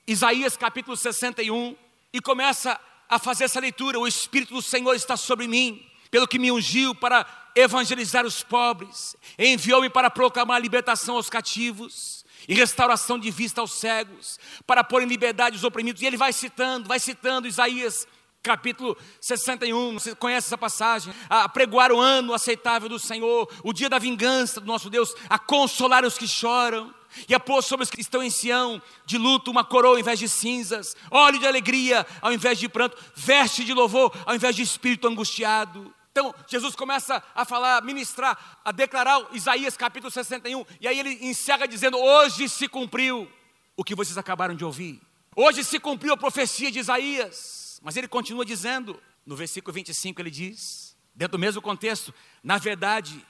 Isaías 0.07 0.55
capítulo 0.55 0.95
61 0.95 1.75
e 2.13 2.21
começa 2.21 2.79
a 3.09 3.19
fazer 3.19 3.43
essa 3.43 3.59
leitura. 3.59 3.99
O 3.99 4.07
Espírito 4.07 4.53
do 4.53 4.61
Senhor 4.61 4.93
está 4.93 5.17
sobre 5.17 5.49
mim, 5.49 5.85
pelo 6.09 6.29
que 6.29 6.39
me 6.39 6.49
ungiu 6.49 6.95
para 6.95 7.25
evangelizar 7.53 8.25
os 8.25 8.41
pobres, 8.41 9.17
enviou-me 9.37 9.89
para 9.89 10.09
proclamar 10.09 10.61
libertação 10.61 11.17
aos 11.17 11.29
cativos 11.29 12.24
e 12.47 12.53
restauração 12.53 13.17
de 13.17 13.31
vista 13.31 13.61
aos 13.61 13.73
cegos, 13.73 14.39
para 14.65 14.83
pôr 14.83 15.01
em 15.03 15.07
liberdade 15.07 15.55
os 15.55 15.63
oprimidos. 15.63 16.01
E 16.01 16.05
ele 16.05 16.17
vai 16.17 16.33
citando, 16.33 16.87
vai 16.87 16.99
citando 16.99 17.47
Isaías 17.47 18.07
capítulo 18.45 18.95
61, 19.19 19.93
você 19.93 20.13
conhece 20.13 20.45
essa 20.45 20.57
passagem, 20.57 21.11
a 21.27 21.49
pregoar 21.49 21.91
o 21.91 21.99
ano 21.99 22.31
aceitável 22.31 22.87
do 22.87 22.99
Senhor, 22.99 23.51
o 23.63 23.73
dia 23.73 23.89
da 23.89 23.97
vingança 23.97 24.61
do 24.61 24.67
nosso 24.67 24.87
Deus, 24.87 25.15
a 25.27 25.39
consolar 25.39 26.05
os 26.05 26.15
que 26.15 26.27
choram, 26.27 26.93
e 27.27 27.33
a 27.33 27.39
pôr 27.39 27.63
sobre 27.63 27.83
os 27.83 27.89
que 27.89 28.01
estão 28.01 28.21
em 28.21 28.29
Sião, 28.29 28.81
de 29.05 29.17
luto, 29.17 29.49
uma 29.49 29.63
coroa 29.63 29.93
ao 29.93 29.99
invés 29.99 30.19
de 30.19 30.27
cinzas, 30.27 30.95
óleo 31.09 31.39
de 31.39 31.47
alegria 31.47 32.05
ao 32.21 32.31
invés 32.31 32.59
de 32.59 32.67
pranto, 32.67 32.97
veste 33.15 33.63
de 33.63 33.73
louvor 33.73 34.13
ao 34.25 34.35
invés 34.35 34.55
de 34.55 34.61
espírito 34.61 35.07
angustiado. 35.07 35.94
Então, 36.15 36.33
Jesus 36.47 36.77
começa 36.77 37.21
a 37.35 37.43
falar, 37.43 37.79
a 37.79 37.81
ministrar, 37.81 38.61
a 38.63 38.71
declarar 38.71 39.27
Isaías 39.33 39.75
capítulo 39.75 40.09
61, 40.09 40.65
e 40.79 40.87
aí 40.87 40.97
ele 40.97 41.27
encerra 41.27 41.67
dizendo: 41.67 41.97
Hoje 41.97 42.47
se 42.47 42.69
cumpriu 42.69 43.29
o 43.75 43.83
que 43.83 43.93
vocês 43.93 44.17
acabaram 44.17 44.55
de 44.55 44.63
ouvir. 44.63 45.01
Hoje 45.35 45.61
se 45.61 45.77
cumpriu 45.77 46.13
a 46.13 46.17
profecia 46.17 46.71
de 46.71 46.79
Isaías. 46.79 47.81
Mas 47.83 47.97
ele 47.97 48.07
continua 48.07 48.45
dizendo, 48.45 48.97
no 49.25 49.35
versículo 49.35 49.73
25 49.73 50.21
ele 50.21 50.31
diz, 50.31 50.95
dentro 51.13 51.33
do 51.33 51.41
mesmo 51.41 51.61
contexto: 51.61 52.13
Na 52.41 52.57
verdade, 52.57 53.21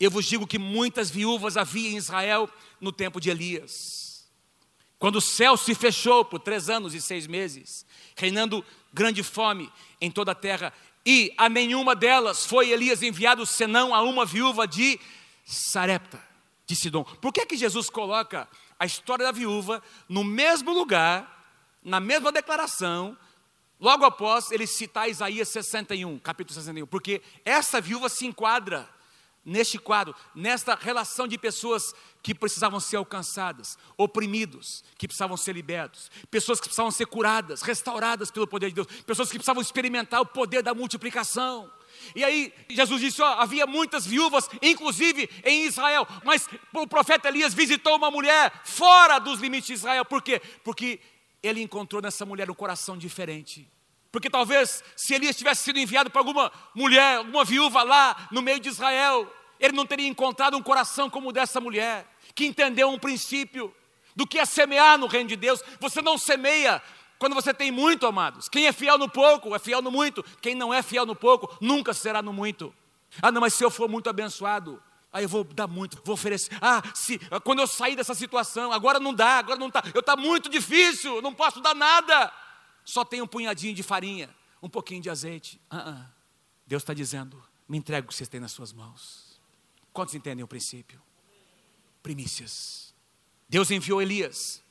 eu 0.00 0.10
vos 0.10 0.24
digo 0.26 0.44
que 0.44 0.58
muitas 0.58 1.08
viúvas 1.08 1.56
havia 1.56 1.90
em 1.90 1.96
Israel 1.96 2.50
no 2.80 2.90
tempo 2.90 3.20
de 3.20 3.30
Elias. 3.30 4.28
Quando 4.98 5.16
o 5.16 5.20
céu 5.20 5.56
se 5.56 5.72
fechou 5.72 6.24
por 6.24 6.40
três 6.40 6.68
anos 6.68 6.94
e 6.94 7.00
seis 7.00 7.28
meses, 7.28 7.86
reinando 8.16 8.64
grande 8.92 9.22
fome 9.22 9.70
em 10.00 10.10
toda 10.10 10.32
a 10.32 10.34
terra, 10.34 10.72
e 11.04 11.34
a 11.36 11.48
nenhuma 11.48 11.94
delas 11.94 12.46
foi 12.46 12.70
Elias 12.70 13.02
enviado 13.02 13.44
senão 13.44 13.94
a 13.94 14.02
uma 14.02 14.24
viúva 14.24 14.66
de 14.66 14.98
Sarepta, 15.44 16.22
de 16.66 16.74
Sidom. 16.74 17.04
Por 17.04 17.32
que, 17.32 17.44
que 17.44 17.56
Jesus 17.56 17.90
coloca 17.90 18.48
a 18.78 18.86
história 18.86 19.24
da 19.24 19.32
viúva 19.32 19.82
no 20.08 20.24
mesmo 20.24 20.72
lugar, 20.72 21.46
na 21.82 22.00
mesma 22.00 22.32
declaração, 22.32 23.16
logo 23.78 24.04
após 24.04 24.50
ele 24.50 24.66
citar 24.66 25.08
Isaías 25.08 25.48
61, 25.48 26.18
capítulo 26.18 26.54
61? 26.54 26.86
Porque 26.86 27.20
essa 27.44 27.80
viúva 27.80 28.08
se 28.08 28.26
enquadra 28.26 28.88
neste 29.44 29.78
quadro, 29.78 30.14
nesta 30.34 30.74
relação 30.74 31.28
de 31.28 31.36
pessoas 31.36 31.94
que 32.22 32.34
precisavam 32.34 32.80
ser 32.80 32.96
alcançadas, 32.96 33.76
oprimidos, 33.96 34.82
que 34.96 35.06
precisavam 35.06 35.36
ser 35.36 35.52
libertos, 35.52 36.10
pessoas 36.30 36.58
que 36.58 36.66
precisavam 36.66 36.90
ser 36.90 37.06
curadas, 37.06 37.60
restauradas 37.60 38.30
pelo 38.30 38.46
poder 38.46 38.68
de 38.70 38.76
Deus, 38.76 38.86
pessoas 39.02 39.28
que 39.30 39.36
precisavam 39.36 39.60
experimentar 39.60 40.20
o 40.20 40.26
poder 40.26 40.62
da 40.62 40.72
multiplicação. 40.72 41.70
E 42.14 42.24
aí 42.24 42.52
Jesus 42.68 43.00
disse: 43.00 43.22
ó, 43.22 43.40
havia 43.40 43.66
muitas 43.66 44.06
viúvas, 44.06 44.48
inclusive 44.62 45.28
em 45.44 45.64
Israel, 45.64 46.06
mas 46.24 46.48
o 46.72 46.86
profeta 46.86 47.28
Elias 47.28 47.54
visitou 47.54 47.96
uma 47.96 48.10
mulher 48.10 48.52
fora 48.64 49.18
dos 49.18 49.40
limites 49.40 49.66
de 49.66 49.72
Israel, 49.74 50.04
por 50.04 50.22
quê? 50.22 50.40
Porque 50.62 51.00
ele 51.42 51.62
encontrou 51.62 52.00
nessa 52.00 52.24
mulher 52.24 52.50
um 52.50 52.54
coração 52.54 52.96
diferente. 52.96 53.68
Porque 54.14 54.30
talvez 54.30 54.84
se 54.94 55.12
Elias 55.12 55.34
tivesse 55.34 55.64
sido 55.64 55.76
enviado 55.76 56.08
para 56.08 56.20
alguma 56.20 56.52
mulher, 56.72 57.16
alguma 57.16 57.44
viúva 57.44 57.82
lá 57.82 58.28
no 58.30 58.40
meio 58.40 58.60
de 58.60 58.68
Israel, 58.68 59.28
ele 59.58 59.72
não 59.72 59.84
teria 59.84 60.06
encontrado 60.06 60.56
um 60.56 60.62
coração 60.62 61.10
como 61.10 61.30
o 61.30 61.32
dessa 61.32 61.60
mulher, 61.60 62.06
que 62.32 62.46
entendeu 62.46 62.88
um 62.88 62.96
princípio 62.96 63.74
do 64.14 64.24
que 64.24 64.38
é 64.38 64.44
semear 64.44 64.96
no 64.98 65.08
reino 65.08 65.28
de 65.30 65.34
Deus. 65.34 65.60
Você 65.80 66.00
não 66.00 66.16
semeia 66.16 66.80
quando 67.18 67.34
você 67.34 67.52
tem 67.52 67.72
muito, 67.72 68.06
amados. 68.06 68.48
Quem 68.48 68.68
é 68.68 68.72
fiel 68.72 68.98
no 68.98 69.08
pouco, 69.08 69.52
é 69.52 69.58
fiel 69.58 69.82
no 69.82 69.90
muito. 69.90 70.24
Quem 70.40 70.54
não 70.54 70.72
é 70.72 70.80
fiel 70.80 71.04
no 71.04 71.16
pouco, 71.16 71.52
nunca 71.60 71.92
será 71.92 72.22
no 72.22 72.32
muito. 72.32 72.72
Ah, 73.20 73.32
não, 73.32 73.40
mas 73.40 73.54
se 73.54 73.64
eu 73.64 73.70
for 73.70 73.88
muito 73.88 74.08
abençoado, 74.08 74.80
aí 75.12 75.24
eu 75.24 75.28
vou 75.28 75.42
dar 75.42 75.66
muito, 75.66 76.00
vou 76.04 76.14
oferecer. 76.14 76.56
Ah, 76.62 76.80
se 76.94 77.18
quando 77.42 77.58
eu 77.58 77.66
sair 77.66 77.96
dessa 77.96 78.14
situação, 78.14 78.70
agora 78.70 79.00
não 79.00 79.12
dá, 79.12 79.38
agora 79.38 79.58
não 79.58 79.66
está. 79.66 79.82
Eu 79.92 79.98
está 79.98 80.14
muito 80.14 80.48
difícil, 80.48 81.20
não 81.20 81.34
posso 81.34 81.60
dar 81.60 81.74
nada 81.74 82.32
só 82.84 83.04
tem 83.04 83.22
um 83.22 83.26
punhadinho 83.26 83.74
de 83.74 83.82
farinha, 83.82 84.28
um 84.62 84.68
pouquinho 84.68 85.00
de 85.00 85.08
azeite. 85.08 85.60
Uh 85.72 85.76
-uh. 85.76 86.06
Deus 86.66 86.82
está 86.82 86.92
dizendo: 86.92 87.42
me 87.68 87.78
entregue 87.78 88.06
o 88.06 88.08
que 88.08 88.14
vocês 88.14 88.28
têm 88.28 88.40
nas 88.40 88.52
suas 88.52 88.72
mãos. 88.72 89.40
Quantos 89.92 90.14
entendem 90.14 90.44
o 90.44 90.48
princípio? 90.48 91.00
Primícias. 92.02 92.92
Deus 93.48 93.70
enviou 93.70 94.02
Elias 94.02 94.62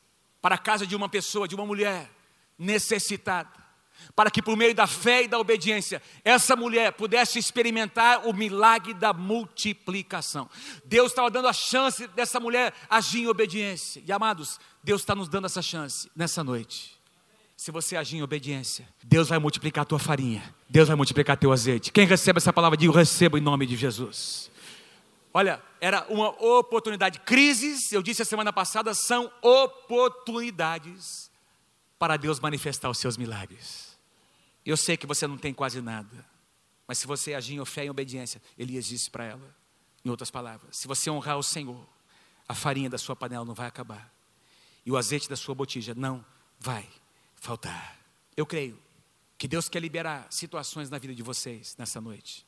para 0.42 0.56
a 0.56 0.58
casa 0.58 0.86
de 0.86 0.96
uma 0.96 1.08
pessoa, 1.08 1.48
de 1.48 1.56
uma 1.56 1.66
mulher 1.66 2.12
necessitada, 2.60 3.50
para 4.16 4.30
que 4.30 4.42
por 4.42 4.58
meio 4.58 4.76
da 4.76 4.86
fé 4.86 5.24
e 5.24 5.28
da 5.28 5.40
obediência, 5.40 6.02
essa 6.24 6.56
mulher 6.56 6.92
pudesse 6.92 7.40
experimentar 7.40 8.28
o 8.28 8.34
milagre 8.34 8.94
da 8.94 9.14
multiplicação. 9.14 10.50
Deus 10.84 11.12
estava 11.12 11.32
dando 11.32 11.48
a 11.48 11.54
chance 11.54 12.06
dessa 12.08 12.40
mulher 12.40 12.74
agir 12.90 13.22
em 13.22 13.28
obediência. 13.28 14.04
E 14.06 14.12
amados, 14.12 14.60
Deus 14.84 15.02
está 15.02 15.16
nos 15.16 15.30
dando 15.30 15.46
essa 15.46 15.62
chance 15.62 16.12
nessa 16.16 16.44
noite 16.44 16.93
se 17.64 17.72
você 17.72 17.96
agir 17.96 18.18
em 18.18 18.22
obediência, 18.22 18.86
Deus 19.02 19.30
vai 19.30 19.40
multiplicar 19.40 19.84
a 19.84 19.86
tua 19.86 19.98
farinha, 19.98 20.54
Deus 20.68 20.90
vai 20.90 20.98
multiplicar 20.98 21.38
teu 21.38 21.50
azeite. 21.50 21.94
Quem 21.94 22.06
recebe 22.06 22.36
essa 22.36 22.52
palavra, 22.52 22.76
diga: 22.76 22.92
recebo 22.92 23.38
em 23.38 23.42
nome 23.42 23.66
de 23.66 23.78
Jesus. 23.78 24.52
Olha, 25.34 25.64
era 25.80 26.06
uma 26.10 26.28
oportunidade. 26.44 27.22
Crises, 27.22 27.90
eu 27.94 28.04
disse 28.04 28.22
a 28.22 28.26
semana 28.26 28.52
passada, 28.52 28.94
são 28.94 29.32
oportunidades 29.42 31.32
para 31.98 32.18
Deus 32.18 32.38
manifestar 32.38 32.90
os 32.90 32.98
seus 32.98 33.16
milagres. 33.16 33.98
Eu 34.66 34.76
sei 34.76 34.98
que 34.98 35.08
você 35.08 35.26
não 35.26 35.38
tem 35.38 35.54
quase 35.54 35.80
nada, 35.80 36.26
mas 36.86 36.98
se 36.98 37.08
você 37.08 37.34
agir 37.34 37.56
em 37.56 37.64
fé 37.64 37.86
e 37.86 37.90
obediência, 37.90 38.42
Ele 38.58 38.76
existe 38.76 39.10
para 39.10 39.24
ela. 39.24 39.56
Em 40.04 40.10
outras 40.10 40.30
palavras, 40.30 40.76
se 40.76 40.86
você 40.86 41.10
honrar 41.10 41.38
o 41.38 41.44
Senhor, 41.44 41.88
a 42.46 42.54
farinha 42.54 42.90
da 42.90 42.98
sua 42.98 43.16
panela 43.16 43.46
não 43.46 43.54
vai 43.54 43.68
acabar, 43.68 44.14
e 44.86 44.92
o 44.92 44.98
azeite 44.98 45.30
da 45.30 45.38
sua 45.38 45.56
botija 45.56 45.96
não 45.96 46.26
vai 46.60 46.86
faltar. 47.44 48.00
Eu 48.38 48.46
creio 48.46 48.82
que 49.38 49.50
Deus 49.50 49.68
quer 49.68 49.82
liberar 49.82 50.28
situações 50.30 50.90
na 50.90 50.98
vida 50.98 51.14
de 51.14 51.22
vocês 51.22 51.76
nessa 51.78 52.00
noite. 52.00 52.48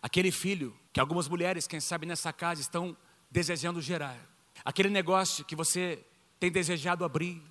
Aquele 0.00 0.30
filho 0.30 0.74
que 0.92 1.00
algumas 1.00 1.28
mulheres, 1.28 1.66
quem 1.66 1.80
sabe 1.80 2.06
nessa 2.06 2.32
casa, 2.32 2.60
estão 2.60 2.96
desejando 3.28 3.82
gerar. 3.82 4.16
Aquele 4.64 4.88
negócio 4.88 5.44
que 5.44 5.56
você 5.56 6.04
tem 6.38 6.48
desejado 6.48 7.04
abrir. 7.04 7.42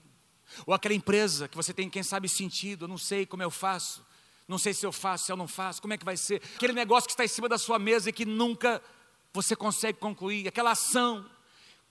Ou 0.66 0.74
aquela 0.74 0.96
empresa 0.96 1.50
que 1.50 1.58
você 1.58 1.74
tem, 1.74 1.90
quem 1.90 2.02
sabe, 2.02 2.30
sentido, 2.30 2.86
eu 2.86 2.88
não 2.88 2.98
sei 2.98 3.26
como 3.26 3.44
eu 3.44 3.52
faço, 3.52 4.04
não 4.48 4.58
sei 4.58 4.74
se 4.74 4.86
eu 4.86 4.92
faço, 4.94 5.26
se 5.26 5.32
eu 5.34 5.38
não 5.38 5.50
faço, 5.50 5.82
como 5.82 5.94
é 5.94 5.98
que 5.98 6.06
vai 6.06 6.16
ser? 6.16 6.42
Aquele 6.56 6.74
negócio 6.74 7.08
que 7.08 7.14
está 7.14 7.26
em 7.26 7.28
cima 7.28 7.50
da 7.50 7.58
sua 7.58 7.78
mesa 7.78 8.10
e 8.10 8.14
que 8.14 8.26
nunca 8.26 8.82
você 9.34 9.54
consegue 9.54 10.00
concluir, 10.00 10.48
aquela 10.48 10.72
ação, 10.72 11.30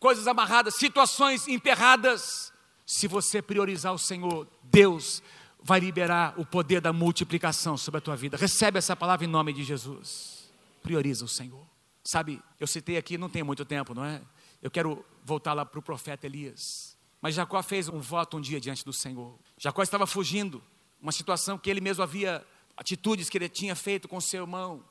coisas 0.01 0.27
amarradas, 0.27 0.77
situações 0.77 1.47
emperradas. 1.47 2.53
Se 2.89 3.07
você 3.07 3.43
priorizar 3.43 3.93
o 3.93 3.99
Senhor, 3.99 4.49
Deus 4.63 5.23
vai 5.63 5.79
liberar 5.79 6.33
o 6.41 6.47
poder 6.47 6.81
da 6.81 6.91
multiplicação 6.91 7.77
sobre 7.77 7.99
a 7.99 8.01
tua 8.01 8.17
vida. 8.17 8.35
Recebe 8.39 8.79
essa 8.79 8.97
palavra 8.97 9.27
em 9.27 9.29
nome 9.29 9.53
de 9.53 9.63
Jesus. 9.63 10.51
Prioriza 10.83 11.23
o 11.23 11.29
Senhor. 11.29 11.67
Sabe, 12.03 12.43
eu 12.59 12.67
citei 12.67 12.97
aqui, 12.97 13.19
não 13.19 13.29
tem 13.29 13.43
muito 13.43 13.63
tempo, 13.63 13.93
não 13.93 14.03
é? 14.03 14.23
Eu 14.63 14.71
quero 14.71 15.05
voltar 15.23 15.53
lá 15.53 15.67
para 15.67 15.79
o 15.79 15.83
profeta 15.83 16.25
Elias. 16.25 16.97
Mas 17.21 17.35
Jacó 17.35 17.63
fez 17.63 17.91
um 17.91 18.01
voto 18.01 18.39
um 18.39 18.41
dia 18.41 18.59
diante 18.59 18.83
do 18.87 18.93
Senhor. 18.95 19.39
Jacó 19.59 19.83
estava 19.83 20.07
fugindo, 20.07 20.65
uma 20.99 21.13
situação 21.13 21.59
que 21.59 21.69
ele 21.69 21.83
mesmo 21.83 22.03
havia, 22.03 22.43
atitudes 22.75 23.29
que 23.29 23.37
ele 23.37 23.51
tinha 23.51 23.77
feito 23.77 24.09
com 24.09 24.19
seu 24.19 24.45
irmão, 24.45 24.83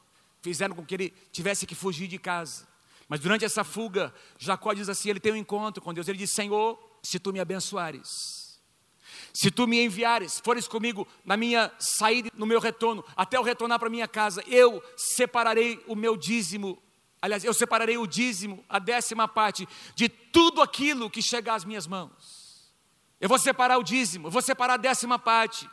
fizeram 0.43 0.75
com 0.75 0.85
que 0.85 0.93
ele 0.93 1.13
tivesse 1.31 1.65
que 1.65 1.73
fugir 1.73 2.07
de 2.07 2.19
casa. 2.19 2.67
Mas 3.09 3.19
durante 3.21 3.43
essa 3.43 3.63
fuga, 3.63 4.13
Jacó 4.37 4.71
diz 4.73 4.87
assim: 4.87 5.09
ele 5.09 5.19
tem 5.19 5.31
um 5.31 5.37
encontro 5.37 5.81
com 5.81 5.91
Deus. 5.95 6.07
Ele 6.07 6.19
diz: 6.19 6.29
Senhor, 6.29 6.86
se 7.03 7.19
tu 7.19 7.31
me 7.31 7.39
abençoares, 7.39 8.37
se 9.33 9.51
tu 9.51 9.67
me 9.67 9.83
enviares, 9.83 10.39
fores 10.43 10.67
comigo 10.67 11.07
na 11.23 11.37
minha 11.37 11.71
saída, 11.77 12.29
no 12.33 12.45
meu 12.45 12.59
retorno, 12.59 13.05
até 13.15 13.37
eu 13.37 13.43
retornar 13.43 13.79
para 13.79 13.89
minha 13.89 14.07
casa, 14.07 14.43
eu 14.47 14.83
separarei 14.95 15.83
o 15.87 15.95
meu 15.95 16.17
dízimo. 16.17 16.81
Aliás, 17.21 17.43
eu 17.43 17.53
separarei 17.53 17.97
o 17.97 18.07
dízimo, 18.07 18.63
a 18.67 18.79
décima 18.79 19.27
parte, 19.27 19.67
de 19.95 20.09
tudo 20.09 20.61
aquilo 20.61 21.09
que 21.09 21.21
chegar 21.21 21.55
às 21.55 21.65
minhas 21.65 21.85
mãos. 21.85 22.73
Eu 23.19 23.29
vou 23.29 23.37
separar 23.37 23.77
o 23.77 23.83
dízimo, 23.83 24.27
eu 24.27 24.31
vou 24.31 24.41
separar 24.41 24.75
a 24.75 24.77
décima 24.77 25.19
parte. 25.19 25.69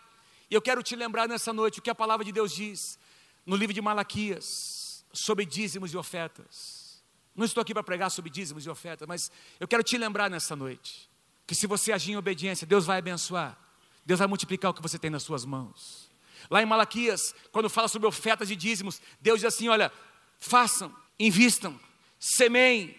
E 0.51 0.55
eu 0.55 0.61
quero 0.61 0.83
te 0.83 0.95
lembrar 0.95 1.27
nessa 1.27 1.53
noite 1.53 1.79
o 1.79 1.83
que 1.83 1.91
a 1.91 1.95
palavra 1.95 2.25
de 2.25 2.33
Deus 2.33 2.53
diz 2.53 2.99
no 3.47 3.57
livro 3.57 3.73
de 3.73 3.81
Malaquias 3.81 5.05
sobre 5.13 5.47
dízimos 5.47 5.93
e 5.93 5.97
ofertas. 5.97 7.03
Não 7.35 7.45
estou 7.45 7.63
aqui 7.63 7.73
para 7.73 7.83
pregar 7.83 8.11
sobre 8.11 8.31
dízimos 8.31 8.67
e 8.67 8.71
ofertas, 8.71 9.09
mas 9.09 9.31
eu 9.59 9.67
quero 9.67 9.83
te 9.83 9.97
lembrar 9.97 10.31
nessa 10.31 10.55
noite 10.55 11.14
que 11.47 11.55
se 11.55 11.67
você 11.67 11.93
agir 11.93 12.13
em 12.13 12.17
obediência, 12.17 12.67
Deus 12.67 12.87
vai 12.87 12.99
abençoar, 12.99 13.59
Deus 14.05 14.19
vai 14.19 14.29
multiplicar 14.29 14.71
o 14.71 14.75
que 14.75 14.83
você 14.83 14.99
tem 14.99 15.11
nas 15.11 15.23
suas 15.23 15.45
mãos. 15.45 16.11
Lá 16.51 16.63
em 16.63 16.67
Malaquias, 16.67 17.35
quando 17.53 17.71
fala 17.71 17.89
sobre 17.89 18.07
ofertas 18.07 18.51
e 18.51 18.57
dízimos, 18.57 19.01
Deus 19.21 19.41
diz 19.41 19.55
assim: 19.55 19.69
olha, 19.69 19.91
façam, 20.39 20.95
invistam, 21.19 21.79
semeiem, 22.19 22.95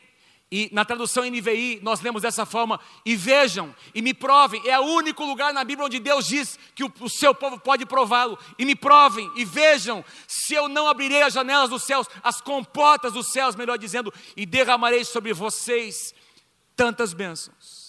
e 0.51 0.69
na 0.71 0.85
tradução 0.85 1.25
NVI, 1.25 1.79
nós 1.81 2.01
lemos 2.01 2.21
dessa 2.21 2.45
forma: 2.45 2.79
e 3.05 3.15
vejam, 3.15 3.75
e 3.93 4.01
me 4.01 4.13
provem. 4.13 4.61
É 4.67 4.79
o 4.79 4.83
único 4.83 5.25
lugar 5.25 5.53
na 5.53 5.63
Bíblia 5.63 5.85
onde 5.85 5.99
Deus 5.99 6.27
diz 6.27 6.59
que 6.75 6.83
o, 6.83 6.93
o 7.01 7.09
seu 7.09 7.33
povo 7.33 7.59
pode 7.59 7.85
prová-lo. 7.85 8.37
E 8.57 8.65
me 8.65 8.75
provem, 8.75 9.29
e 9.35 9.43
vejam, 9.43 10.05
se 10.27 10.53
eu 10.53 10.67
não 10.69 10.87
abrirei 10.87 11.23
as 11.23 11.33
janelas 11.33 11.69
dos 11.69 11.83
céus, 11.83 12.07
as 12.23 12.39
comportas 12.39 13.13
dos 13.13 13.31
céus, 13.31 13.55
melhor 13.55 13.77
dizendo, 13.77 14.13
e 14.37 14.45
derramarei 14.45 15.03
sobre 15.03 15.33
vocês 15.33 16.13
tantas 16.75 17.11
bênçãos. 17.11 17.84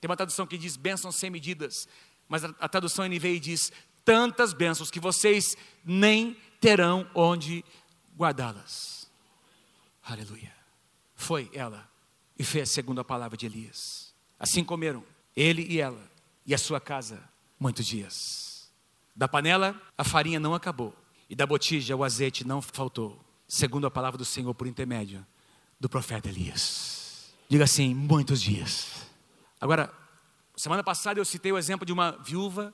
Tem 0.00 0.08
uma 0.08 0.16
tradução 0.16 0.46
que 0.46 0.58
diz 0.58 0.76
bênçãos 0.76 1.16
sem 1.16 1.30
medidas, 1.30 1.88
mas 2.28 2.44
a, 2.44 2.54
a 2.60 2.68
tradução 2.68 3.06
NVI 3.06 3.40
diz 3.40 3.72
tantas 4.04 4.52
bênçãos 4.52 4.90
que 4.90 5.00
vocês 5.00 5.56
nem 5.84 6.36
terão 6.60 7.08
onde 7.14 7.64
guardá-las. 8.16 9.10
Aleluia. 10.02 10.52
Foi 11.14 11.50
ela 11.52 11.88
e 12.38 12.44
fez 12.44 12.70
segundo 12.70 13.00
a 13.00 13.04
palavra 13.04 13.36
de 13.36 13.46
Elias. 13.46 14.14
Assim 14.38 14.64
comeram 14.64 15.04
ele 15.36 15.66
e 15.68 15.80
ela 15.80 16.10
e 16.46 16.54
a 16.54 16.58
sua 16.58 16.80
casa 16.80 17.22
muitos 17.58 17.86
dias. 17.86 18.70
Da 19.14 19.28
panela 19.28 19.80
a 19.96 20.04
farinha 20.04 20.40
não 20.40 20.54
acabou 20.54 20.94
e 21.28 21.34
da 21.34 21.46
botija 21.46 21.94
o 21.94 22.04
azeite 22.04 22.46
não 22.46 22.62
faltou, 22.62 23.22
segundo 23.46 23.86
a 23.86 23.90
palavra 23.90 24.16
do 24.16 24.24
Senhor 24.24 24.54
por 24.54 24.66
intermédio 24.66 25.26
do 25.78 25.88
profeta 25.88 26.28
Elias. 26.28 27.34
Diga 27.48 27.64
assim, 27.64 27.94
muitos 27.94 28.40
dias. 28.40 28.97
Agora, 29.60 29.92
semana 30.56 30.82
passada 30.82 31.18
eu 31.18 31.24
citei 31.24 31.52
o 31.52 31.58
exemplo 31.58 31.84
de 31.86 31.92
uma 31.92 32.12
viúva. 32.24 32.72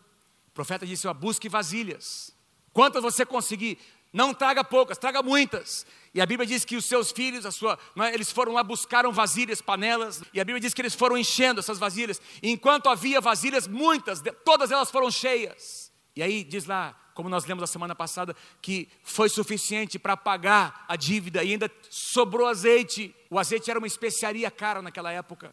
O 0.49 0.51
profeta 0.53 0.87
disse: 0.87 1.13
busque 1.15 1.49
vasilhas. 1.49 2.35
Quantas 2.73 3.03
você 3.03 3.25
conseguir, 3.25 3.79
não 4.13 4.35
traga 4.35 4.63
poucas, 4.63 4.99
traga 4.99 5.23
muitas. 5.23 5.87
E 6.15 6.21
a 6.21 6.27
Bíblia 6.27 6.47
diz 6.47 6.65
que 6.65 6.77
os 6.77 6.85
seus 6.85 7.11
filhos, 7.11 7.45
a 7.45 7.51
sua, 7.51 7.79
é, 7.97 8.15
eles 8.15 8.31
foram 8.31 8.53
lá, 8.53 8.63
buscaram 8.63 9.13
vasilhas, 9.13 9.61
panelas, 9.61 10.23
e 10.33 10.41
a 10.41 10.45
Bíblia 10.45 10.61
diz 10.61 10.73
que 10.73 10.81
eles 10.81 10.95
foram 10.95 11.19
enchendo 11.19 11.59
essas 11.59 11.79
vasilhas. 11.79 12.21
E 12.41 12.51
enquanto 12.51 12.89
havia 12.89 13.21
vasilhas, 13.21 13.67
muitas, 13.67 14.23
todas 14.45 14.71
elas 14.71 14.91
foram 14.91 15.11
cheias. 15.11 15.93
E 16.15 16.23
aí 16.23 16.45
diz 16.45 16.67
lá, 16.67 16.97
como 17.15 17.29
nós 17.29 17.45
lemos 17.45 17.65
a 17.65 17.67
semana 17.67 17.95
passada, 17.95 18.37
que 18.63 18.89
foi 19.03 19.29
suficiente 19.29 19.99
para 19.99 20.17
pagar 20.17 20.85
a 20.89 20.95
dívida 20.95 21.43
e 21.43 21.53
ainda 21.53 21.71
sobrou 21.91 22.47
azeite. 22.47 23.15
O 23.29 23.39
azeite 23.39 23.71
era 23.71 23.79
uma 23.81 23.87
especiaria 23.87 24.51
cara 24.51 24.81
naquela 24.81 25.11
época. 25.11 25.53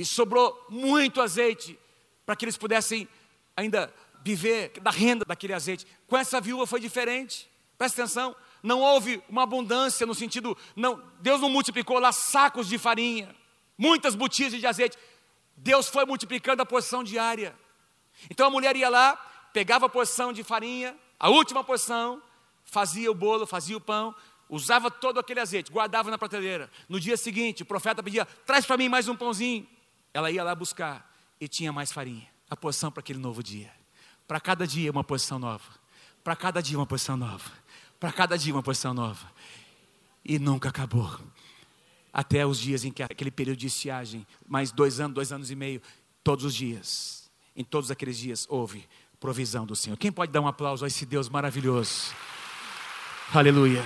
E 0.00 0.04
sobrou 0.06 0.66
muito 0.70 1.20
azeite 1.20 1.78
para 2.24 2.34
que 2.34 2.46
eles 2.46 2.56
pudessem 2.56 3.06
ainda 3.54 3.92
viver 4.24 4.72
da 4.80 4.90
renda 4.90 5.26
daquele 5.26 5.52
azeite. 5.52 5.86
Com 6.06 6.16
essa 6.16 6.40
viúva 6.40 6.66
foi 6.66 6.80
diferente. 6.80 7.50
Presta 7.76 8.00
atenção, 8.00 8.34
não 8.62 8.80
houve 8.80 9.22
uma 9.28 9.42
abundância 9.42 10.06
no 10.06 10.14
sentido, 10.14 10.56
não, 10.74 11.02
Deus 11.20 11.38
não 11.42 11.50
multiplicou 11.50 11.98
lá 11.98 12.12
sacos 12.12 12.66
de 12.66 12.78
farinha, 12.78 13.36
muitas 13.76 14.14
botijas 14.14 14.58
de 14.58 14.66
azeite. 14.66 14.96
Deus 15.54 15.86
foi 15.86 16.06
multiplicando 16.06 16.62
a 16.62 16.66
porção 16.66 17.04
diária. 17.04 17.54
Então 18.30 18.46
a 18.46 18.50
mulher 18.50 18.74
ia 18.76 18.88
lá, 18.88 19.16
pegava 19.52 19.84
a 19.84 19.90
porção 19.90 20.32
de 20.32 20.42
farinha, 20.42 20.96
a 21.18 21.28
última 21.28 21.62
porção, 21.62 22.22
fazia 22.64 23.10
o 23.10 23.14
bolo, 23.14 23.46
fazia 23.46 23.76
o 23.76 23.80
pão, 23.82 24.14
usava 24.48 24.90
todo 24.90 25.20
aquele 25.20 25.40
azeite, 25.40 25.70
guardava 25.70 26.10
na 26.10 26.16
prateleira. 26.16 26.70
No 26.88 26.98
dia 26.98 27.18
seguinte, 27.18 27.64
o 27.64 27.66
profeta 27.66 28.02
pedia: 28.02 28.24
traz 28.46 28.64
para 28.64 28.78
mim 28.78 28.88
mais 28.88 29.06
um 29.06 29.14
pãozinho. 29.14 29.68
Ela 30.12 30.30
ia 30.30 30.42
lá 30.42 30.54
buscar 30.54 31.14
e 31.40 31.48
tinha 31.48 31.72
mais 31.72 31.92
farinha, 31.92 32.26
a 32.48 32.56
porção 32.56 32.90
para 32.90 33.00
aquele 33.00 33.18
novo 33.18 33.42
dia. 33.42 33.70
Para 34.26 34.40
cada 34.40 34.66
dia, 34.66 34.90
uma 34.90 35.04
porção 35.04 35.38
nova. 35.38 35.80
Para 36.22 36.36
cada 36.36 36.62
dia, 36.62 36.78
uma 36.78 36.86
porção 36.86 37.16
nova 37.16 37.50
para 38.00 38.10
cada 38.10 38.38
dia 38.38 38.54
uma 38.54 38.62
posição 38.62 38.94
nova. 38.94 39.30
E 40.24 40.38
nunca 40.38 40.70
acabou. 40.70 41.20
Até 42.10 42.44
os 42.46 42.58
dias 42.58 42.84
em 42.84 42.90
que 42.90 43.02
aquele 43.02 43.30
período 43.30 43.58
de 43.58 43.66
estiagem, 43.66 44.26
mais 44.48 44.72
dois 44.72 44.98
anos, 44.98 45.14
dois 45.14 45.30
anos 45.30 45.50
e 45.50 45.54
meio, 45.54 45.82
todos 46.24 46.44
os 46.44 46.54
dias, 46.54 47.30
em 47.54 47.62
todos 47.62 47.90
aqueles 47.90 48.16
dias, 48.16 48.46
houve 48.48 48.88
provisão 49.20 49.66
do 49.66 49.76
Senhor. 49.76 49.96
Quem 49.98 50.10
pode 50.10 50.32
dar 50.32 50.40
um 50.40 50.48
aplauso 50.48 50.84
a 50.84 50.88
esse 50.88 51.04
Deus 51.04 51.28
maravilhoso? 51.28 52.12
Aleluia. 53.32 53.84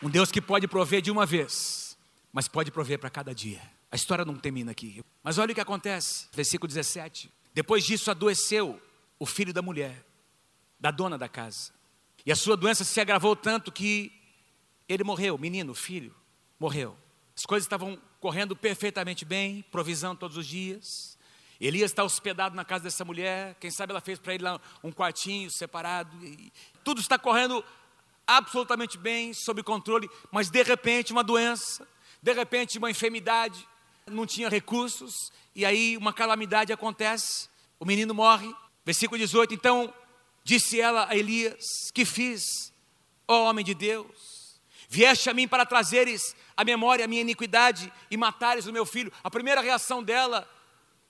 Um 0.00 0.08
Deus 0.08 0.30
que 0.30 0.40
pode 0.40 0.68
prover 0.68 1.02
de 1.02 1.10
uma 1.10 1.26
vez, 1.26 1.98
mas 2.32 2.46
pode 2.46 2.70
prover 2.70 2.98
para 2.98 3.10
cada 3.10 3.34
dia. 3.34 3.60
A 3.90 3.96
história 3.96 4.24
não 4.24 4.36
termina 4.36 4.72
aqui. 4.72 5.02
Mas 5.22 5.38
olha 5.38 5.52
o 5.52 5.54
que 5.54 5.60
acontece, 5.60 6.26
versículo 6.32 6.68
17. 6.68 7.30
Depois 7.54 7.84
disso 7.84 8.10
adoeceu 8.10 8.80
o 9.18 9.26
filho 9.26 9.52
da 9.52 9.62
mulher, 9.62 10.04
da 10.78 10.90
dona 10.90 11.16
da 11.16 11.28
casa. 11.28 11.72
E 12.24 12.32
a 12.32 12.36
sua 12.36 12.56
doença 12.56 12.84
se 12.84 13.00
agravou 13.00 13.34
tanto 13.36 13.70
que 13.70 14.12
ele 14.88 15.04
morreu, 15.04 15.38
menino, 15.38 15.74
filho, 15.74 16.14
morreu. 16.58 16.96
As 17.36 17.46
coisas 17.46 17.64
estavam 17.64 18.00
correndo 18.20 18.56
perfeitamente 18.56 19.24
bem, 19.24 19.62
provisão 19.70 20.16
todos 20.16 20.36
os 20.36 20.46
dias. 20.46 21.16
Elias 21.60 21.90
está 21.90 22.04
hospedado 22.04 22.54
na 22.54 22.64
casa 22.64 22.84
dessa 22.84 23.04
mulher, 23.04 23.56
quem 23.60 23.70
sabe 23.70 23.92
ela 23.92 24.00
fez 24.00 24.18
para 24.18 24.34
ele 24.34 24.44
lá 24.44 24.60
um 24.82 24.92
quartinho 24.92 25.50
separado. 25.50 26.10
tudo 26.84 27.00
está 27.00 27.18
correndo 27.18 27.64
absolutamente 28.26 28.98
bem, 28.98 29.32
sob 29.32 29.62
controle, 29.62 30.10
mas 30.30 30.50
de 30.50 30.62
repente 30.62 31.12
uma 31.12 31.22
doença, 31.22 31.86
de 32.20 32.32
repente 32.32 32.76
uma 32.76 32.90
enfermidade, 32.90 33.66
não 34.08 34.24
tinha 34.24 34.48
recursos, 34.48 35.32
e 35.52 35.64
aí 35.64 35.96
uma 35.96 36.12
calamidade 36.12 36.72
acontece, 36.72 37.48
o 37.78 37.84
menino 37.84 38.14
morre. 38.14 38.54
Versículo 38.84 39.18
18: 39.18 39.52
então 39.52 39.92
Disse 40.44 40.80
ela 40.80 41.08
a 41.08 41.16
Elias: 41.16 41.90
Que 41.92 42.04
fiz, 42.04 42.72
ó 43.26 43.48
homem 43.48 43.64
de 43.64 43.74
Deus? 43.74 44.60
Vieste 44.88 45.28
a 45.28 45.34
mim 45.34 45.48
para 45.48 45.66
trazeres 45.66 46.36
a 46.56 46.62
memória 46.64 47.04
a 47.04 47.08
minha 47.08 47.20
iniquidade 47.20 47.92
e 48.08 48.16
matares 48.16 48.66
o 48.66 48.72
meu 48.72 48.86
filho. 48.86 49.12
A 49.24 49.30
primeira 49.30 49.60
reação 49.60 50.04
dela: 50.04 50.48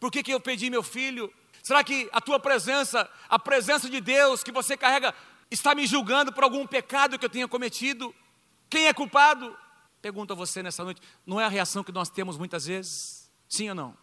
Por 0.00 0.10
que, 0.10 0.22
que 0.22 0.32
eu 0.32 0.40
pedi 0.40 0.70
meu 0.70 0.82
filho? 0.82 1.30
Será 1.62 1.84
que 1.84 2.08
a 2.12 2.20
tua 2.20 2.40
presença, 2.40 3.06
a 3.28 3.38
presença 3.38 3.90
de 3.90 4.00
Deus 4.00 4.42
que 4.42 4.50
você 4.50 4.74
carrega, 4.74 5.14
está 5.50 5.74
me 5.74 5.86
julgando 5.86 6.32
por 6.32 6.44
algum 6.44 6.66
pecado 6.66 7.18
que 7.18 7.26
eu 7.26 7.30
tenha 7.30 7.46
cometido? 7.46 8.14
Quem 8.70 8.86
é 8.86 8.94
culpado? 8.94 9.54
Pergunto 10.06 10.34
a 10.34 10.36
você 10.36 10.62
nessa 10.62 10.84
noite: 10.84 11.02
não 11.26 11.40
é 11.40 11.44
a 11.44 11.48
reação 11.48 11.82
que 11.82 11.90
nós 11.90 12.08
temos 12.08 12.38
muitas 12.38 12.66
vezes? 12.66 13.28
Sim 13.48 13.70
ou 13.70 13.74
não? 13.74 13.98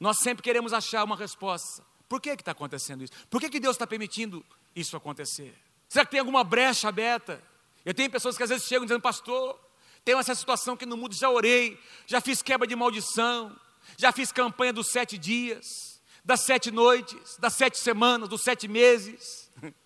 Nós 0.00 0.18
sempre 0.18 0.42
queremos 0.42 0.72
achar 0.72 1.04
uma 1.04 1.14
resposta. 1.14 1.84
Por 2.08 2.20
que 2.20 2.30
está 2.30 2.50
acontecendo 2.50 3.04
isso? 3.04 3.12
Por 3.30 3.40
que, 3.40 3.48
que 3.48 3.60
Deus 3.60 3.76
está 3.76 3.86
permitindo 3.86 4.44
isso 4.74 4.96
acontecer? 4.96 5.56
Será 5.88 6.04
que 6.04 6.10
tem 6.10 6.18
alguma 6.18 6.42
brecha 6.42 6.88
aberta? 6.88 7.40
Eu 7.84 7.94
tenho 7.94 8.10
pessoas 8.10 8.36
que 8.36 8.42
às 8.42 8.48
vezes 8.48 8.66
chegam 8.66 8.84
dizendo, 8.84 9.00
pastor, 9.00 9.56
tem 10.04 10.18
essa 10.18 10.34
situação 10.34 10.76
que 10.76 10.84
no 10.84 10.96
mundo 10.96 11.14
já 11.14 11.30
orei, 11.30 11.80
já 12.08 12.20
fiz 12.20 12.42
quebra 12.42 12.66
de 12.66 12.74
maldição, 12.74 13.56
já 13.96 14.10
fiz 14.10 14.32
campanha 14.32 14.72
dos 14.72 14.88
sete 14.88 15.16
dias, 15.16 16.02
das 16.24 16.40
sete 16.40 16.72
noites, 16.72 17.36
das 17.38 17.54
sete 17.54 17.78
semanas, 17.78 18.28
dos 18.28 18.42
sete 18.42 18.66
meses. 18.66 19.48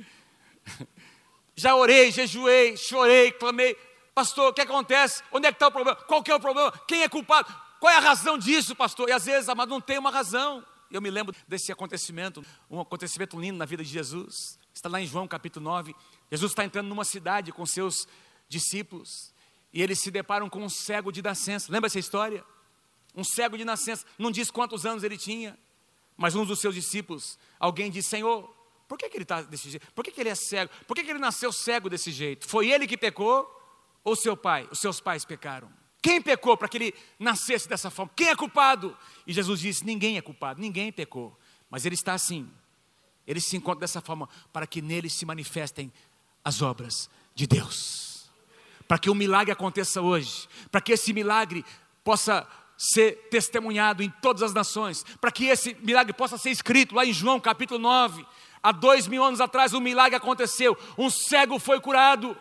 Já 1.56 1.76
orei, 1.76 2.10
jejuei, 2.10 2.74
chorei, 2.74 3.32
clamei. 3.32 3.76
Pastor, 4.14 4.50
o 4.50 4.52
que 4.52 4.60
acontece? 4.60 5.22
Onde 5.32 5.46
é 5.46 5.52
que 5.52 5.56
está 5.56 5.68
o 5.68 5.72
problema? 5.72 5.96
Qual 6.02 6.22
que 6.22 6.30
é 6.30 6.34
o 6.34 6.40
problema? 6.40 6.72
Quem 6.86 7.02
é 7.02 7.08
culpado? 7.08 7.54
Qual 7.78 7.92
é 7.92 7.96
a 7.96 8.00
razão 8.00 8.36
disso, 8.36 8.76
pastor? 8.76 9.08
E 9.08 9.12
às 9.12 9.24
vezes, 9.24 9.48
amado, 9.48 9.70
não 9.70 9.80
tem 9.80 9.98
uma 9.98 10.10
razão. 10.10 10.64
Eu 10.90 11.00
me 11.00 11.10
lembro 11.10 11.34
desse 11.46 11.70
acontecimento, 11.70 12.44
um 12.68 12.80
acontecimento 12.80 13.38
lindo 13.38 13.56
na 13.56 13.64
vida 13.64 13.82
de 13.82 13.88
Jesus. 13.88 14.58
Está 14.74 14.88
lá 14.88 15.00
em 15.00 15.06
João 15.06 15.26
capítulo 15.26 15.64
9. 15.64 15.94
Jesus 16.30 16.52
está 16.52 16.64
entrando 16.64 16.88
numa 16.88 17.04
cidade 17.04 17.52
com 17.52 17.64
seus 17.64 18.06
discípulos. 18.48 19.32
E 19.72 19.82
eles 19.82 20.00
se 20.00 20.10
deparam 20.10 20.48
com 20.48 20.62
um 20.62 20.68
cego 20.68 21.12
de 21.12 21.22
nascença. 21.22 21.70
Lembra 21.70 21.86
essa 21.86 21.98
história? 21.98 22.44
Um 23.14 23.22
cego 23.22 23.56
de 23.56 23.64
nascença. 23.64 24.04
Não 24.18 24.30
diz 24.30 24.50
quantos 24.50 24.84
anos 24.84 25.04
ele 25.04 25.16
tinha. 25.16 25.56
Mas 26.16 26.34
um 26.34 26.44
dos 26.44 26.60
seus 26.60 26.74
discípulos, 26.74 27.38
alguém 27.58 27.90
disse: 27.90 28.10
Senhor, 28.10 28.54
por 28.88 28.98
que, 28.98 29.08
que 29.08 29.16
ele 29.16 29.24
está 29.24 29.42
desse 29.42 29.70
jeito? 29.70 29.90
Por 29.92 30.04
que, 30.04 30.10
que 30.10 30.20
ele 30.20 30.28
é 30.28 30.34
cego? 30.34 30.70
Por 30.86 30.94
que, 30.94 31.04
que 31.04 31.10
ele 31.10 31.18
nasceu 31.18 31.52
cego 31.52 31.88
desse 31.88 32.10
jeito? 32.10 32.46
Foi 32.46 32.68
ele 32.68 32.86
que 32.86 32.96
pecou 32.96 33.59
ou 34.04 34.16
seu 34.16 34.36
pai? 34.36 34.68
Os 34.70 34.78
seus 34.78 35.00
pais 35.00 35.24
pecaram? 35.24 35.70
Quem 36.02 36.20
pecou 36.20 36.56
para 36.56 36.68
que 36.68 36.78
ele 36.78 36.94
nascesse 37.18 37.68
dessa 37.68 37.90
forma? 37.90 38.10
Quem 38.16 38.28
é 38.28 38.36
culpado? 38.36 38.96
E 39.26 39.32
Jesus 39.32 39.60
disse: 39.60 39.84
Ninguém 39.84 40.16
é 40.16 40.22
culpado, 40.22 40.60
ninguém 40.60 40.90
pecou. 40.90 41.38
Mas 41.68 41.84
ele 41.84 41.94
está 41.94 42.14
assim. 42.14 42.50
Ele 43.26 43.40
se 43.40 43.56
encontra 43.56 43.80
dessa 43.80 44.00
forma 44.00 44.28
para 44.52 44.66
que 44.66 44.80
nele 44.80 45.08
se 45.10 45.24
manifestem 45.24 45.92
as 46.44 46.62
obras 46.62 47.08
de 47.34 47.46
Deus. 47.46 48.30
Para 48.88 48.98
que 48.98 49.10
o 49.10 49.14
milagre 49.14 49.52
aconteça 49.52 50.00
hoje, 50.00 50.48
para 50.70 50.80
que 50.80 50.92
esse 50.92 51.12
milagre 51.12 51.64
possa 52.02 52.48
ser 52.76 53.28
testemunhado 53.30 54.02
em 54.02 54.08
todas 54.22 54.42
as 54.42 54.54
nações, 54.54 55.04
para 55.20 55.30
que 55.30 55.44
esse 55.44 55.76
milagre 55.80 56.14
possa 56.14 56.38
ser 56.38 56.50
escrito 56.50 56.94
lá 56.94 57.04
em 57.04 57.12
João 57.12 57.38
capítulo 57.38 57.78
9. 57.78 58.26
Há 58.62 58.72
dois 58.72 59.06
mil 59.06 59.22
anos 59.22 59.40
atrás 59.40 59.74
um 59.74 59.80
milagre 59.80 60.16
aconteceu, 60.16 60.76
um 60.96 61.10
cego 61.10 61.58
foi 61.58 61.78
curado. 61.78 62.36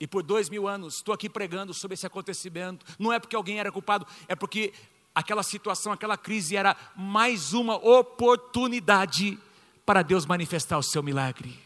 E 0.00 0.06
por 0.06 0.22
dois 0.22 0.48
mil 0.48 0.66
anos 0.66 0.96
estou 0.96 1.14
aqui 1.14 1.28
pregando 1.28 1.72
sobre 1.72 1.94
esse 1.94 2.06
acontecimento. 2.06 2.84
Não 2.98 3.12
é 3.12 3.20
porque 3.20 3.36
alguém 3.36 3.60
era 3.60 3.70
culpado, 3.70 4.06
é 4.26 4.34
porque 4.34 4.72
aquela 5.14 5.42
situação, 5.42 5.92
aquela 5.92 6.16
crise 6.16 6.56
era 6.56 6.74
mais 6.96 7.52
uma 7.52 7.76
oportunidade 7.76 9.38
para 9.84 10.02
Deus 10.02 10.24
manifestar 10.24 10.78
o 10.78 10.82
seu 10.82 11.02
milagre. 11.02 11.56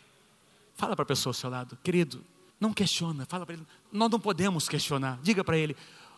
Fala 0.74 0.96
para 0.96 1.04
a 1.04 1.06
pessoa 1.06 1.30
ao 1.30 1.34
seu 1.34 1.48
lado, 1.48 1.78
querido, 1.84 2.24
não 2.58 2.72
questiona, 2.72 3.24
fala 3.26 3.46
para 3.46 3.54
ele, 3.54 3.66
nós 3.92 4.10
não 4.10 4.18
podemos 4.18 4.68
questionar. 4.68 5.20
Diga 5.22 5.44
para 5.44 5.56
ele, 5.56 5.76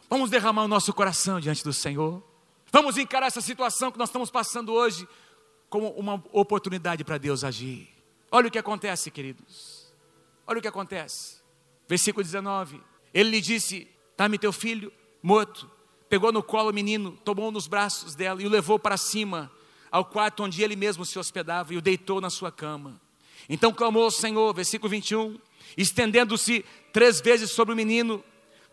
Vamos 0.08 0.30
derramar 0.30 0.64
o 0.64 0.68
nosso 0.68 0.92
coração 0.92 1.40
diante 1.40 1.64
do 1.64 1.72
Senhor. 1.72 2.22
Vamos 2.70 2.96
encarar 2.96 3.26
essa 3.26 3.40
situação 3.40 3.90
que 3.90 3.98
nós 3.98 4.08
estamos 4.08 4.30
passando 4.30 4.72
hoje 4.72 5.06
como 5.68 5.90
uma 5.90 6.22
oportunidade 6.32 7.02
para 7.02 7.18
Deus 7.18 7.42
agir. 7.42 7.88
Olha 8.30 8.46
o 8.46 8.50
que 8.50 8.58
acontece, 8.58 9.10
queridos. 9.10 9.92
Olha 10.46 10.58
o 10.58 10.62
que 10.62 10.68
acontece. 10.68 11.40
Versículo 11.88 12.24
19. 12.24 12.80
Ele 13.12 13.30
lhe 13.30 13.40
disse: 13.40 13.88
Dá-me 14.16 14.38
teu 14.38 14.52
filho 14.52 14.92
morto. 15.22 15.70
Pegou 16.08 16.32
no 16.32 16.42
colo 16.42 16.70
o 16.70 16.72
menino, 16.72 17.12
tomou 17.24 17.50
nos 17.50 17.66
braços 17.66 18.14
dela 18.14 18.40
e 18.40 18.46
o 18.46 18.50
levou 18.50 18.78
para 18.78 18.96
cima, 18.96 19.50
ao 19.90 20.04
quarto 20.04 20.44
onde 20.44 20.62
ele 20.62 20.76
mesmo 20.76 21.04
se 21.04 21.18
hospedava, 21.18 21.74
e 21.74 21.76
o 21.76 21.82
deitou 21.82 22.20
na 22.20 22.30
sua 22.30 22.52
cama. 22.52 23.00
Então 23.48 23.72
clamou 23.72 24.04
ao 24.04 24.10
Senhor, 24.10 24.54
versículo 24.54 24.88
21, 24.88 25.38
estendendo-se 25.76 26.64
três 26.92 27.20
vezes 27.20 27.50
sobre 27.50 27.74
o 27.74 27.76
menino, 27.76 28.22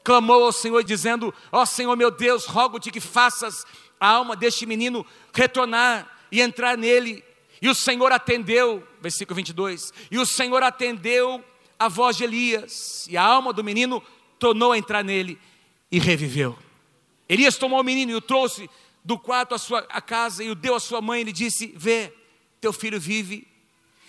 clamou 0.04 0.44
ao 0.44 0.52
Senhor, 0.52 0.84
dizendo: 0.84 1.34
Ó 1.52 1.62
oh, 1.62 1.66
Senhor 1.66 1.96
meu 1.96 2.12
Deus, 2.12 2.46
rogo-te 2.46 2.92
que 2.92 3.00
faças 3.00 3.66
a 4.00 4.10
alma 4.10 4.36
deste 4.36 4.66
menino 4.66 5.06
retornar 5.34 6.10
e 6.32 6.42
entrar 6.42 6.78
nele. 6.78 7.24
E 7.62 7.70
o 7.70 7.76
Senhor 7.76 8.12
atendeu, 8.12 8.86
versículo 9.02 9.36
22, 9.36 9.94
e 10.12 10.20
o 10.20 10.26
Senhor 10.26 10.62
atendeu 10.62 11.44
a 11.78 11.88
voz 11.88 12.18
de 12.18 12.24
Elias, 12.24 13.08
e 13.10 13.18
a 13.18 13.24
alma 13.24 13.52
do 13.52 13.64
menino 13.64 14.02
tornou 14.40 14.72
a 14.72 14.78
entrar 14.78 15.04
nele 15.04 15.40
e 15.92 16.00
reviveu. 16.00 16.58
Elias 17.28 17.58
tomou 17.58 17.80
o 17.80 17.84
menino 17.84 18.12
e 18.12 18.16
o 18.16 18.22
trouxe 18.22 18.70
do 19.04 19.18
quarto 19.18 19.54
à 19.54 19.58
sua 19.58 19.80
à 19.90 20.02
casa 20.02 20.44
e 20.44 20.50
o 20.50 20.56
deu 20.56 20.76
à 20.76 20.80
sua 20.80 21.02
mãe 21.02 21.22
e 21.22 21.24
lhe 21.26 21.32
disse: 21.32 21.74
Vê, 21.76 22.14
teu 22.62 22.72
filho 22.72 23.00
vive. 23.00 23.48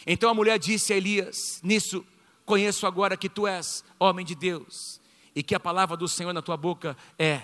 Então 0.07 0.31
a 0.31 0.35
mulher 0.35 0.59
disse 0.59 0.93
a 0.93 0.97
Elias: 0.97 1.61
Nisso 1.63 2.05
conheço 2.45 2.87
agora 2.87 3.17
que 3.17 3.29
tu 3.29 3.47
és 3.47 3.85
homem 3.99 4.25
de 4.25 4.35
Deus 4.35 5.01
e 5.35 5.43
que 5.43 5.55
a 5.55 5.61
palavra 5.61 5.97
do 5.97 6.07
Senhor 6.07 6.33
na 6.33 6.43
tua 6.43 6.57
boca 6.57 6.97
é 7.19 7.43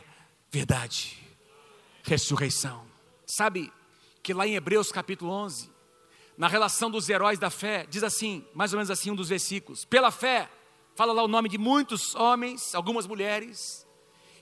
verdade, 0.50 1.16
ressurreição. 2.02 2.84
Sabe 3.26 3.72
que 4.22 4.34
lá 4.34 4.46
em 4.46 4.54
Hebreus 4.54 4.92
capítulo 4.92 5.30
11, 5.32 5.69
na 6.40 6.48
relação 6.48 6.90
dos 6.90 7.06
heróis 7.10 7.38
da 7.38 7.50
fé, 7.50 7.84
diz 7.86 8.02
assim, 8.02 8.42
mais 8.54 8.72
ou 8.72 8.78
menos 8.78 8.90
assim 8.90 9.10
um 9.10 9.14
dos 9.14 9.28
versículos: 9.28 9.84
pela 9.84 10.10
fé, 10.10 10.48
fala 10.96 11.12
lá 11.12 11.22
o 11.22 11.28
nome 11.28 11.50
de 11.50 11.58
muitos 11.58 12.14
homens, 12.14 12.74
algumas 12.74 13.06
mulheres, 13.06 13.86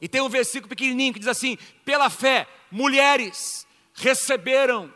e 0.01 0.07
tem 0.07 0.21
um 0.21 0.29
versículo 0.29 0.69
pequenininho 0.69 1.13
que 1.13 1.19
diz 1.19 1.27
assim: 1.27 1.59
pela 1.85 2.09
fé, 2.09 2.47
mulheres 2.71 3.67
receberam 3.95 4.95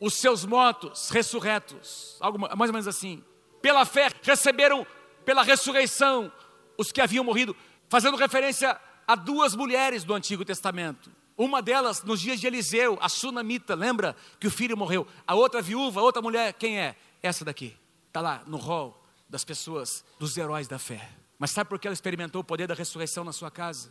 os 0.00 0.14
seus 0.14 0.44
mortos 0.44 1.08
ressurretos, 1.08 2.16
algo 2.18 2.36
mais 2.36 2.68
ou 2.68 2.72
menos 2.72 2.88
assim. 2.88 3.22
Pela 3.62 3.84
fé 3.84 4.10
receberam 4.20 4.84
pela 5.24 5.44
ressurreição 5.44 6.32
os 6.76 6.90
que 6.90 7.00
haviam 7.00 7.22
morrido 7.22 7.56
fazendo 7.88 8.16
referência 8.16 8.76
a 9.06 9.14
duas 9.14 9.54
mulheres 9.54 10.02
do 10.02 10.12
Antigo 10.12 10.44
Testamento. 10.44 11.12
Uma 11.36 11.60
delas, 11.60 12.02
nos 12.02 12.20
dias 12.20 12.40
de 12.40 12.46
Eliseu, 12.46 12.96
a 13.00 13.08
sunamita, 13.08 13.74
lembra 13.74 14.16
que 14.38 14.46
o 14.46 14.50
filho 14.50 14.76
morreu? 14.76 15.06
A 15.26 15.34
outra 15.34 15.60
viúva, 15.60 16.00
a 16.00 16.04
outra 16.04 16.22
mulher, 16.22 16.52
quem 16.52 16.78
é? 16.78 16.96
Essa 17.22 17.44
daqui. 17.44 17.76
Está 18.08 18.20
lá 18.20 18.42
no 18.46 18.56
rol 18.56 19.02
das 19.28 19.44
pessoas, 19.44 20.04
dos 20.18 20.36
heróis 20.36 20.68
da 20.68 20.78
fé. 20.78 21.10
Mas 21.38 21.50
sabe 21.50 21.68
por 21.68 21.78
que 21.78 21.88
ela 21.88 21.94
experimentou 21.94 22.40
o 22.40 22.44
poder 22.44 22.68
da 22.68 22.74
ressurreição 22.74 23.24
na 23.24 23.32
sua 23.32 23.50
casa? 23.50 23.90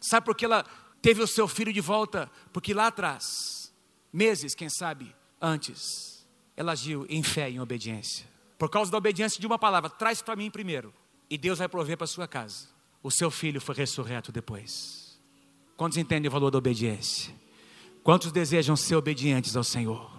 Sabe 0.00 0.24
por 0.24 0.36
que 0.36 0.44
ela 0.44 0.64
teve 1.02 1.22
o 1.22 1.26
seu 1.26 1.48
filho 1.48 1.72
de 1.72 1.80
volta? 1.80 2.30
Porque 2.52 2.72
lá 2.72 2.86
atrás, 2.86 3.72
meses, 4.12 4.54
quem 4.54 4.68
sabe, 4.68 5.14
antes, 5.40 6.26
ela 6.56 6.72
agiu 6.72 7.04
em 7.08 7.22
fé 7.22 7.50
e 7.50 7.54
em 7.54 7.60
obediência. 7.60 8.26
Por 8.56 8.70
causa 8.70 8.90
da 8.90 8.98
obediência 8.98 9.40
de 9.40 9.46
uma 9.46 9.58
palavra, 9.58 9.90
traz 9.90 10.22
para 10.22 10.36
mim 10.36 10.50
primeiro, 10.50 10.94
e 11.28 11.36
Deus 11.36 11.58
vai 11.58 11.68
prover 11.68 11.96
para 11.96 12.06
sua 12.06 12.28
casa 12.28 12.78
o 13.02 13.10
seu 13.10 13.30
filho 13.30 13.60
foi 13.60 13.74
ressurreto 13.74 14.32
depois. 14.32 15.07
Quantos 15.78 15.96
entendem 15.96 16.28
o 16.28 16.32
valor 16.32 16.50
da 16.50 16.58
obediência? 16.58 17.32
Quantos 18.02 18.32
desejam 18.32 18.74
ser 18.74 18.96
obedientes 18.96 19.54
ao 19.56 19.62
Senhor? 19.62 20.10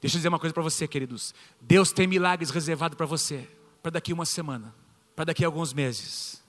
Deixa 0.00 0.16
eu 0.16 0.18
dizer 0.18 0.28
uma 0.28 0.38
coisa 0.38 0.54
para 0.54 0.62
você, 0.62 0.88
queridos. 0.88 1.34
Deus 1.60 1.92
tem 1.92 2.06
milagres 2.06 2.48
reservados 2.48 2.96
para 2.96 3.04
você, 3.04 3.46
para 3.82 3.90
daqui 3.92 4.14
uma 4.14 4.24
semana, 4.24 4.74
para 5.14 5.26
daqui 5.26 5.44
alguns 5.44 5.74
meses, 5.74 6.42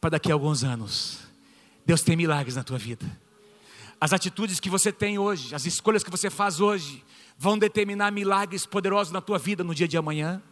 para 0.00 0.10
daqui 0.10 0.32
alguns 0.32 0.64
anos. 0.64 1.18
Deus 1.84 2.00
tem 2.00 2.16
milagres 2.16 2.56
na 2.56 2.64
tua 2.64 2.78
vida. 2.78 3.04
As 4.00 4.14
atitudes 4.14 4.58
que 4.58 4.70
você 4.70 4.90
tem 4.90 5.18
hoje, 5.18 5.54
as 5.54 5.66
escolhas 5.66 6.02
que 6.02 6.10
você 6.10 6.30
faz 6.30 6.58
hoje, 6.58 7.04
vão 7.36 7.58
determinar 7.58 8.10
milagres 8.10 8.64
poderosos 8.64 9.12
na 9.12 9.20
tua 9.20 9.38
vida 9.38 9.62
no 9.62 9.74
dia 9.74 9.86
de 9.86 9.98
amanhã. 9.98 10.42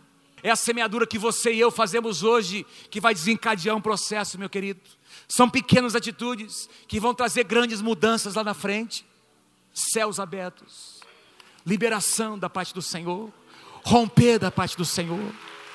É 0.43 0.51
a 0.51 0.57
semeadura 0.57 1.07
que 1.07 1.19
você 1.19 1.53
e 1.53 1.61
eu 1.61 1.71
fazemos 1.71 2.23
hoje 2.23 2.67
que 2.91 3.01
vai 3.01 3.13
desencadear 3.13 3.77
um 3.77 3.81
processo, 3.81 4.39
meu 4.39 4.49
querido. 4.49 4.81
São 5.27 5.49
pequenas 5.49 5.95
atitudes 5.95 6.69
que 6.87 7.01
vão 7.01 7.15
trazer 7.15 7.45
grandes 7.45 7.81
mudanças 7.81 8.35
lá 8.35 8.45
na 8.45 8.55
frente. 8.55 9.05
Céus 9.73 10.19
abertos, 10.19 11.01
liberação 11.65 12.39
da 12.39 12.51
parte 12.51 12.75
do 12.75 12.83
Senhor, 12.83 13.33
romper 13.85 14.39
da 14.39 14.51
parte 14.51 14.77
do 14.77 14.85
Senhor. 14.85 15.33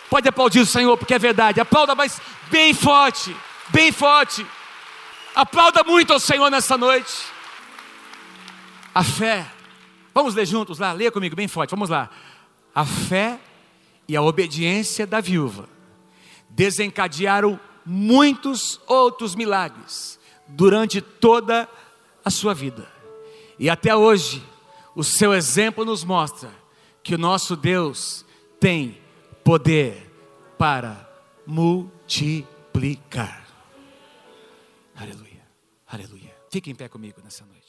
Pode 0.09 0.28
aplaudir 0.28 0.59
o 0.59 0.66
Senhor, 0.66 0.97
porque 0.97 1.14
é 1.14 1.20
verdade. 1.20 1.59
Aplauda, 1.59 1.95
mas 1.95 2.22
bem 2.49 2.74
forte, 2.74 3.36
bem 3.70 3.91
forte. 3.91 4.45
Aplauda 5.34 5.84
muito 5.84 6.14
ao 6.14 6.20
Senhor 6.20 6.49
nessa 6.49 6.78
noite. 6.78 7.24
A 8.93 9.03
fé. 9.03 9.49
Vamos 10.14 10.36
ler 10.36 10.45
juntos 10.45 10.78
lá, 10.78 10.91
leia 10.91 11.11
comigo 11.11 11.36
bem 11.36 11.47
forte. 11.47 11.72
Vamos 11.72 11.89
lá. 11.89 12.09
A 12.76 12.86
fé 12.86 13.39
e 14.08 14.16
a 14.16 14.22
obediência 14.22 15.08
da 15.08 15.22
viúva 15.22 15.70
desencadearam 16.49 17.60
muitos 17.86 18.80
outros 18.88 19.36
milagres 19.36 20.20
durante 20.47 21.01
toda 21.01 21.68
a 22.24 22.30
sua 22.30 22.54
vida. 22.54 22.88
E 23.58 23.70
até 23.70 23.95
hoje, 23.95 24.43
o 24.95 25.04
seu 25.04 25.34
exemplo 25.34 25.84
nos 25.84 26.04
mostra 26.04 26.51
que 27.01 27.16
o 27.16 27.18
nosso 27.18 27.56
Deus 27.56 28.26
tem 28.60 28.97
poder 29.43 30.12
para 30.58 31.10
multiplicar. 31.45 33.45
Aleluia, 34.95 35.41
aleluia. 35.88 36.36
Fique 36.51 36.70
em 36.70 36.76
pé 36.76 36.88
comigo 36.88 37.20
nessa 37.24 37.45
noite. 37.45 37.62